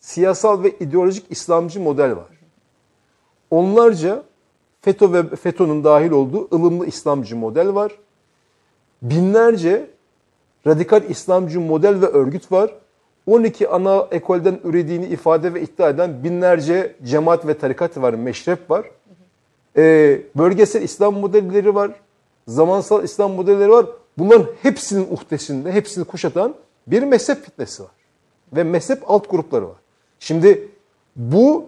siyasal 0.00 0.62
ve 0.62 0.70
ideolojik 0.70 1.26
İslamcı 1.30 1.80
model 1.80 2.16
var. 2.16 2.40
Onlarca 3.50 4.22
FETÖ 4.80 5.12
ve 5.12 5.36
FETÖ'nün 5.36 5.84
dahil 5.84 6.10
olduğu 6.10 6.48
ılımlı 6.56 6.86
İslamcı 6.86 7.36
model 7.36 7.74
var. 7.74 7.98
Binlerce 9.02 9.90
radikal 10.66 11.10
İslamcı 11.10 11.60
model 11.60 12.00
ve 12.00 12.06
örgüt 12.06 12.52
var. 12.52 12.74
12 13.26 13.68
ana 13.68 14.08
ekolden 14.10 14.60
ürediğini 14.64 15.06
ifade 15.06 15.54
ve 15.54 15.62
iddia 15.62 15.88
eden 15.88 16.24
binlerce 16.24 16.96
cemaat 17.04 17.46
ve 17.46 17.58
tarikat 17.58 17.96
var, 17.96 18.14
meşrep 18.14 18.70
var. 18.70 18.90
Ee, 19.76 20.22
bölgesel 20.36 20.82
İslam 20.82 21.14
modelleri 21.14 21.74
var. 21.74 21.90
Zamansal 22.48 23.04
İslam 23.04 23.32
modelleri 23.32 23.70
var. 23.70 23.86
Bunların 24.18 24.46
hepsinin 24.62 25.06
uhdesinde, 25.10 25.72
hepsini 25.72 26.04
kuşatan 26.04 26.54
bir 26.86 27.02
mezhep 27.02 27.44
fitnesi 27.44 27.82
var. 27.82 27.90
Ve 28.52 28.64
mezhep 28.64 29.10
alt 29.10 29.30
grupları 29.30 29.68
var. 29.68 29.76
Şimdi 30.20 30.68
bu 31.16 31.66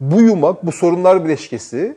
bu 0.00 0.20
yumak, 0.20 0.66
bu 0.66 0.72
sorunlar 0.72 1.24
bileşkesi 1.24 1.96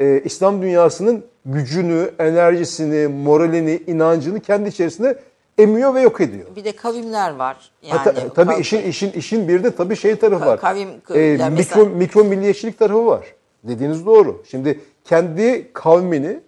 e, 0.00 0.20
İslam 0.24 0.62
dünyasının 0.62 1.24
gücünü, 1.46 2.10
enerjisini, 2.18 3.08
moralini, 3.08 3.82
inancını 3.86 4.40
kendi 4.40 4.68
içerisinde 4.68 5.18
emiyor 5.58 5.94
ve 5.94 6.00
yok 6.00 6.20
ediyor. 6.20 6.46
Bir 6.56 6.64
de 6.64 6.72
kavimler 6.76 7.34
var. 7.36 7.70
Yani 7.82 7.98
Hatta, 7.98 8.28
tabii 8.34 8.52
kav- 8.52 8.60
işin 8.60 8.82
işin 8.82 9.10
işin 9.12 9.48
bir 9.48 9.64
de 9.64 9.70
tabii 9.74 9.96
şey 9.96 10.16
tarafı 10.16 10.46
var. 10.46 10.60
kavim- 10.60 10.88
Ee, 11.14 11.20
yani 11.20 11.36
mikro 11.58 11.78
mesela- 11.78 11.84
mikro 11.96 12.24
milliyetçilik 12.24 12.78
tarafı 12.78 13.06
var. 13.06 13.34
Dediğiniz 13.64 14.06
doğru. 14.06 14.42
Şimdi 14.50 14.80
kendi 15.04 15.70
kavmini 15.72 16.40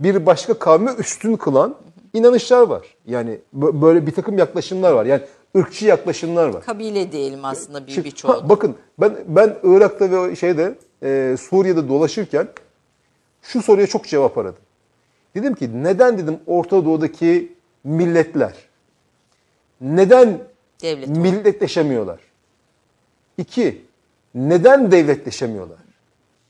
bir 0.00 0.26
başka 0.26 0.54
kavmi 0.58 0.90
üstün 0.98 1.36
kılan 1.36 1.74
inanışlar 2.14 2.62
var. 2.62 2.86
Yani 3.06 3.38
bö- 3.58 3.82
böyle 3.82 4.06
bir 4.06 4.12
takım 4.12 4.38
yaklaşımlar 4.38 4.92
var. 4.92 5.06
Yani 5.06 5.22
ırkçı 5.56 5.86
yaklaşımlar 5.86 6.48
var. 6.48 6.62
Kabile 6.64 7.12
diyelim 7.12 7.44
aslında 7.44 7.86
bir 7.86 8.04
birçoğu. 8.04 8.48
bakın 8.48 8.76
ben 9.00 9.16
ben 9.26 9.56
Irak'ta 9.62 10.10
ve 10.10 10.36
şeyde 10.36 10.74
e, 11.02 11.36
Suriye'de 11.40 11.88
dolaşırken 11.88 12.48
şu 13.42 13.62
soruya 13.62 13.86
çok 13.86 14.04
cevap 14.06 14.38
aradım. 14.38 14.62
Dedim 15.34 15.54
ki 15.54 15.82
neden 15.84 16.18
dedim 16.18 16.38
Orta 16.46 16.84
Doğu'daki 16.84 17.52
milletler 17.84 18.54
neden 19.80 20.38
Devlet 20.82 21.08
milletleşemiyorlar? 21.08 22.20
İki, 23.38 23.84
neden 24.34 24.92
devletleşemiyorlar? 24.92 25.78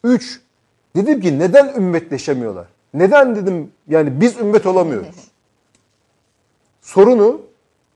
Üç, 0.05 0.41
dedim 0.97 1.21
ki 1.21 1.39
neden 1.39 1.75
ümmetleşemiyorlar? 1.75 2.67
Neden 2.95 3.37
dedim 3.37 3.71
yani 3.89 4.21
biz 4.21 4.37
ümmet 4.37 4.67
olamıyoruz? 4.67 5.29
Sorunu 6.83 7.41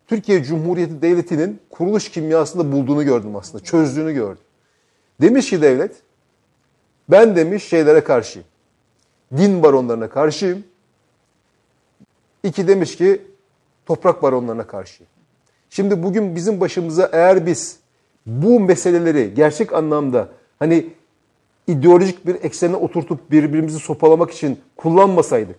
Türkiye 0.07 0.45
Cumhuriyeti 0.45 1.03
Devleti'nin 1.03 1.61
kuruluş 1.71 2.09
kimyasında 2.09 2.73
bulduğunu 2.73 3.05
gördüm 3.05 3.37
aslında. 3.37 3.65
Çözdüğünü 3.65 4.13
gördüm. 4.13 4.43
Demiş 5.21 5.51
ki 5.51 5.63
devlet, 5.63 5.93
ben 7.09 7.37
demiş 7.37 7.65
şeylere 7.65 8.05
karşıyım. 8.05 8.49
Din 9.37 9.63
baronlarına 9.63 10.09
karşıyım. 10.09 10.65
İki 12.47 12.69
demiş 12.69 12.97
ki 12.97 13.21
toprak 13.87 14.23
baronlarına 14.23 14.67
karşıyım. 14.67 15.11
Şimdi 15.71 16.03
bugün 16.03 16.37
bizim 16.37 16.61
başımıza 16.61 17.11
eğer 17.13 17.47
biz 17.47 17.79
bu 18.27 18.61
meseleleri 18.61 19.35
gerçek 19.35 19.73
anlamda 19.73 20.29
hani 20.59 20.87
ideolojik 21.67 22.27
bir 22.27 22.35
eksene 22.45 22.77
oturtup 22.77 23.31
birbirimizi 23.31 23.79
sopalamak 23.79 24.31
için 24.31 24.61
kullanmasaydık, 24.77 25.57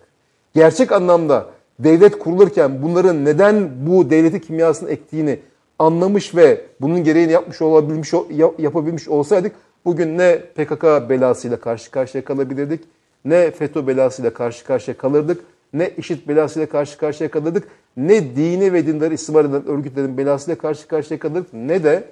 gerçek 0.54 0.92
anlamda 0.92 1.46
devlet 1.78 2.18
kurulurken 2.18 2.82
bunların 2.82 3.24
neden 3.24 3.70
bu 3.86 4.10
devleti 4.10 4.40
kimyasını 4.40 4.90
ektiğini 4.90 5.38
anlamış 5.78 6.34
ve 6.34 6.64
bunun 6.80 7.04
gereğini 7.04 7.32
yapmış 7.32 7.62
olabilmiş 7.62 8.12
yap- 8.30 8.60
yapabilmiş 8.60 9.08
olsaydık 9.08 9.52
bugün 9.84 10.18
ne 10.18 10.38
PKK 10.38 10.84
belasıyla 10.84 11.60
karşı 11.60 11.90
karşıya 11.90 12.24
kalabilirdik, 12.24 12.84
ne 13.24 13.50
FETÖ 13.50 13.86
belasıyla 13.86 14.32
karşı 14.32 14.64
karşıya 14.64 14.96
kalırdık, 14.96 15.44
ne 15.72 15.90
IŞİD 15.96 16.28
belasıyla 16.28 16.68
karşı 16.68 16.98
karşıya 16.98 17.30
kalırdık, 17.30 17.68
ne 17.96 18.36
dini 18.36 18.72
ve 18.72 18.86
dindarı 18.86 19.14
istismar 19.14 19.44
eden 19.44 19.66
örgütlerin 19.66 20.18
belasıyla 20.18 20.58
karşı 20.58 20.88
karşıya 20.88 21.18
kalırdık, 21.18 21.52
ne 21.52 21.84
de 21.84 22.10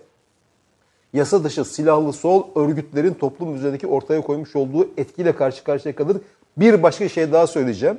yasa 1.12 1.44
dışı 1.44 1.64
silahlı 1.64 2.12
sol 2.12 2.46
örgütlerin 2.54 3.14
toplum 3.14 3.56
üzerindeki 3.56 3.86
ortaya 3.86 4.20
koymuş 4.20 4.56
olduğu 4.56 4.88
etkiyle 4.96 5.36
karşı 5.36 5.64
karşıya 5.64 5.94
kalır. 5.94 6.16
Bir 6.56 6.82
başka 6.82 7.08
şey 7.08 7.32
daha 7.32 7.46
söyleyeceğim. 7.46 7.98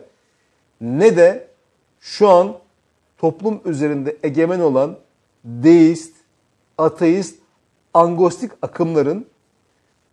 Ne 0.81 1.17
de 1.17 1.47
şu 1.99 2.29
an 2.29 2.57
toplum 3.17 3.61
üzerinde 3.65 4.17
egemen 4.23 4.59
olan 4.59 4.97
deist, 5.43 6.13
ateist, 6.77 7.39
angostik 7.93 8.51
akımların 8.61 9.25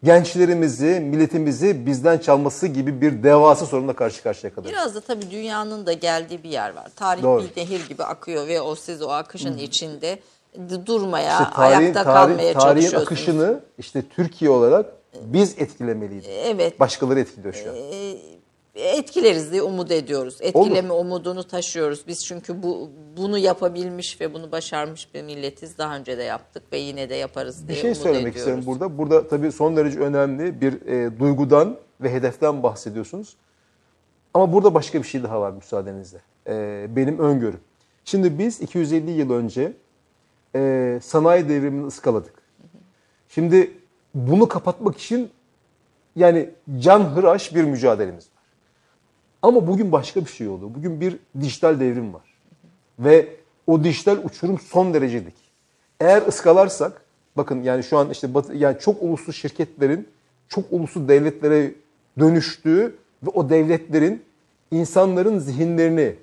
gençlerimizi, 0.05 1.01
milletimizi 1.01 1.86
bizden 1.86 2.18
çalması 2.18 2.66
gibi 2.66 3.01
bir 3.01 3.22
devasa 3.22 3.66
sorunla 3.66 3.93
karşı 3.93 4.22
karşıya 4.22 4.55
kalırız. 4.55 4.72
Biraz 4.72 4.94
da 4.94 5.01
tabii 5.01 5.31
dünyanın 5.31 5.86
da 5.86 5.93
geldiği 5.93 6.43
bir 6.43 6.48
yer 6.51 6.74
var. 6.76 6.86
Tarih 6.97 7.22
Doğru. 7.22 7.43
bir 7.43 7.60
nehir 7.62 7.89
gibi 7.89 8.05
akıyor 8.05 8.47
ve 8.48 8.60
o 8.60 8.74
siz 8.74 9.02
o 9.02 9.09
akışın 9.09 9.59
içinde 9.59 10.18
d- 10.56 10.86
durmaya, 10.86 11.32
İşte 11.40 11.55
tarihin, 11.55 11.81
ayakta 11.81 12.01
tarih- 12.01 12.05
kalmaya 12.05 12.52
tarihin 12.52 12.59
çalışıyorsunuz. 12.60 13.02
akışını 13.02 13.60
işte 13.78 14.02
Türkiye 14.16 14.51
olarak 14.51 14.86
biz 15.24 15.55
etkilemeliydik. 15.59 16.31
Evet. 16.44 16.81
Başkaları 16.81 17.20
etkiliyor 17.20 17.55
şu 17.55 17.70
an. 17.70 17.76
Etkileriz 18.74 19.52
diye 19.52 19.62
umut 19.62 19.90
ediyoruz. 19.90 20.38
Etkileme 20.40 20.92
umudunu 20.92 21.44
taşıyoruz. 21.44 22.05
Biz 22.06 22.24
çünkü 22.24 22.62
bu 22.62 22.90
bunu 23.16 23.38
yapabilmiş 23.38 24.20
ve 24.20 24.34
bunu 24.34 24.52
başarmış 24.52 25.14
bir 25.14 25.22
milletiz. 25.22 25.78
Daha 25.78 25.96
önce 25.96 26.18
de 26.18 26.22
yaptık 26.22 26.62
ve 26.72 26.78
yine 26.78 27.09
de 27.09 27.14
yaparız 27.14 27.62
Bir 27.62 27.68
diye 27.68 27.78
şey 27.78 27.90
umut 27.90 28.02
söylemek 28.02 28.20
ediyoruz. 28.36 28.38
istiyorum 28.38 28.64
burada. 28.66 28.98
Burada 28.98 29.28
tabii 29.28 29.52
son 29.52 29.76
derece 29.76 29.98
önemli 29.98 30.60
bir 30.60 30.86
e, 30.86 31.18
duygudan 31.18 31.76
ve 32.01 32.12
hedeften 32.12 32.62
bahsediyorsunuz. 32.62 33.36
Ama 34.34 34.52
burada 34.52 34.74
başka 34.74 35.02
bir 35.02 35.06
şey 35.06 35.22
daha 35.22 35.40
var 35.40 35.51
müsaadenizle. 35.51 36.18
E, 36.46 36.86
benim 36.96 37.18
öngörüm. 37.18 37.60
Şimdi 38.05 38.38
biz 38.38 38.60
250 38.60 39.10
yıl 39.10 39.30
önce 39.30 39.72
e, 40.55 40.98
sanayi 41.02 41.48
devrimini 41.48 41.86
ıskaladık. 41.86 42.34
Şimdi 43.28 43.72
bunu 44.14 44.48
kapatmak 44.48 44.96
için 44.98 45.30
yani 46.16 46.51
can 46.78 47.01
hıraş 47.01 47.55
bir 47.55 47.64
mücadelemiz. 47.64 48.34
Ama 49.44 49.66
bugün 49.66 49.92
başka 49.92 50.20
bir 50.20 50.30
şey 50.30 50.48
oldu. 50.48 50.74
Bugün 50.74 51.00
bir 51.00 51.16
dijital 51.40 51.80
devrim 51.80 52.14
var. 52.14 52.34
Ve 52.98 53.28
o 53.66 53.84
dijital 53.84 54.18
uçurum 54.24 54.58
son 54.58 54.94
derece 54.94 55.26
dik. 55.26 55.34
Eğer 56.00 56.22
ıskalarsak, 56.28 57.02
bakın 57.36 57.62
yani 57.62 57.82
şu 57.82 57.98
an 57.98 58.10
işte 58.10 58.34
batı, 58.34 58.54
yani 58.54 58.78
çok 58.78 59.02
uluslu 59.02 59.32
şirketlerin 59.32 60.08
çok 60.48 60.64
uluslu 60.70 61.08
devletlere 61.08 61.74
dönüştüğü 62.18 62.94
ve 63.22 63.30
o 63.34 63.50
devletlerin 63.50 64.22
insanların 64.70 65.38
zihinlerini 65.38 66.14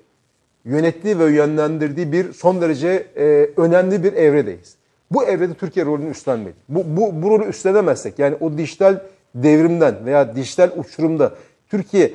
yönettiği 0.64 1.18
ve 1.18 1.32
yönlendirdiği 1.32 2.12
bir 2.12 2.32
son 2.32 2.60
derece 2.60 3.06
e, 3.16 3.50
önemli 3.56 4.04
bir 4.04 4.12
evredeyiz. 4.12 4.76
Bu 5.10 5.24
evrede 5.24 5.54
Türkiye 5.54 5.86
rolünü 5.86 6.10
üstlenmeli. 6.10 6.54
Bu, 6.68 6.84
bu, 6.96 7.22
bu 7.22 7.30
rolü 7.30 7.44
üstlenemezsek 7.44 8.18
yani 8.18 8.36
o 8.40 8.58
dijital 8.58 9.00
devrimden 9.34 10.06
veya 10.06 10.36
dijital 10.36 10.70
uçurumda 10.76 11.34
Türkiye 11.68 12.12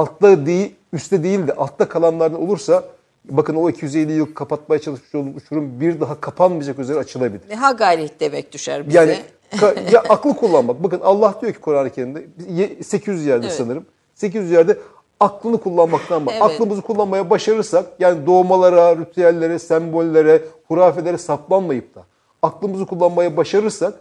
altta 0.00 0.46
değil, 0.46 0.74
üstte 0.92 1.22
değil 1.22 1.46
de 1.46 1.52
altta 1.52 1.88
kalanlardan 1.88 2.42
olursa 2.42 2.84
bakın 3.24 3.54
o 3.54 3.70
250 3.70 4.12
yıl 4.12 4.34
kapatmaya 4.34 4.78
çalışmış 4.80 5.14
olduğumuz 5.14 5.36
uçurum 5.36 5.80
bir 5.80 6.00
daha 6.00 6.20
kapanmayacak 6.20 6.78
üzere 6.78 6.98
açılabilir. 6.98 7.50
Ha 7.56 7.72
gayret 7.72 8.20
demek 8.20 8.52
düşer 8.52 8.88
bize. 8.88 8.98
Yani 8.98 9.18
ya 9.92 10.00
aklı 10.08 10.36
kullanmak. 10.36 10.82
Bakın 10.82 11.00
Allah 11.02 11.34
diyor 11.42 11.52
ki 11.52 11.60
Kur'an-ı 11.60 11.90
Kerim'de 11.90 12.26
ye- 12.48 12.82
800 12.82 13.26
yerde 13.26 13.46
Evet. 13.46 13.56
sanırım. 13.56 13.86
800 14.14 14.50
yerde 14.50 14.78
aklını 15.20 15.58
kullanmaktan 15.60 16.26
bak. 16.26 16.34
Evet. 16.34 16.42
Aklımızı 16.42 16.82
kullanmaya 16.82 17.30
başarırsak 17.30 17.86
yani 17.98 18.26
doğmalara, 18.26 18.96
ritüellere, 18.96 19.58
sembollere, 19.58 20.42
hurafelere 20.68 21.18
saplanmayıp 21.18 21.94
da 21.94 22.04
aklımızı 22.42 22.86
kullanmaya 22.86 23.36
başarırsak 23.36 23.94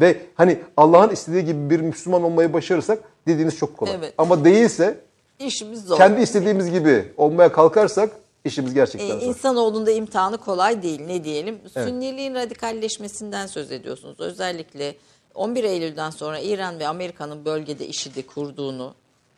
ve 0.00 0.16
hani 0.34 0.58
Allah'ın 0.76 1.10
istediği 1.10 1.44
gibi 1.44 1.70
bir 1.70 1.80
Müslüman 1.80 2.22
olmayı 2.22 2.52
başarırsak 2.52 2.98
dediğiniz 3.26 3.56
çok 3.56 3.76
kolay. 3.76 3.94
Evet. 3.94 4.14
Ama 4.18 4.44
değilse 4.44 4.98
İşimiz 5.38 5.84
zor. 5.84 5.96
kendi 5.96 6.20
istediğimiz 6.22 6.70
gibi 6.70 7.12
olmaya 7.16 7.52
kalkarsak 7.52 8.10
işimiz 8.44 8.74
gerçekten 8.74 9.16
Ee, 9.16 9.20
zor. 9.20 9.26
insanoğlunda 9.28 9.90
imtihanı 9.90 10.38
kolay 10.38 10.82
değil. 10.82 11.00
Ne 11.06 11.24
diyelim? 11.24 11.58
Sünniliğin 11.74 12.34
radikalleşmesinden 12.34 13.46
söz 13.46 13.72
ediyorsunuz. 13.72 14.20
Özellikle 14.20 14.94
11 15.34 15.64
Eylül'den 15.64 16.10
sonra 16.10 16.38
İran 16.38 16.78
ve 16.78 16.88
Amerika'nın 16.88 17.44
bölgede 17.44 17.86
IŞİD'i 17.86 18.26
kurduğunu 18.26 18.94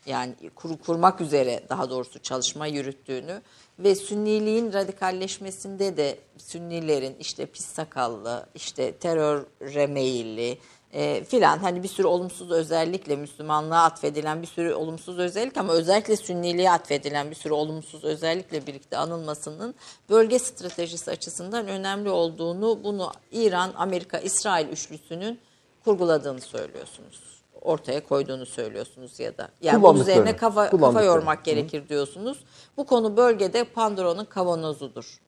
yani 0.07 0.33
kur, 0.55 0.79
kurmak 0.79 1.21
üzere 1.21 1.61
daha 1.69 1.91
doğrusu 1.91 2.19
çalışma 2.23 2.67
yürüttüğünü 2.67 3.43
ve 3.79 3.95
Sünniliğin 3.95 4.73
radikalleşmesinde 4.73 5.97
de 5.97 6.19
Sünnilerin 6.39 7.17
işte 7.21 7.47
pis 7.47 7.65
sakallı, 7.67 8.47
işte 8.55 8.93
teröre 8.93 9.87
meyilli 9.87 10.59
e, 10.93 11.25
filan 11.25 11.59
hani 11.59 11.83
bir 11.83 11.89
sürü 11.89 12.07
olumsuz 12.07 12.51
özellikle 12.51 13.17
Müslümanlığa 13.17 13.85
atfedilen 13.85 14.43
bir 14.43 14.47
sürü 14.47 14.75
olumsuz 14.75 15.19
özellik 15.19 15.57
ama 15.57 15.73
özellikle 15.73 16.17
Sünniliğe 16.17 16.71
atfedilen 16.71 17.31
bir 17.31 17.35
sürü 17.35 17.53
olumsuz 17.53 18.05
özellikle 18.05 18.67
birlikte 18.67 18.97
anılmasının 18.97 19.75
bölge 20.11 20.39
stratejisi 20.39 21.11
açısından 21.11 21.69
önemli 21.69 22.11
olduğunu 22.11 22.79
bunu 22.85 23.13
İran, 23.33 23.73
Amerika, 23.77 24.19
İsrail 24.19 24.69
üçlüsünün 24.69 25.41
kurguladığını 25.85 26.41
söylüyorsunuz. 26.41 27.37
Ortaya 27.63 28.07
koyduğunu 28.07 28.47
söylüyorsunuz 28.47 29.21
ya 29.21 29.39
da. 29.39 29.49
Yani 29.63 29.83
bunun 29.83 30.01
üzerine 30.01 30.37
kafa, 30.37 30.71
kafa 30.71 31.03
yormak 31.03 31.45
gerekir 31.45 31.89
diyorsunuz. 31.89 32.39
Bu 32.77 32.87
konu 32.87 33.17
bölgede 33.17 33.65
Pandora'nın 33.65 34.25
kavanozudur. 34.25 35.19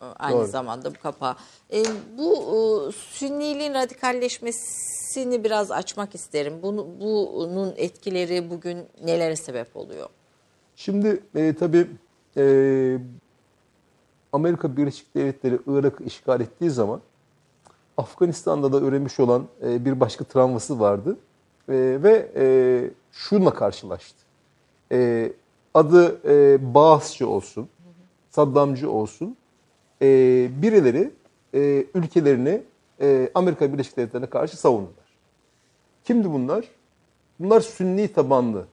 Aynı 0.00 0.38
Doğru. 0.38 0.46
zamanda 0.46 0.94
bu 0.94 0.98
kapağı. 1.02 1.36
E, 1.72 1.84
bu 2.18 2.32
e, 2.34 2.92
Sünniliğin 2.92 3.74
radikalleşmesini 3.74 5.44
biraz 5.44 5.70
açmak 5.70 6.14
isterim. 6.14 6.54
Bunu, 6.62 6.86
bunun 7.00 7.74
etkileri 7.76 8.50
bugün 8.50 8.78
nelere 9.04 9.36
sebep 9.36 9.76
oluyor? 9.76 10.08
Şimdi 10.76 11.22
e, 11.34 11.54
tabii 11.54 11.86
e, 12.36 12.98
Amerika 14.32 14.76
Birleşik 14.76 15.14
Devletleri 15.14 15.58
Irak'ı 15.66 16.04
işgal 16.04 16.40
ettiği 16.40 16.70
zaman 16.70 17.00
Afganistan'da 17.96 18.72
da 18.72 18.80
öğrenmiş 18.80 19.20
olan 19.20 19.46
e, 19.62 19.84
bir 19.84 20.00
başka 20.00 20.24
travması 20.24 20.80
vardı 20.80 21.16
E, 21.68 21.72
ve 22.02 22.28
e, 22.36 22.44
şununla 23.12 23.54
karşılaştı. 23.54 24.18
E, 24.92 25.32
adı 25.74 26.20
e, 26.28 26.74
Bağızçı 26.74 27.28
olsun, 27.28 27.68
Saddamcı 28.30 28.90
olsun, 28.90 29.36
e, 30.02 30.06
birileri 30.62 31.10
e, 31.54 31.84
ülkelerini 31.94 32.62
e, 33.00 33.30
Amerika 33.34 33.72
Birleşik 33.72 33.96
Devletleri'ne 33.96 34.30
karşı 34.30 34.56
savundular. 34.56 35.06
Kimdi 36.04 36.30
bunlar? 36.30 36.64
Bunlar 37.40 37.60
Sünni 37.60 38.08
tabanlı 38.08 38.66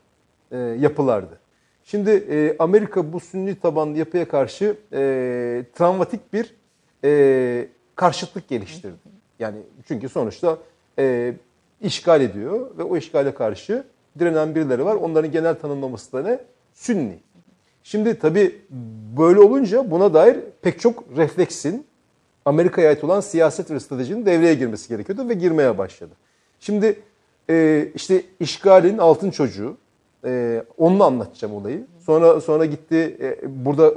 e, 0.52 0.58
yapılardı. 0.58 1.40
Şimdi 1.86 2.10
e, 2.10 2.56
Amerika 2.60 3.14
bu 3.14 3.20
sünni 3.20 3.60
tabanlı 3.60 3.98
yapıya 3.98 4.28
karşı 4.28 4.78
e, 4.94 5.66
travmatik 5.76 6.34
bir 6.34 6.56
e, 7.04 7.68
karşıtlık 7.96 8.48
geliştirdi. 8.48 9.10
Yani 9.40 9.58
çünkü 9.88 10.10
sonuçta 10.10 10.58
e, 11.00 11.34
işgal 11.82 12.22
ediyor 12.22 12.78
ve 12.78 12.84
o 12.84 12.98
işgale 12.98 13.34
karşı 13.34 13.84
direnen 14.20 14.56
birileri 14.56 14.86
var. 14.86 14.96
Onların 14.96 15.32
genel 15.32 15.56
tanımlaması 15.56 16.12
da 16.12 16.22
ne? 16.22 16.40
Sünni. 16.74 17.20
Şimdi 17.84 18.20
tabii 18.20 18.62
böyle 19.18 19.40
olunca 19.40 19.92
buna 19.92 20.14
dair 20.14 20.38
pek 20.62 20.80
çok 20.80 21.04
refleksin 21.18 21.86
Amerika'ya 22.46 22.90
ait 22.90 23.04
olan 23.04 23.20
siyaset 23.20 23.72
ve 23.72 23.80
stratejinin 23.80 24.26
devreye 24.26 24.54
girmesi 24.54 24.90
gerekiyordu 24.90 25.30
ve 25.30 25.34
girmeye 25.34 25.78
başladı. 25.78 26.12
Şimdi 26.60 27.00
e, 27.50 27.88
işte 27.96 28.24
işgalin 28.40 28.98
altın 28.98 29.32
çocuğu, 29.32 29.78
e, 30.26 30.64
onunla 30.78 31.06
anlatacağım 31.06 31.54
olayı. 31.54 31.86
Sonra 32.00 32.42
sonra 32.42 32.66
gitti 32.66 33.18
e, 33.22 33.38
burada 33.66 33.94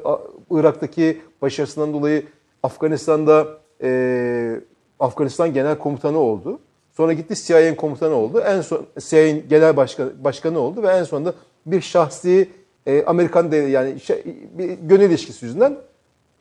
Irak'taki 0.50 1.20
başarısından 1.42 1.92
dolayı 1.92 2.22
Afganistan'da 2.62 3.46
e, 3.82 4.60
Afganistan 5.00 5.54
Genel 5.54 5.78
Komutanı 5.78 6.18
oldu. 6.18 6.58
Sonra 6.96 7.12
gitti 7.12 7.34
CIA'nin 7.36 7.74
komutanı 7.74 8.14
oldu. 8.14 8.40
En 8.40 8.60
son 8.60 8.86
CIA'nin 8.98 9.44
genel 9.48 9.76
başkanı, 9.76 10.24
başkanı 10.24 10.58
oldu 10.58 10.82
ve 10.82 10.88
en 10.88 11.04
sonunda 11.04 11.34
bir 11.66 11.80
şahsi 11.80 12.48
e, 12.86 13.04
Amerikan 13.04 13.52
de, 13.52 13.56
yani 13.56 14.00
şey, 14.00 14.22
bir 14.58 14.72
gönül 14.72 15.04
ilişkisi 15.04 15.44
yüzünden 15.44 15.76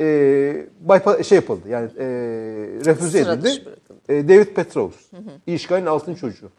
e, 0.01 0.05
bypass, 0.81 1.27
şey 1.27 1.35
yapıldı. 1.35 1.69
Yani 1.69 1.89
e, 1.99 2.05
refüze 2.85 3.23
Sıra 3.23 3.41
dışı 3.41 3.53
edildi. 3.53 3.65
bırakıldı. 3.65 3.99
E, 4.09 4.29
David 4.29 4.47
Petraeus. 4.55 4.95
İşgalin 5.47 5.85
altın 5.85 6.15
çocuğu. 6.15 6.49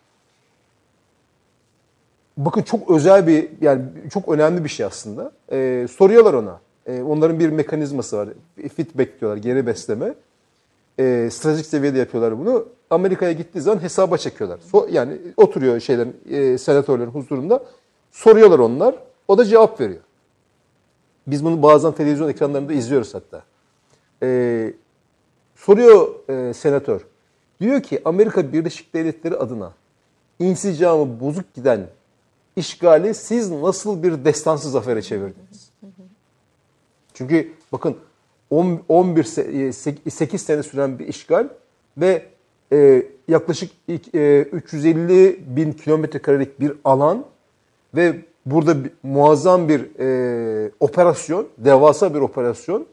Bakın 2.37 2.63
çok 2.63 2.91
özel 2.91 3.27
bir 3.27 3.49
yani 3.61 3.83
çok 4.13 4.29
önemli 4.29 4.65
bir 4.65 4.69
şey 4.69 4.87
aslında. 4.87 5.33
E, 5.53 5.87
soruyorlar 5.91 6.35
ona. 6.35 6.61
E, 6.87 7.03
onların 7.03 7.39
bir 7.41 7.49
mekanizması 7.49 8.17
var. 8.17 8.29
Feedback 8.77 9.21
diyorlar, 9.21 9.37
geri 9.37 9.67
besleme. 9.67 10.15
E, 10.99 11.29
stratejik 11.33 11.67
seviyede 11.67 11.99
yapıyorlar 11.99 12.39
bunu. 12.39 12.69
Amerika'ya 12.91 13.33
gittiği 13.33 13.61
zaman 13.61 13.83
hesaba 13.83 14.19
çekiyorlar. 14.19 14.59
So, 14.73 14.87
yani 14.91 15.19
oturuyor 15.37 15.81
şeylerin, 15.81 16.17
e, 16.31 16.59
senatörlerin 16.59 17.11
huzurunda. 17.11 17.65
Soruyorlar 18.13 18.59
onlar. 18.59 18.95
O 19.29 19.39
da 19.39 19.45
cevap 19.45 19.81
veriyor. 19.81 20.01
Biz 21.27 21.45
bunu 21.45 21.63
bazen 21.63 21.93
televizyon 21.93 22.29
ekranlarında 22.29 22.73
izliyoruz 22.73 23.15
hatta. 23.15 23.43
E, 24.23 24.73
soruyor 25.57 26.15
e, 26.29 26.55
senatör. 26.55 27.01
Diyor 27.61 27.83
ki 27.83 28.03
Amerika 28.05 28.53
Birleşik 28.53 28.95
Devletleri 28.95 29.37
adına 29.37 29.73
insicamı 30.39 31.21
bozuk 31.21 31.55
giden 31.55 31.87
işgali 32.57 33.15
siz 33.15 33.51
nasıl 33.51 34.03
bir 34.03 34.25
destansı 34.25 34.71
zafere 34.71 35.03
çevirdiniz? 35.03 35.71
Çünkü 37.15 37.53
bakın 37.73 37.97
10, 38.51 38.81
11 38.89 39.25
se- 39.25 40.11
8 40.11 40.43
sene 40.43 40.63
süren 40.63 40.99
bir 40.99 41.09
işgal 41.09 41.49
ve 41.99 42.27
e, 42.73 43.07
yaklaşık 43.29 43.71
e, 44.15 44.43
350 44.53 45.41
bin 45.57 45.73
kilometre 45.73 46.19
karelik 46.19 46.61
bir 46.61 46.73
alan 46.85 47.25
ve 47.95 48.25
burada 48.47 48.85
bir- 48.85 48.93
muazzam 49.03 49.69
bir 49.69 50.01
e, 50.01 50.71
operasyon, 50.81 51.49
devasa 51.59 52.15
bir 52.15 52.21
operasyon, 52.21 52.87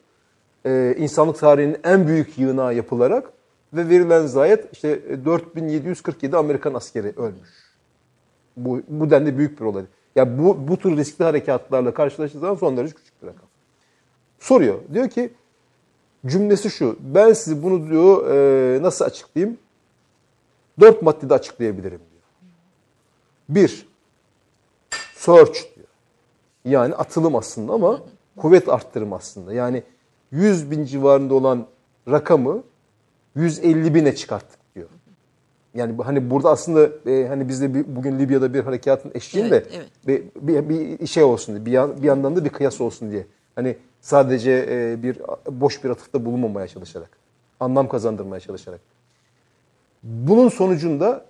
e, 0.66 0.96
insanlık 0.98 1.40
tarihinin 1.40 1.78
en 1.84 2.08
büyük 2.08 2.38
yığınağı 2.38 2.76
yapılarak 2.76 3.32
ve 3.74 3.90
verilen 3.90 4.26
zayiat 4.26 4.64
işte 4.74 5.00
e, 5.10 5.26
4747 5.26 6.38
Amerikan 6.38 6.74
askeri 6.74 7.14
ölmüş. 7.18 7.50
Bu, 8.58 8.82
bu 8.88 9.10
denli 9.10 9.38
büyük 9.38 9.60
bir 9.60 9.66
olay. 9.66 9.84
Ya 10.16 10.40
bu, 10.40 10.68
bu 10.68 10.78
tür 10.78 10.98
riskli 10.98 11.24
harekatlarla 11.24 11.94
karşılaştığı 11.94 12.40
zaman 12.40 12.56
son 12.56 12.78
derece 12.78 12.94
küçük 12.96 13.22
bir 13.22 13.28
rakam. 13.28 13.48
Soruyor. 14.40 14.76
Diyor 14.94 15.10
ki 15.10 15.34
cümlesi 16.26 16.70
şu. 16.70 16.98
Ben 17.00 17.34
size 17.34 17.64
bunu 17.64 17.90
diyor 17.90 18.32
e, 18.32 18.82
nasıl 18.82 19.06
açıklayayım? 19.06 19.58
Dört 20.80 21.02
maddede 21.02 21.34
açıklayabilirim 21.34 22.00
diyor. 22.12 22.24
Bir, 23.50 23.88
search 25.26 25.60
diyor. 25.76 25.88
Yani 26.66 26.96
atılım 26.96 27.36
aslında 27.36 27.74
ama 27.74 28.02
kuvvet 28.38 28.70
arttırım 28.70 29.14
aslında. 29.14 29.54
Yani 29.54 29.84
100 30.32 30.72
bin 30.72 30.86
civarında 30.86 31.34
olan 31.34 31.66
rakamı 32.10 32.64
150 33.36 33.96
bine 33.96 34.16
çıkarttık 34.16 34.60
diyor. 34.76 34.90
Yani 35.76 35.96
hani 36.04 36.30
burada 36.30 36.50
aslında 36.50 37.12
e, 37.12 37.28
hani 37.28 37.48
biz 37.50 37.62
de 37.62 37.74
bir- 37.74 37.96
bugün 37.96 38.20
Libya'da 38.20 38.54
bir 38.54 38.60
harekatın 38.64 39.12
eşliğinde 39.16 39.56
Evet, 39.56 39.68
evet. 40.08 40.32
bir, 40.36 40.70
bir, 40.70 41.00
bir 41.00 41.08
şey 41.08 41.24
olsun 41.24 41.56
diye, 41.56 41.66
bir, 41.66 41.72
yan- 41.72 41.98
bir 41.98 42.08
yandan 42.08 42.36
da 42.36 42.46
bir 42.46 42.50
kıyas 42.50 42.82
olsun 42.82 43.12
diye. 43.12 43.26
Hani 43.56 43.78
sadece 44.02 44.66
e, 44.70 45.04
bir 45.04 45.18
boş 45.52 45.84
bir 45.84 45.90
atıfta 45.90 46.26
bulunmamaya 46.26 46.68
çalışarak, 46.68 47.10
anlam 47.60 47.90
kazandırmaya 47.90 48.40
çalışarak. 48.40 48.80
Bunun 50.04 50.50
sonucunda 50.50 51.26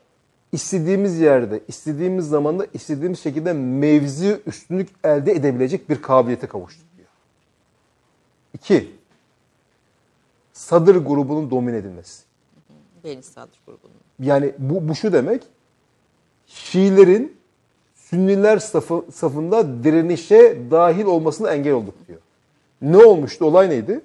istediğimiz 0.54 1.20
yerde, 1.20 1.62
istediğimiz 1.68 2.28
zamanda, 2.28 2.68
istediğimiz 2.74 3.20
şekilde 3.20 3.54
mevzi 3.54 4.42
üstünlük 4.46 4.90
elde 5.04 5.32
edebilecek 5.32 5.90
bir 5.90 6.02
kabiliyete 6.02 6.48
kavuştuk 6.48 6.86
diyor. 6.98 7.08
İki, 8.54 8.92
Sadır 10.54 10.96
grubunun 10.96 11.52
domine 11.52 11.78
edilmesi. 11.78 12.24
Beni 13.04 13.24
Sadır 13.24 13.60
grubunun. 13.66 13.96
Yani 14.20 14.54
bu, 14.58 14.90
bu 14.90 14.96
şu 14.96 15.14
demek, 15.14 15.44
Şiilerin 16.48 17.38
Sünniler 17.96 18.58
safı, 18.58 19.06
safında 19.14 19.84
direnişe 19.84 20.58
dahil 20.72 21.06
olmasına 21.06 21.54
engel 21.54 21.74
olduk 21.74 21.96
diyor. 22.08 22.20
Ne 22.82 22.98
olmuştu? 22.98 23.46
Olay 23.46 23.70
neydi? 23.70 24.02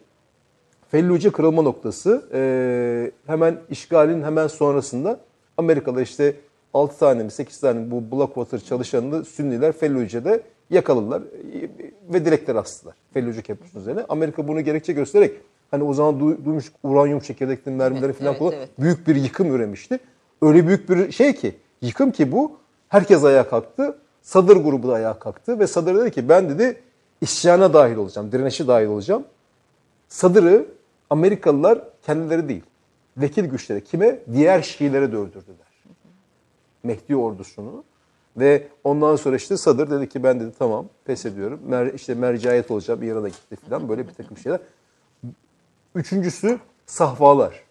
Felluce 0.91 1.33
kırılma 1.33 1.63
noktası. 1.63 2.29
Ee, 2.33 3.11
hemen 3.27 3.59
işgalin 3.71 4.23
hemen 4.23 4.47
sonrasında 4.47 5.21
Amerikalılar 5.59 6.03
işte 6.03 6.37
6 6.75 6.99
tane 6.99 7.23
mi 7.23 7.31
8 7.31 7.61
tane 7.61 7.91
bu 7.91 8.17
Blackwater 8.17 8.59
çalışanını 8.61 9.25
Sünniler 9.25 9.73
Felluce'de 9.73 10.43
yakaladılar 10.71 11.23
ve 12.13 12.25
dilekler 12.25 12.55
astılar. 12.55 12.95
Felluce 13.15 13.43
Köprüsü'nün 13.43 13.81
üzerine. 13.83 14.05
Amerika 14.09 14.49
bunu 14.49 14.61
gerekçe 14.61 14.93
göstererek 14.93 15.33
hani 15.71 15.83
o 15.85 15.95
zaman 15.95 16.15
du- 16.21 16.45
duymuş 16.45 16.73
uranyum 16.83 17.21
çekirdekli 17.21 17.71
mermileri 17.71 18.05
Evet, 18.05 18.19
falan 18.19 18.31
evet, 18.31 18.39
kullan- 18.39 18.55
evet. 18.55 18.69
büyük 18.79 19.09
bir 19.09 19.17
yıkım 19.17 19.55
üremişti. 19.55 19.99
Öyle 20.43 20.67
büyük 20.67 20.89
bir 20.91 21.13
şey 21.13 21.33
ki 21.35 21.57
yıkım 21.83 22.11
ki 22.11 22.33
bu 22.33 22.53
herkes 22.89 23.25
ayağa 23.25 23.49
kalktı. 23.49 23.99
Sadır 24.23 24.57
grubu 24.57 24.89
da 24.89 24.93
ayağa 24.95 25.19
kalktı 25.19 25.59
ve 25.59 25.67
Sadır 25.67 25.95
dedi 26.01 26.11
ki 26.11 26.29
ben 26.29 26.51
dedi 26.51 26.81
isyana 27.21 27.75
dahil 27.75 27.97
olacağım, 27.97 28.33
direnişe 28.33 28.67
dahil 28.67 28.87
olacağım. 28.87 29.25
Sadır'ı 30.09 30.67
Amerikalılar 31.11 31.79
kendileri 32.07 32.49
değil, 32.49 32.63
vekil 33.19 33.45
güçleri 33.45 33.85
kime? 33.85 34.19
Diğer 34.33 34.63
Şiilere 34.63 35.13
dövdürdüler. 35.13 35.69
Mehdi 36.83 37.17
ordusunu. 37.17 37.85
Ve 38.37 38.69
ondan 38.85 39.17
sonra 39.17 39.37
işte 39.37 39.57
Sadır 39.57 39.91
dedi 39.91 40.09
ki 40.09 40.23
ben 40.23 40.41
dedi 40.41 40.53
tamam 40.59 40.87
pes 41.05 41.27
ediyorum. 41.27 41.61
Mer, 41.67 41.87
işte 41.95 42.15
mercayet 42.15 42.71
olacağım 42.71 43.03
İran'a 43.03 43.29
gitti 43.29 43.57
falan 43.57 43.89
böyle 43.89 44.09
bir 44.09 44.15
takım 44.15 44.37
şeyler. 44.37 44.61
Üçüncüsü 45.95 46.59
sahvalar. 46.87 47.65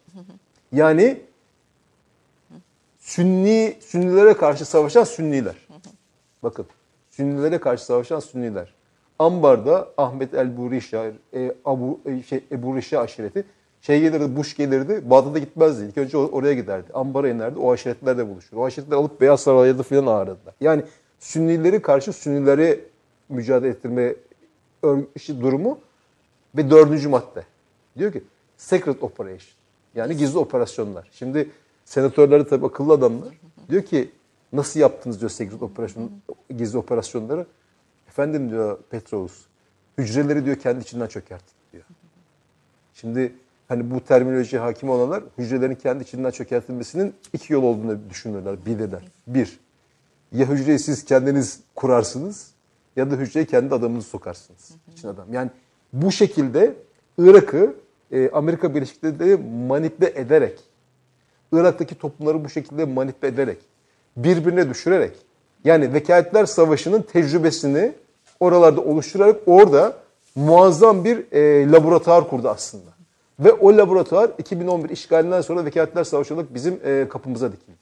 Yani 0.71 1.21
Sünni, 2.99 3.77
Sünnilere 3.79 4.33
karşı 4.33 4.65
savaşan 4.65 5.03
Sünniler. 5.03 5.55
Bakın 6.43 6.65
Sünnilere 7.09 7.57
karşı 7.57 7.85
savaşan 7.85 8.19
Sünniler. 8.19 8.73
Ambar'da 9.19 9.89
Ahmet 9.97 10.33
el 10.33 10.57
Burişa, 10.57 11.11
e, 11.33 11.55
Abu, 11.65 11.99
e, 12.05 12.23
şey, 12.23 12.43
Ebu 12.51 12.75
Rişa 12.75 12.99
aşireti 12.99 13.45
şey 13.81 14.01
gelirdi, 14.01 14.35
Bush 14.35 14.55
gelirdi, 14.55 15.01
Bağdat'a 15.09 15.39
gitmezdi. 15.39 15.85
İlk 15.85 15.97
önce 15.97 16.17
or- 16.17 16.31
oraya 16.31 16.53
giderdi. 16.53 16.87
Ambar'a 16.93 17.29
inerdi, 17.29 17.59
o 17.59 17.71
aşiretlerle 17.71 18.29
buluşur. 18.29 18.57
O 18.57 18.65
aşiretler 18.65 18.97
alıp 18.97 19.21
Beyaz 19.21 19.41
Saray'da 19.41 19.83
falan 19.83 20.05
ağırladılar. 20.05 20.55
Yani 20.61 20.83
Sünnileri 21.19 21.81
karşı 21.81 22.13
Sünnilere 22.13 22.79
mücadele 23.29 23.69
ettirme 23.69 24.15
işte 25.15 25.41
durumu 25.41 25.79
ve 26.55 26.69
dördüncü 26.69 27.09
madde. 27.09 27.43
Diyor 27.97 28.13
ki 28.13 28.23
secret 28.57 29.03
operation. 29.03 29.57
Yani 29.95 30.17
gizli 30.17 30.37
operasyonlar. 30.37 31.09
Şimdi 31.11 31.49
senatörleri 31.85 32.47
tabii 32.47 32.65
akıllı 32.65 32.93
adamlar. 32.93 33.39
Diyor 33.69 33.83
ki 33.83 34.11
nasıl 34.53 34.79
yaptınız 34.79 35.19
diyor 35.19 35.31
secret 35.31 35.61
operasyon, 35.61 36.11
gizli 36.57 36.77
operasyonları. 36.77 37.45
Efendim 38.07 38.49
diyor 38.49 38.77
Petrous, 38.89 39.33
hücreleri 39.97 40.45
diyor 40.45 40.55
kendi 40.55 40.81
içinden 40.81 41.07
çökerttik 41.07 41.55
diyor. 41.73 41.83
Şimdi 42.93 43.33
hani 43.67 43.91
bu 43.91 43.99
terminolojiye 43.99 44.61
hakim 44.61 44.89
olanlar 44.89 45.23
hücrelerin 45.37 45.75
kendi 45.75 46.03
içinden 46.03 46.31
çökertilmesinin 46.31 47.13
iki 47.33 47.53
yol 47.53 47.63
olduğunu 47.63 48.09
düşünürler, 48.09 48.65
bilirler. 48.65 49.01
Bir, 49.27 49.59
ya 50.31 50.47
hücreyi 50.49 50.79
siz 50.79 51.05
kendiniz 51.05 51.59
kurarsınız 51.75 52.51
ya 52.95 53.11
da 53.11 53.15
hücreyi 53.15 53.45
kendi 53.45 53.75
adamınızı 53.75 54.09
sokarsınız. 54.09 54.71
için 54.93 55.07
adam. 55.07 55.33
Yani 55.33 55.49
bu 55.93 56.11
şekilde 56.11 56.73
Irak'ı 57.17 57.75
e, 58.11 58.29
Amerika 58.29 58.75
Birleşik 58.75 59.03
Devletleri 59.03 59.37
manipüle 59.67 60.13
ederek, 60.15 60.59
Irak'taki 61.51 61.95
toplumları 61.95 62.45
bu 62.45 62.49
şekilde 62.49 62.85
manipüle 62.85 63.27
ederek, 63.27 63.57
birbirine 64.17 64.69
düşürerek, 64.69 65.17
yani 65.63 65.93
Vekaletler 65.93 66.45
Savaşı'nın 66.45 67.01
tecrübesini 67.01 67.93
oralarda 68.39 68.81
oluşturarak 68.81 69.39
orada 69.45 69.97
muazzam 70.35 71.05
bir 71.05 71.31
e, 71.31 71.71
laboratuvar 71.71 72.29
kurdu 72.29 72.49
aslında. 72.49 72.96
Ve 73.39 73.53
o 73.53 73.77
laboratuvar 73.77 74.31
2011 74.37 74.89
işgalinden 74.89 75.41
sonra 75.41 75.65
Vekaletler 75.65 76.03
Savaşı 76.03 76.33
olarak 76.33 76.53
bizim 76.53 76.79
e, 76.85 77.07
kapımıza 77.09 77.51
dikildi. 77.51 77.77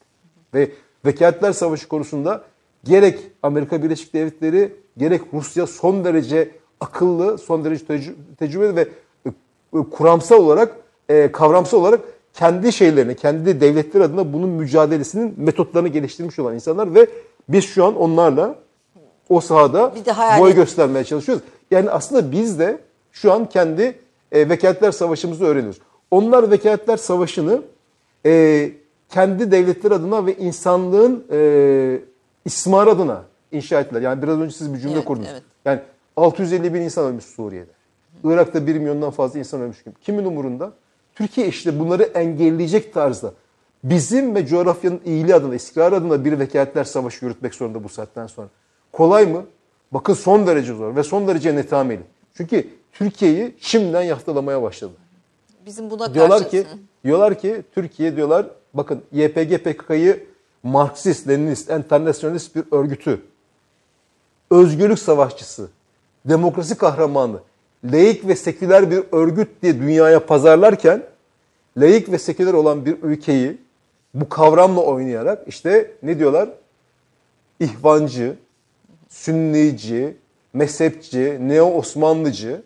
Ve 0.54 0.70
Vekaletler 1.06 1.52
Savaşı 1.52 1.88
konusunda 1.88 2.42
gerek 2.84 3.18
Amerika 3.42 3.82
Birleşik 3.82 4.14
Devletleri 4.14 4.72
gerek 4.96 5.22
Rusya 5.32 5.66
son 5.66 6.04
derece 6.04 6.50
akıllı, 6.80 7.38
son 7.38 7.64
derece 7.64 7.84
tecrü- 7.84 8.14
tecrübeli 8.38 8.76
ve 8.76 8.88
e, 9.26 9.30
kuramsal 9.90 10.36
olarak, 10.36 10.76
e, 11.08 11.32
kavramsal 11.32 11.78
olarak 11.78 12.00
kendi 12.34 12.72
şeylerini, 12.72 13.16
kendi 13.16 13.60
devletleri 13.60 14.04
adına 14.04 14.32
bunun 14.32 14.48
mücadelesinin 14.48 15.34
metotlarını 15.36 15.88
geliştirmiş 15.88 16.38
olan 16.38 16.54
insanlar 16.54 16.94
ve 16.94 17.06
biz 17.48 17.64
şu 17.64 17.84
an 17.84 17.96
onlarla 17.96 18.54
o 19.28 19.40
sahada 19.40 19.94
boy 20.40 20.54
göstermeye 20.54 21.04
çalışıyoruz. 21.04 21.44
Yani 21.70 21.90
aslında 21.90 22.32
biz 22.32 22.58
de 22.58 22.78
şu 23.12 23.32
an 23.32 23.48
kendi 23.48 23.98
e, 24.32 24.48
vekaletler 24.48 24.92
savaşımızı 24.92 25.44
öğreniyoruz. 25.44 25.80
Onlar 26.10 26.50
vekaletler 26.50 26.96
savaşını 26.96 27.62
e, 28.26 28.70
kendi 29.08 29.50
devletleri 29.50 29.94
adına 29.94 30.26
ve 30.26 30.36
insanlığın 30.36 31.24
e, 31.32 32.00
ismar 32.44 32.86
adına 32.86 33.24
inşa 33.52 33.80
ettiler. 33.80 34.00
Yani 34.00 34.22
biraz 34.22 34.38
önce 34.40 34.56
siz 34.56 34.74
bir 34.74 34.78
cümle 34.78 34.94
Evet, 34.94 35.04
kurdunuz. 35.04 35.28
evet. 35.32 35.42
Yani 35.64 35.80
650 36.16 36.74
bin 36.74 36.80
insan 36.80 37.04
ölmüş 37.04 37.24
Suriye'de. 37.24 37.70
Irak'ta 38.24 38.66
1 38.66 38.74
milyondan 38.76 39.10
fazla 39.10 39.38
insan 39.38 39.60
ölmüş. 39.60 39.84
Kimin 40.02 40.24
umurunda? 40.24 40.72
Türkiye 41.14 41.46
işte 41.46 41.78
bunları 41.78 42.02
engelleyecek 42.02 42.94
tarzda 42.94 43.32
bizim 43.84 44.34
ve 44.34 44.46
coğrafyanın 44.46 45.00
iyiliği 45.04 45.34
adına, 45.34 45.54
istikrar 45.54 45.92
adına 45.92 46.24
bir 46.24 46.38
vekaletler 46.38 46.84
savaşı 46.84 47.24
yürütmek 47.24 47.54
zorunda 47.54 47.84
bu 47.84 47.88
saatten 47.88 48.26
sonra. 48.26 48.48
Kolay 48.92 49.26
mı? 49.26 49.44
Bakın 49.92 50.14
son 50.14 50.46
derece 50.46 50.74
zor 50.74 50.96
ve 50.96 51.02
son 51.02 51.28
derece 51.28 51.56
netameli. 51.56 52.02
Çünkü 52.34 52.68
Türkiye'yi 52.98 53.54
şimdiden 53.60 54.02
yaftalamaya 54.02 54.62
başladı. 54.62 54.92
Bizim 55.66 55.90
buna 55.90 56.14
Diyorlar 56.14 56.38
karşı... 56.38 56.50
ki 56.50 56.66
diyorlar 57.04 57.38
ki 57.38 57.62
Türkiye 57.74 58.16
diyorlar 58.16 58.46
bakın 58.74 59.02
YPG 59.12 59.58
PKK'yı 59.58 60.26
Marksist, 60.62 61.28
Leninist, 61.28 61.70
enternasyonalist 61.70 62.56
bir 62.56 62.64
örgütü, 62.70 63.20
özgürlük 64.50 64.98
savaşçısı, 64.98 65.68
demokrasi 66.24 66.74
kahramanı, 66.74 67.40
laik 67.84 68.28
ve 68.28 68.36
seküler 68.36 68.90
bir 68.90 69.04
örgüt 69.12 69.48
diye 69.62 69.78
dünyaya 69.78 70.26
pazarlarken 70.26 71.02
laik 71.76 72.12
ve 72.12 72.18
seküler 72.18 72.52
olan 72.52 72.86
bir 72.86 73.02
ülkeyi 73.02 73.58
bu 74.14 74.28
kavramla 74.28 74.80
oynayarak 74.80 75.48
işte 75.48 75.90
ne 76.02 76.18
diyorlar? 76.18 76.48
İhvancı, 77.60 78.36
Sünnici, 79.08 80.16
mezhepçi, 80.52 81.38
Neo-Osmanlıcı, 81.40 82.62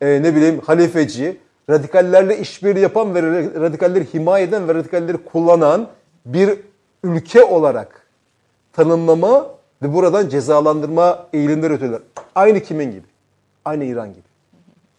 e, 0.00 0.22
ne 0.22 0.36
bileyim 0.36 0.60
halifeci, 0.60 1.36
radikallerle 1.70 2.38
işbirliği 2.38 2.80
yapan 2.80 3.14
ve 3.14 3.22
radikalleri 3.60 4.14
himaye 4.14 4.44
eden 4.44 4.68
ve 4.68 4.74
radikalleri 4.74 5.16
kullanan 5.16 5.88
bir 6.26 6.58
ülke 7.04 7.44
olarak 7.44 8.06
tanımlama 8.72 9.46
ve 9.82 9.94
buradan 9.94 10.28
cezalandırma 10.28 11.26
eğilimleri 11.32 11.72
ötüyorlar. 11.72 12.02
Aynı 12.34 12.60
kimin 12.60 12.90
gibi? 12.90 13.06
Aynı 13.64 13.84
İran 13.84 14.08
gibi. 14.08 14.30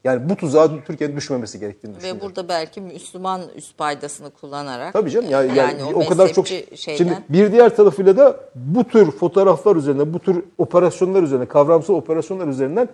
Yani 0.03 0.29
bu 0.29 0.35
tuzağa 0.35 0.83
Türkiye'nin 0.85 1.15
düşmemesi 1.15 1.59
gerektiğini 1.59 1.95
düşünüyorum. 1.95 2.21
Ve 2.21 2.25
burada 2.25 2.49
belki 2.49 2.81
Müslüman 2.81 3.41
üst 3.55 3.77
paydasını 3.77 4.29
kullanarak. 4.29 4.93
Tabii 4.93 5.11
canım 5.11 5.29
yani, 5.29 5.57
yani, 5.57 5.79
yani, 5.79 5.95
o, 5.95 5.99
o, 5.99 6.05
kadar 6.05 6.33
çok 6.33 6.47
şeyden, 6.47 6.97
şimdi 6.97 7.17
bir 7.29 7.51
diğer 7.51 7.75
tarafıyla 7.75 8.17
da 8.17 8.39
bu 8.55 8.83
tür 8.83 9.11
fotoğraflar 9.11 9.75
üzerine, 9.75 10.13
bu 10.13 10.19
tür 10.19 10.43
operasyonlar 10.57 11.23
üzerine, 11.23 11.45
kavramsal 11.45 11.93
operasyonlar 11.93 12.47
üzerinden 12.47 12.89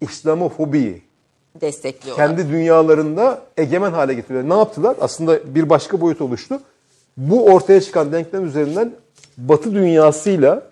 İslamofobiyi 0.00 1.02
destekliyorlar. 1.60 2.26
kendi 2.26 2.48
dünyalarında 2.48 3.42
egemen 3.56 3.92
hale 3.92 4.14
getiriyorlar. 4.14 4.54
Ne 4.54 4.58
yaptılar? 4.58 4.96
Aslında 5.00 5.54
bir 5.54 5.70
başka 5.70 6.00
boyut 6.00 6.20
oluştu. 6.20 6.60
Bu 7.16 7.44
ortaya 7.44 7.80
çıkan 7.80 8.12
denklem 8.12 8.46
üzerinden 8.46 8.92
Batı 9.38 9.74
dünyasıyla 9.74 10.62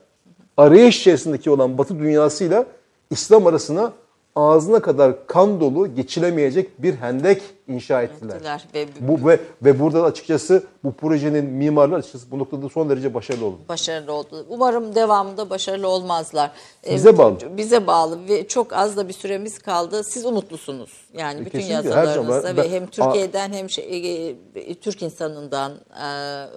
arayış 0.57 1.01
içerisindeki 1.01 1.51
olan 1.51 1.79
Batı 1.79 1.99
dünyasıyla 1.99 2.67
İslam 3.11 3.47
arasına 3.47 3.93
ağzına 4.37 4.81
kadar 4.81 5.27
kan 5.27 5.61
dolu 5.61 5.95
geçilemeyecek 5.95 6.83
bir 6.83 6.95
hendek 6.95 7.43
inşa 7.69 8.03
ettiler. 8.03 8.35
Ettiler 8.37 8.65
ve 8.75 8.87
Bu 9.01 9.29
ve 9.29 9.41
ve 9.63 9.81
burada 9.81 10.03
da 10.03 10.07
açıkçası 10.07 10.63
bu 10.85 10.93
projenin 10.93 11.45
mimarları 11.45 11.99
açıkçası 11.99 12.31
bu 12.31 12.39
noktada 12.39 12.69
son 12.69 12.91
derece 12.91 13.15
başarılı 13.15 13.45
oldu. 13.47 13.59
başarılı 13.69 14.13
oldu. 14.13 14.47
Umarım 14.49 14.95
devamında 14.95 15.51
başarılı 15.51 15.89
olmazlar. 15.89 16.51
Ee, 16.87 16.95
Bize 16.95 17.19
bağlı. 17.19 17.57
Bize 17.57 17.87
bağlı 17.87 18.29
ve 18.29 18.49
çok 18.49 18.73
az 18.73 18.97
da 18.97 19.09
bir 19.09 19.13
süremiz 19.13 19.59
kaldı. 19.59 20.05
Siz 20.05 20.27
umutlusunuz. 20.27 20.91
Yani 21.13 21.41
bütün 21.47 21.59
Kesinlikle, 21.59 21.91
her 21.95 22.05
yazılarınızda 22.05 22.41
zaman. 22.41 22.57
ve 22.57 22.63
Ben- 22.63 22.71
hem 22.71 22.87
Türkiye'den 22.87 23.53
hem 23.53 23.71
şey, 23.71 24.35
e, 24.55 24.75
Türk 24.75 25.03
insanından 25.03 25.73
e, 25.73 26.05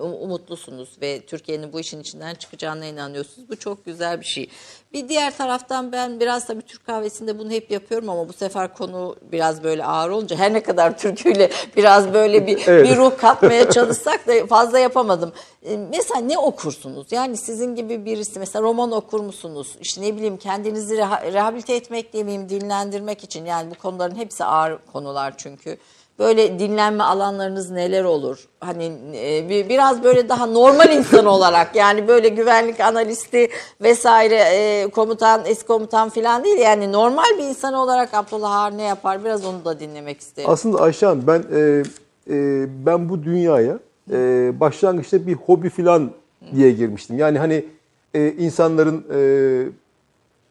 um- 0.01 0.23
umutlusunuz 0.23 0.89
ve 1.01 1.21
Türkiye'nin 1.25 1.73
bu 1.73 1.79
işin 1.79 1.99
içinden 1.99 2.35
çıkacağına 2.35 2.85
inanıyorsunuz. 2.85 3.49
Bu 3.49 3.55
çok 3.55 3.85
güzel 3.85 4.19
bir 4.21 4.25
şey. 4.25 4.49
Bir 4.93 5.09
diğer 5.09 5.37
taraftan 5.37 5.91
ben 5.91 6.19
biraz 6.19 6.47
da 6.49 6.55
bir 6.55 6.61
Türk 6.61 6.85
kahvesinde 6.85 7.39
bunu 7.39 7.51
hep 7.51 7.71
yapıyorum 7.71 8.09
ama 8.09 8.27
bu 8.29 8.33
sefer 8.33 8.73
konu 8.73 9.15
biraz 9.31 9.63
böyle 9.63 9.85
ağır 9.85 10.09
olunca 10.09 10.35
her 10.35 10.53
ne 10.53 10.63
kadar 10.63 10.96
türküyle 10.97 11.49
biraz 11.75 12.13
böyle 12.13 12.47
bir, 12.47 12.63
Evet. 12.67 12.85
bir 12.89 12.97
ruh 12.97 13.17
katmaya 13.17 13.69
çalışsak 13.69 14.27
da 14.27 14.45
fazla 14.47 14.79
yapamadım. 14.79 15.31
E, 15.65 15.77
Mesela 15.77 16.19
ne 16.21 16.37
okursunuz? 16.37 17.07
Yani 17.11 17.37
sizin 17.37 17.75
gibi 17.75 18.05
birisi 18.05 18.39
mesela 18.39 18.63
roman 18.63 18.91
okur 18.91 19.19
musunuz? 19.19 19.75
İşte 19.81 20.01
ne 20.01 20.15
bileyim 20.15 20.37
kendinizi 20.37 20.95
reha- 20.95 21.33
rehabilite 21.33 21.75
etmek 21.75 22.13
demeyeyim 22.13 22.49
dinlendirmek 22.49 23.23
için 23.23 23.45
yani 23.45 23.71
bu 23.71 23.75
konuların 23.81 24.15
hepsi 24.15 24.43
ağır 24.45 24.77
konular 24.93 25.33
çünkü. 25.37 25.77
Böyle 26.19 26.59
dinlenme 26.59 27.03
alanlarınız 27.03 27.71
neler 27.71 28.03
olur? 28.03 28.47
Hani 28.59 28.91
e, 29.15 29.49
bir- 29.49 29.69
biraz 29.69 30.03
böyle 30.03 30.29
daha 30.29 30.45
normal 30.45 30.89
insan 30.91 31.25
olarak 31.35 31.75
yani 31.75 32.07
böyle 32.07 32.29
güvenlik 32.29 32.79
analisti 32.79 33.49
vesaire 33.81 34.35
e, 34.35 34.87
komutan, 34.89 35.41
eski 35.45 35.67
komutan 35.67 36.09
falan 36.09 36.43
değil 36.43 36.57
yani 36.57 36.91
normal 36.91 37.37
bir 37.37 37.43
insan 37.43 37.73
olarak 37.73 38.13
Abdullah 38.13 38.55
Ağar 38.55 38.77
ne 38.77 38.83
yapar? 38.83 39.25
Biraz 39.25 39.45
onu 39.45 39.65
da 39.65 39.79
dinlemek 39.79 40.19
isterim. 40.19 40.49
Aslında 40.49 40.81
Ayşe 40.81 41.05
Hanım 41.05 41.23
ben 41.27 41.43
e, 41.55 41.83
e, 42.29 42.65
ben 42.85 43.09
bu 43.09 43.23
dünyaya 43.23 43.79
e, 44.11 44.15
başlangıçta 44.59 45.27
bir 45.27 45.33
hobi 45.33 45.69
falan 45.69 46.11
diye 46.55 46.71
girmiştim. 46.71 47.17
Yani 47.17 47.39
hani 47.39 47.65
e, 48.13 48.31
insanların 48.31 49.05
e, 49.13 49.19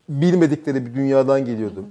bilmedikleri 0.08 0.86
bir 0.86 0.94
dünyadan 0.94 1.44
geliyordum. 1.44 1.86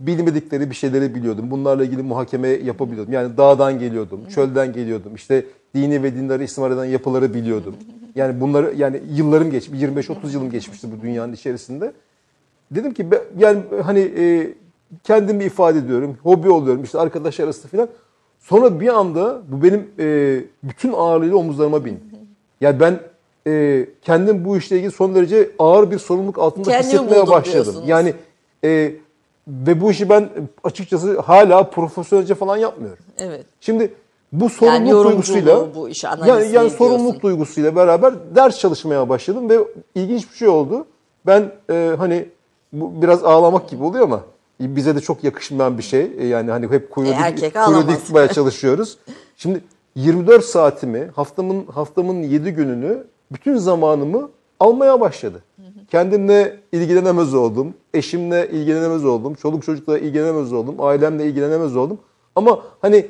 Bilmedikleri 0.00 0.70
bir 0.70 0.74
şeyleri 0.74 1.14
biliyordum. 1.14 1.50
Bunlarla 1.50 1.84
ilgili 1.84 2.02
muhakeme 2.02 2.48
yapabiliyordum. 2.48 3.12
Yani 3.12 3.36
dağdan 3.36 3.78
geliyordum, 3.78 4.20
çölden 4.34 4.72
geliyordum. 4.72 5.14
İşte 5.14 5.44
dini 5.74 6.02
ve 6.02 6.14
dinleri 6.14 6.44
istismar 6.44 6.70
eden 6.70 6.84
yapıları 6.84 7.34
biliyordum. 7.34 7.74
Yani 8.14 8.40
bunları 8.40 8.74
yani 8.76 9.00
yıllarım 9.14 9.50
geçmiş, 9.50 9.80
25-30 9.82 10.32
yılım 10.32 10.50
geçmişti 10.50 10.88
bu 10.98 11.02
dünyanın 11.02 11.32
içerisinde. 11.32 11.92
Dedim 12.70 12.94
ki 12.94 13.10
be- 13.10 13.24
yani 13.38 13.60
hani 13.84 14.00
e, 14.18 14.54
kendimi 15.04 15.44
ifade 15.44 15.78
ediyorum, 15.78 16.16
hobi 16.22 16.50
oluyorum 16.50 16.84
işte 16.84 16.98
arkadaşlar 16.98 17.44
arasında 17.44 17.68
falan. 17.68 17.88
Sonra 18.40 18.80
bir 18.80 18.88
anda 18.88 19.42
bu 19.48 19.62
benim 19.62 19.86
e, 19.98 20.40
bütün 20.62 20.92
ağırlığıyla 20.92 21.36
omuzlarıma 21.36 21.84
bindi. 21.84 22.00
Yani 22.60 22.80
ben 22.80 23.00
e, 23.46 23.86
kendim 24.02 24.44
bu 24.44 24.56
işle 24.56 24.76
ilgili 24.76 24.90
son 24.90 25.14
derece 25.14 25.50
ağır 25.58 25.90
bir 25.90 25.98
sorumluluk 25.98 26.38
altında 26.38 26.70
Kendimi 26.70 26.92
hissetmeye 26.92 27.26
başladım. 27.26 27.74
Yani 27.86 28.14
e, 28.64 28.92
ve 29.48 29.80
bu 29.80 29.90
işi 29.90 30.08
ben 30.08 30.30
açıkçası 30.64 31.20
hala 31.20 31.70
profesyonelce 31.70 32.34
falan 32.34 32.56
yapmıyorum. 32.56 33.04
Evet. 33.18 33.46
Şimdi 33.60 33.94
bu 34.32 34.50
sorumluluk 34.50 34.90
yorumculuğu, 34.90 35.36
duygusuyla 35.36 35.74
bu 35.74 35.88
işi 35.88 36.06
yani, 36.26 36.52
yani 36.52 36.70
sorumluluk 36.70 37.22
duygusuyla 37.22 37.76
beraber 37.76 38.14
ders 38.34 38.58
çalışmaya 38.58 39.08
başladım 39.08 39.50
ve 39.50 39.58
ilginç 39.94 40.30
bir 40.30 40.36
şey 40.36 40.48
oldu. 40.48 40.86
Ben 41.26 41.52
e, 41.70 41.94
hani 41.98 42.28
bu 42.72 43.02
biraz 43.02 43.24
ağlamak 43.24 43.68
gibi 43.68 43.84
oluyor 43.84 44.04
ama 44.04 44.20
bize 44.60 44.96
de 44.96 45.00
çok 45.00 45.24
yakışmayan 45.24 45.78
bir 45.78 45.82
şey. 45.82 46.12
E, 46.18 46.26
yani 46.26 46.50
hani 46.50 46.70
hep 46.70 46.90
kuyruğu 46.90 47.10
E, 47.10 47.50
kuyruğu 47.50 47.88
dik 47.88 48.00
tutmaya 48.00 48.28
çalışıyoruz. 48.28 48.98
Şimdi 49.36 49.60
24 49.94 50.44
saatimi, 50.44 51.10
haftamın 51.16 51.66
haftamın 51.66 52.22
7 52.22 52.50
gününü, 52.50 53.04
bütün 53.32 53.56
zamanımı 53.56 54.30
almaya 54.60 55.00
başladı. 55.00 55.42
Kendimle 55.94 56.56
ilgilenemez 56.72 57.34
oldum, 57.34 57.74
eşimle 57.94 58.48
ilgilenemez 58.52 59.04
oldum, 59.04 59.34
çoluk 59.34 59.64
çocukla 59.64 59.98
ilgilenemez 59.98 60.52
oldum, 60.52 60.74
ailemle 60.78 61.26
ilgilenemez 61.26 61.76
oldum. 61.76 61.98
Ama 62.34 62.62
hani 62.80 63.06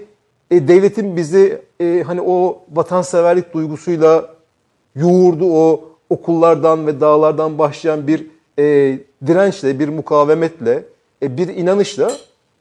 e, 0.51 0.69
devletin 0.69 1.16
bizi 1.16 1.62
e, 1.81 2.02
hani 2.06 2.20
o 2.20 2.62
vatanseverlik 2.73 3.55
duygusuyla 3.55 4.35
yoğurdu 4.97 5.44
o 5.44 5.85
okullardan 6.11 6.86
ve 6.86 7.01
dağlardan 7.01 7.59
başlayan 7.59 8.06
bir 8.06 8.27
e, 8.59 8.98
dirençle, 9.27 9.78
bir 9.78 9.89
mukavemetle, 9.89 10.85
e, 11.23 11.36
bir 11.36 11.48
inanışla 11.48 12.12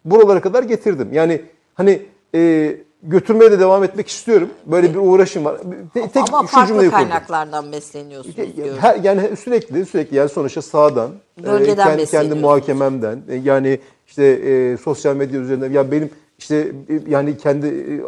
buralara 0.05 0.41
kadar 0.41 0.63
getirdim. 0.63 1.13
Yani 1.13 1.41
hani 1.73 2.01
e, 2.35 2.75
götürmeye 3.03 3.51
de 3.51 3.59
devam 3.59 3.83
etmek 3.83 4.07
istiyorum. 4.07 4.49
Böyle 4.65 4.93
bir 4.93 4.99
uğraşım 4.99 5.45
var. 5.45 5.57
Te- 5.93 6.07
tek 6.09 6.23
Ama 6.33 6.41
şu 6.41 6.47
farklı 6.47 6.67
cümleyi 6.67 6.91
kurdum. 6.91 7.03
kaynaklardan 7.09 7.71
besleniyorsunuz 7.71 8.37
diyorum. 8.55 8.77
Her, 8.79 8.95
yani 9.03 9.37
sürekli 9.37 9.85
sürekli 9.85 10.17
yani 10.17 10.29
sonuçta 10.29 10.61
sağdan, 10.61 11.09
Bölgeden 11.43 11.87
e, 11.87 11.89
kendi, 11.89 12.05
kendi 12.05 12.35
muhakememden, 12.35 13.21
e, 13.29 13.35
yani 13.35 13.79
işte 14.07 14.23
e, 14.25 14.77
sosyal 14.77 15.15
medya 15.15 15.39
üzerinden 15.39 15.71
ya 15.71 15.91
benim 15.91 16.09
işte 16.37 16.55
e, 16.89 16.99
yani 17.09 17.37
kendi 17.37 17.67
e, 17.67 18.01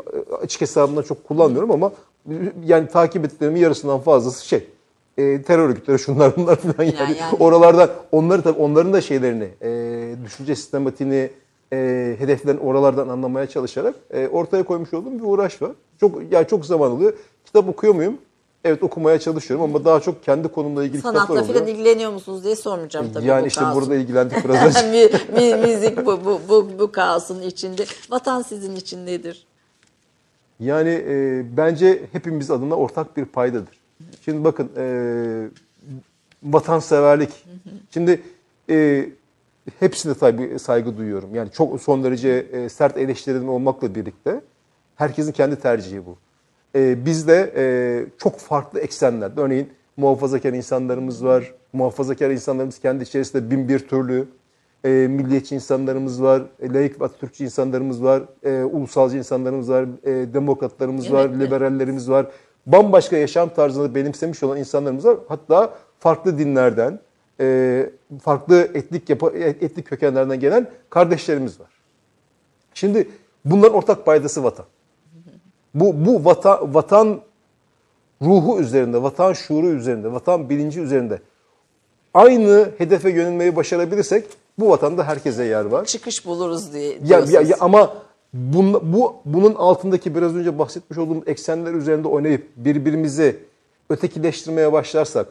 açık 0.43 0.61
hesabımdan 0.61 1.01
çok 1.01 1.27
kullanmıyorum 1.27 1.71
ama 1.71 1.91
e, 2.29 2.33
yani 2.65 2.87
takip 2.87 3.25
ettiklerimin 3.25 3.59
yarısından 3.59 3.99
fazlası 3.99 4.45
şey 4.47 4.67
e, 5.17 5.41
terör 5.41 5.69
örgütleri 5.69 5.99
şunlar 5.99 6.35
bunlar 6.37 6.55
falan 6.55 6.83
yani, 6.83 6.95
Yani- 6.99 7.17
yani- 7.17 7.37
oralardan 7.39 7.89
onları 8.11 8.41
tabii 8.41 8.59
onların 8.59 8.93
da 8.93 9.01
şeylerini 9.01 9.47
e, 9.61 9.69
düşünce 10.25 10.55
sistematiğini 10.55 11.29
e, 11.73 12.15
hedeflerini 12.19 12.59
oralardan 12.59 13.07
anlamaya 13.07 13.47
çalışarak 13.47 13.95
e, 14.11 14.27
ortaya 14.27 14.63
koymuş 14.63 14.93
olduğum 14.93 15.19
bir 15.19 15.23
uğraş 15.23 15.61
var. 15.61 15.71
Çok 15.99 16.21
yani 16.31 16.47
çok 16.47 16.65
zaman 16.65 16.91
alıyor. 16.91 17.13
Kitap 17.45 17.69
okuyor 17.69 17.95
muyum? 17.95 18.17
Evet 18.63 18.83
okumaya 18.83 19.19
çalışıyorum 19.19 19.63
ama 19.65 19.85
daha 19.85 19.99
çok 19.99 20.23
kendi 20.23 20.47
konumla 20.47 20.83
ilgili 20.83 20.97
kitaplar 20.97 21.19
Sanatla 21.19 21.33
oluyor. 21.33 21.47
falan 21.55 21.67
ilgileniyor 21.67 22.11
musunuz 22.11 22.43
diye 22.43 22.55
sormayacağım 22.55 23.13
tabii 23.13 23.25
yani 23.25 23.43
bu 23.43 23.47
işte 23.47 23.61
kaosun. 23.61 23.81
burada 23.81 23.95
ilgilendik 23.95 24.45
biraz 24.45 24.75
önce. 24.85 25.11
Müzik 25.67 26.05
bu, 26.05 26.25
bu, 26.25 26.41
bu, 26.49 26.69
bu 26.79 26.91
kaosun 26.91 27.41
içinde. 27.41 27.85
Vatan 28.09 28.41
sizin 28.41 28.75
için 28.75 29.05
nedir? 29.05 29.45
Yani 30.59 31.03
e, 31.07 31.43
bence 31.57 32.01
hepimiz 32.11 32.51
adına 32.51 32.75
ortak 32.75 33.17
bir 33.17 33.25
paydadır. 33.25 33.79
Şimdi 34.25 34.43
bakın 34.43 34.69
e, 34.77 34.85
vatanseverlik. 36.43 37.29
Şimdi 37.91 38.21
e, 38.69 39.05
hepsine 39.79 40.13
tabii 40.13 40.59
saygı 40.59 40.97
duyuyorum. 40.97 41.35
Yani 41.35 41.51
çok 41.51 41.81
son 41.81 42.03
derece 42.03 42.29
e, 42.29 42.69
sert 42.69 42.97
eleştirilerim 42.97 43.49
olmakla 43.49 43.95
birlikte 43.95 44.41
herkesin 44.95 45.31
kendi 45.31 45.55
tercihi 45.55 46.05
bu. 46.05 46.17
E, 46.75 47.05
bizde 47.05 47.53
e, 47.55 47.65
çok 48.17 48.39
farklı 48.39 48.79
eksenler. 48.79 49.31
Örneğin 49.37 49.69
muhafazakar 49.97 50.53
insanlarımız 50.53 51.25
var. 51.25 51.53
Muhafazakar 51.73 52.29
insanlarımız 52.29 52.79
kendi 52.79 53.03
içerisinde 53.03 53.51
bin 53.51 53.69
bir 53.69 53.79
türlü. 53.79 54.27
E, 54.85 54.89
milliyetçi 54.89 55.55
insanlarımız 55.55 56.23
var, 56.23 56.43
e, 56.59 56.73
laik 56.73 57.01
ve 57.01 57.05
Atatürkçü 57.05 57.43
insanlarımız 57.43 58.03
var, 58.03 58.23
e, 58.43 58.63
ulusalcı 58.63 59.17
insanlarımız 59.17 59.69
var, 59.69 59.85
e, 60.03 60.33
demokratlarımız 60.33 61.13
var, 61.13 61.25
Evet, 61.25 61.39
liberallerimiz 61.39 62.09
var. 62.09 62.27
Bambaşka 62.65 63.17
yaşam 63.17 63.49
tarzını 63.49 63.95
benimsemiş 63.95 64.43
olan 64.43 64.57
insanlarımız 64.57 65.05
var. 65.05 65.17
Hatta 65.27 65.73
farklı 65.99 66.37
dinlerden, 66.37 66.99
e, 67.39 67.89
farklı 68.21 68.61
etnik 68.73 69.09
yapı, 69.09 69.37
etnik 69.37 69.87
kökenlerden 69.87 70.39
gelen 70.39 70.69
kardeşlerimiz 70.89 71.59
var. 71.59 71.69
Şimdi 72.73 73.09
bunların 73.45 73.77
ortak 73.77 74.05
paydası 74.05 74.43
vatan. 74.43 74.65
Bu 75.73 76.05
bu 76.05 76.25
vatan, 76.25 76.73
vatan 76.73 77.21
ruhu 78.21 78.59
üzerinde, 78.59 79.03
vatan 79.03 79.33
şuuru 79.33 79.67
üzerinde, 79.67 80.11
vatan 80.11 80.49
bilinci 80.49 80.81
üzerinde 80.81 81.21
aynı 82.13 82.69
hedefe 82.77 83.09
yönelmeyi 83.09 83.55
başarabilirsek 83.55 84.25
bu 84.59 84.69
vatanda 84.69 85.03
herkese 85.07 85.43
yer 85.43 85.65
var. 85.65 85.85
Çıkış 85.85 86.25
buluruz 86.25 86.73
diye 86.73 86.97
Ya, 87.05 87.19
ya, 87.19 87.41
ya 87.41 87.57
ama 87.59 87.93
bun, 88.33 88.93
bu 88.93 89.15
bunun 89.25 89.55
altındaki 89.55 90.15
biraz 90.15 90.35
önce 90.35 90.59
bahsetmiş 90.59 90.97
olduğum 90.97 91.23
eksenler 91.27 91.73
üzerinde 91.73 92.07
oynayıp 92.07 92.47
birbirimizi 92.55 93.39
ötekileştirmeye 93.89 94.71
başlarsak, 94.71 95.27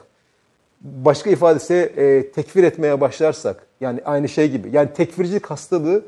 başka 0.84 1.30
ifadesi 1.30 1.74
e, 1.74 2.32
tekfir 2.32 2.64
etmeye 2.64 3.00
başlarsak, 3.00 3.66
yani 3.80 4.00
aynı 4.04 4.28
şey 4.28 4.50
gibi. 4.50 4.68
Yani 4.72 4.92
tekfircilik 4.92 5.46
hastalığı 5.46 6.02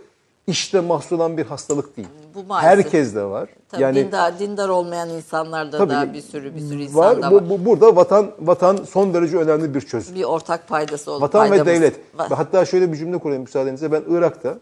işte 0.46 0.80
mahsulan 0.80 1.36
bir 1.36 1.46
hastalık 1.46 1.96
değil. 1.96 2.08
Bu 2.34 2.42
maalesef. 2.44 2.70
Herkes 2.84 3.14
de 3.14 3.24
var. 3.24 3.48
Tabii 3.68 3.82
yani 3.82 3.96
dindar, 3.96 4.38
dindar 4.38 4.68
olmayan 4.68 5.08
insanlarda 5.08 5.78
Tabii, 5.78 5.90
da 5.92 6.14
bir 6.14 6.20
sürü 6.20 6.54
bir 6.54 6.60
sürü 6.60 6.82
insan 6.82 6.96
var. 6.96 7.22
da 7.22 7.30
Bu, 7.30 7.34
var. 7.34 7.50
bu- 7.50 7.64
burada 7.64 7.96
vatan 7.96 8.30
vatan 8.40 8.76
son 8.76 9.14
derece 9.14 9.36
önemli 9.36 9.74
bir 9.74 9.80
çözüm. 9.80 10.14
bir 10.14 10.24
ortak 10.24 10.68
paydası 10.68 11.12
olur. 11.12 11.20
Vatan 11.22 11.44
ve 11.44 11.48
paydamız 11.48 11.72
devlet. 11.72 11.94
var. 12.18 12.30
Ve 12.30 12.34
Hatta 12.34 12.64
şöyle 12.64 12.92
bir 12.92 12.96
cümle 12.96 13.18
kurayım 13.18 13.42
müsaadenizle. 13.42 13.92
Ben 13.92 14.02
Irak'ta 14.08 14.58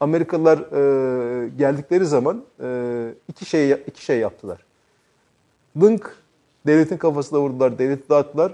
Amerikalılar 0.00 0.58
e, 0.58 1.48
geldikleri 1.48 2.06
zaman 2.06 2.42
e, 2.62 3.08
iki 3.28 3.44
şey 3.44 3.70
iki 3.72 4.04
şey 4.04 4.18
yaptılar. 4.18 4.64
Link 5.76 6.16
devletin 6.66 6.96
kafasına 6.96 7.38
vurdular, 7.40 7.78
devleti 7.78 8.08
dağıttılar. 8.08 8.52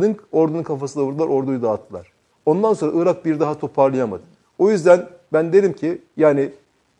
Link 0.00 0.20
ordunun 0.32 0.62
kafasına 0.62 1.02
vurdular, 1.02 1.26
orduyu 1.28 1.62
dağıttılar. 1.62 2.12
Ondan 2.46 2.74
sonra 2.74 3.02
Irak 3.02 3.24
bir 3.24 3.40
daha 3.40 3.58
toparlayamadı. 3.58 4.22
O 4.58 4.70
yüzden 4.70 5.08
ben 5.32 5.52
derim 5.52 5.72
ki 5.72 6.02
yani 6.16 6.50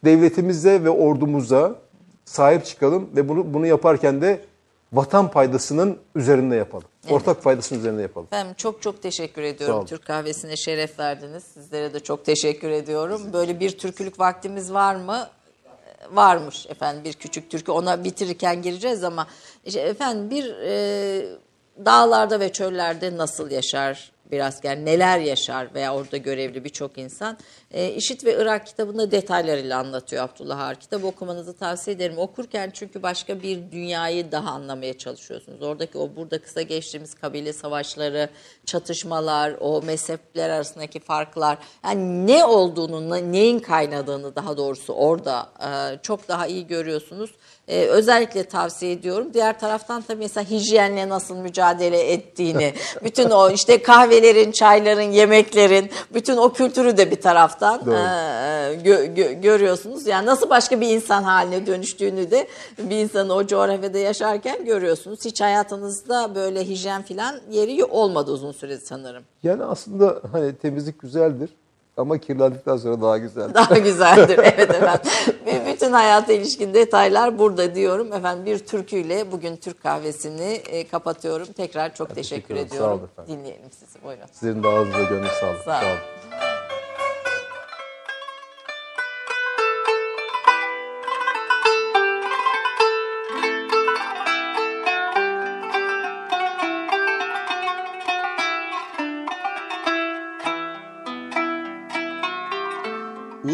devletimize 0.04 0.84
ve 0.84 0.90
ordumuza 0.90 1.74
sahip 2.24 2.64
çıkalım 2.64 3.10
ve 3.16 3.28
bunu 3.28 3.54
bunu 3.54 3.66
yaparken 3.66 4.20
de 4.22 4.40
vatan 4.92 5.30
paydasının 5.30 5.98
üzerinde 6.14 6.56
yapalım. 6.56 6.84
Ortak 7.10 7.42
paydasının 7.42 7.78
üzerinde 7.78 8.02
yapalım. 8.02 8.26
Efendim 8.26 8.54
çok 8.56 8.82
çok 8.82 9.02
teşekkür 9.02 9.42
ediyorum. 9.42 9.86
Türk 9.86 10.04
kahvesine 10.06 10.56
şeref 10.56 10.98
verdiniz. 10.98 11.44
Sizlere 11.44 11.94
de 11.94 12.00
çok 12.00 12.24
teşekkür 12.24 12.70
ediyorum. 12.70 13.22
Böyle 13.32 13.60
bir 13.60 13.78
türkülük 13.78 14.20
vaktimiz 14.20 14.72
var 14.72 14.94
mı? 14.94 15.28
Ee, 15.66 16.16
Varmış 16.16 16.66
efendim 16.66 17.04
bir 17.04 17.12
küçük 17.12 17.50
türkü. 17.50 17.72
Ona 17.72 18.04
bitirirken 18.04 18.62
gireceğiz 18.62 19.04
ama 19.04 19.26
işte 19.64 19.80
efendim 19.80 20.30
bir 20.30 20.54
e, 20.56 21.26
dağlarda 21.84 22.40
ve 22.40 22.52
çöllerde 22.52 23.16
nasıl 23.16 23.50
yaşar 23.50 24.12
bir 24.32 24.40
asker, 24.40 24.76
neler 24.76 25.18
yaşar 25.18 25.74
veya 25.74 25.94
orada 25.94 26.16
görevli 26.16 26.64
birçok 26.64 26.98
insan. 26.98 27.38
E, 27.70 27.90
İşit 27.90 28.24
ve 28.24 28.36
Irak 28.42 28.66
kitabında 28.66 29.10
detaylarıyla 29.10 29.78
anlatıyor 29.78 30.24
Abdullah 30.24 30.60
Ağar. 30.60 30.80
Kitabı 30.80 31.06
okumanızı 31.06 31.56
tavsiye 31.56 31.96
ederim. 31.96 32.18
Okurken 32.18 32.70
çünkü 32.74 33.02
başka 33.02 33.42
bir 33.42 33.72
dünyayı 33.72 34.32
daha 34.32 34.50
anlamaya 34.50 34.98
çalışıyorsunuz. 34.98 35.62
Oradaki 35.62 35.98
o 35.98 36.16
burada 36.16 36.38
kısa 36.38 36.62
geçtiğimiz 36.62 37.14
kabile 37.14 37.52
savaşları, 37.52 38.28
çatışmalar, 38.66 39.54
o 39.60 39.82
mezhepler 39.82 40.50
arasındaki 40.50 41.00
farklar. 41.00 41.58
Yani 41.84 42.26
ne 42.26 42.44
olduğunu, 42.44 43.10
ne- 43.10 43.32
neyin 43.32 43.58
kaynadığını 43.58 44.36
daha 44.36 44.56
doğrusu 44.56 44.92
orada 44.92 45.52
e, 45.60 45.98
çok 46.02 46.28
daha 46.28 46.46
iyi 46.46 46.66
görüyorsunuz. 46.66 47.30
E, 47.68 47.84
özellikle 47.86 48.44
tavsiye 48.44 48.92
ediyorum. 48.92 49.26
Diğer 49.34 49.60
taraftan 49.60 50.02
tabii 50.02 50.18
mesela 50.18 50.50
hijyenle 50.50 51.08
nasıl 51.08 51.36
mücadele 51.36 52.12
ettiğini, 52.12 52.74
bütün 53.04 53.30
o 53.30 53.50
işte 53.50 53.82
kahvelerin, 53.82 54.52
çayların, 54.52 55.02
yemeklerin, 55.10 55.90
bütün 56.14 56.36
o 56.36 56.52
kültürü 56.52 56.96
de 56.96 57.10
bir 57.10 57.20
taraftan 57.20 57.80
e, 57.80 57.92
gö- 58.84 59.14
gö- 59.14 59.40
görüyorsunuz. 59.40 60.06
Yani 60.06 60.26
nasıl 60.26 60.50
başka 60.50 60.80
bir 60.80 60.88
insan 60.88 61.22
haline 61.22 61.66
dönüştüğünü 61.66 62.30
de 62.30 62.48
bir 62.78 62.96
insanın 62.96 63.28
o 63.30 63.46
coğrafyada 63.46 63.98
yaşarken 63.98 64.64
görüyorsunuz. 64.64 65.24
Hiç 65.24 65.40
hayatınızda 65.40 66.34
böyle 66.34 66.64
hijyen 66.68 67.02
falan 67.02 67.34
yeri 67.50 67.84
olmadı 67.84 68.30
uzun 68.32 68.52
süre 68.52 68.78
sanırım. 68.78 69.22
Yani 69.42 69.64
aslında 69.64 70.20
hani 70.32 70.56
temizlik 70.56 71.00
güzeldir 71.00 71.50
ama 71.96 72.18
kirlendikten 72.18 72.76
sonra 72.76 73.00
daha 73.02 73.18
güzeldir. 73.18 73.54
Daha 73.54 73.78
güzeldir. 73.78 74.38
Evet 74.42 74.70
efendim. 74.70 75.00
Bütün 75.82 75.92
hayata 75.92 76.32
ilişkin 76.32 76.74
detaylar 76.74 77.38
burada 77.38 77.74
diyorum. 77.74 78.12
Efendim 78.12 78.46
bir 78.46 78.58
türküyle 78.58 79.32
bugün 79.32 79.56
Türk 79.56 79.82
kahvesini 79.82 80.52
e, 80.52 80.88
kapatıyorum. 80.88 81.46
Tekrar 81.46 81.94
çok 81.94 82.14
teşekkür, 82.14 82.54
ederim. 82.54 82.68
Sağ 82.68 82.74
ediyorum. 82.74 83.10
Dinleyelim 83.28 83.70
sizi. 83.70 84.04
Buyurun. 84.04 84.24
Sizlerin 84.32 84.62
de 84.62 84.68
ağzınıza 84.68 85.02
gönlünüz 85.02 85.32
sağlık. 85.32 85.62
Sağ 85.64 85.80
olun. 85.80 85.80
Sağ 85.80 85.86
olun. 85.86 86.51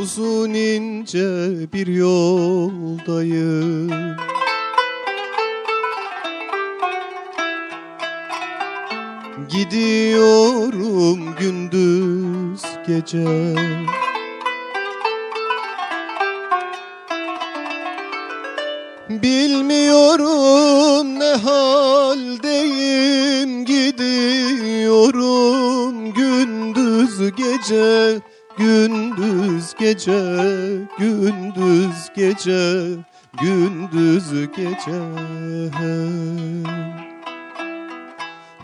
Uzun 0.08 0.54
ince 0.54 1.28
bir 1.72 1.86
yoldayım. 1.86 3.90
Gidiyorum 9.48 11.20
gündüz 11.40 12.62
gece. 12.86 13.24
Bilmiyorum 19.10 21.20
ne 21.20 21.32
haldeyim. 21.44 23.64
Gidiyorum 23.64 25.12
gündüz 26.12 27.18
gece 27.36 27.97
gece 29.88 30.20
gündüz 30.98 31.98
gece 32.16 32.96
gündüz 33.42 34.32
gece. 34.56 35.00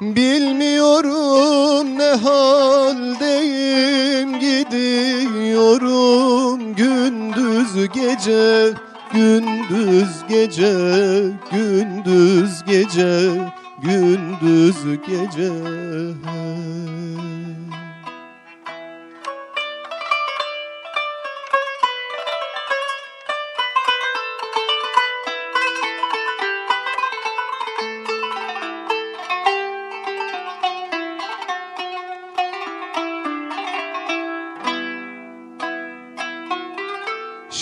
Bilmiyorum 0.01 1.87
ne 1.99 2.13
haldeyim 2.25 3.51
gidiyorum 4.39 5.95
gündüz 6.75 7.89
gece 7.95 8.73
gündüz 9.13 10.11
gece 10.29 10.73
gündüz 11.53 12.65
gece 12.67 13.31
gündüz 13.83 14.77
gece 15.07 15.51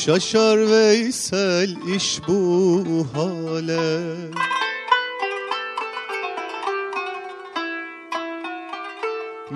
Şaşar 0.06 0.70
Veysel 0.70 1.76
iş 1.96 2.20
bu 2.28 3.06
hale. 3.14 3.90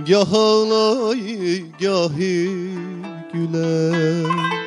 Gah 0.09 0.33
ağlay 0.33 1.65
gahi 1.81 2.51
güler 3.33 4.66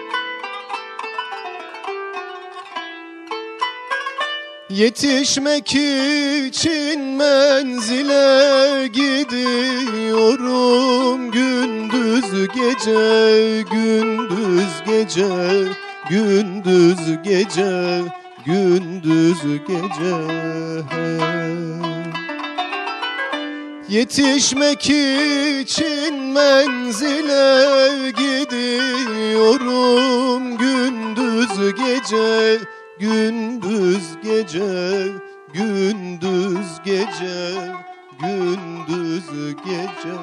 Yetişmek 4.70 5.76
için 6.48 7.02
menzile 7.02 8.88
gidiyorum. 8.88 10.52
Gündüz 11.32 12.48
gece 12.56 13.64
gündüz 13.72 14.84
gece 14.86 15.28
gündüz 16.10 17.00
gece 17.24 18.02
gündüz 18.46 19.41
gece. 19.68 20.16
Yetişmek 23.90 24.90
için 25.62 26.14
menzile 26.24 27.66
gidiyorum. 28.12 29.60
Gündüz 30.58 31.58
gece 31.76 32.60
gündüz 32.99 34.17
gece 34.23 35.11
gündüz 35.53 36.80
gece 36.85 37.71
gündüz 38.19 39.55
gece 39.65 40.15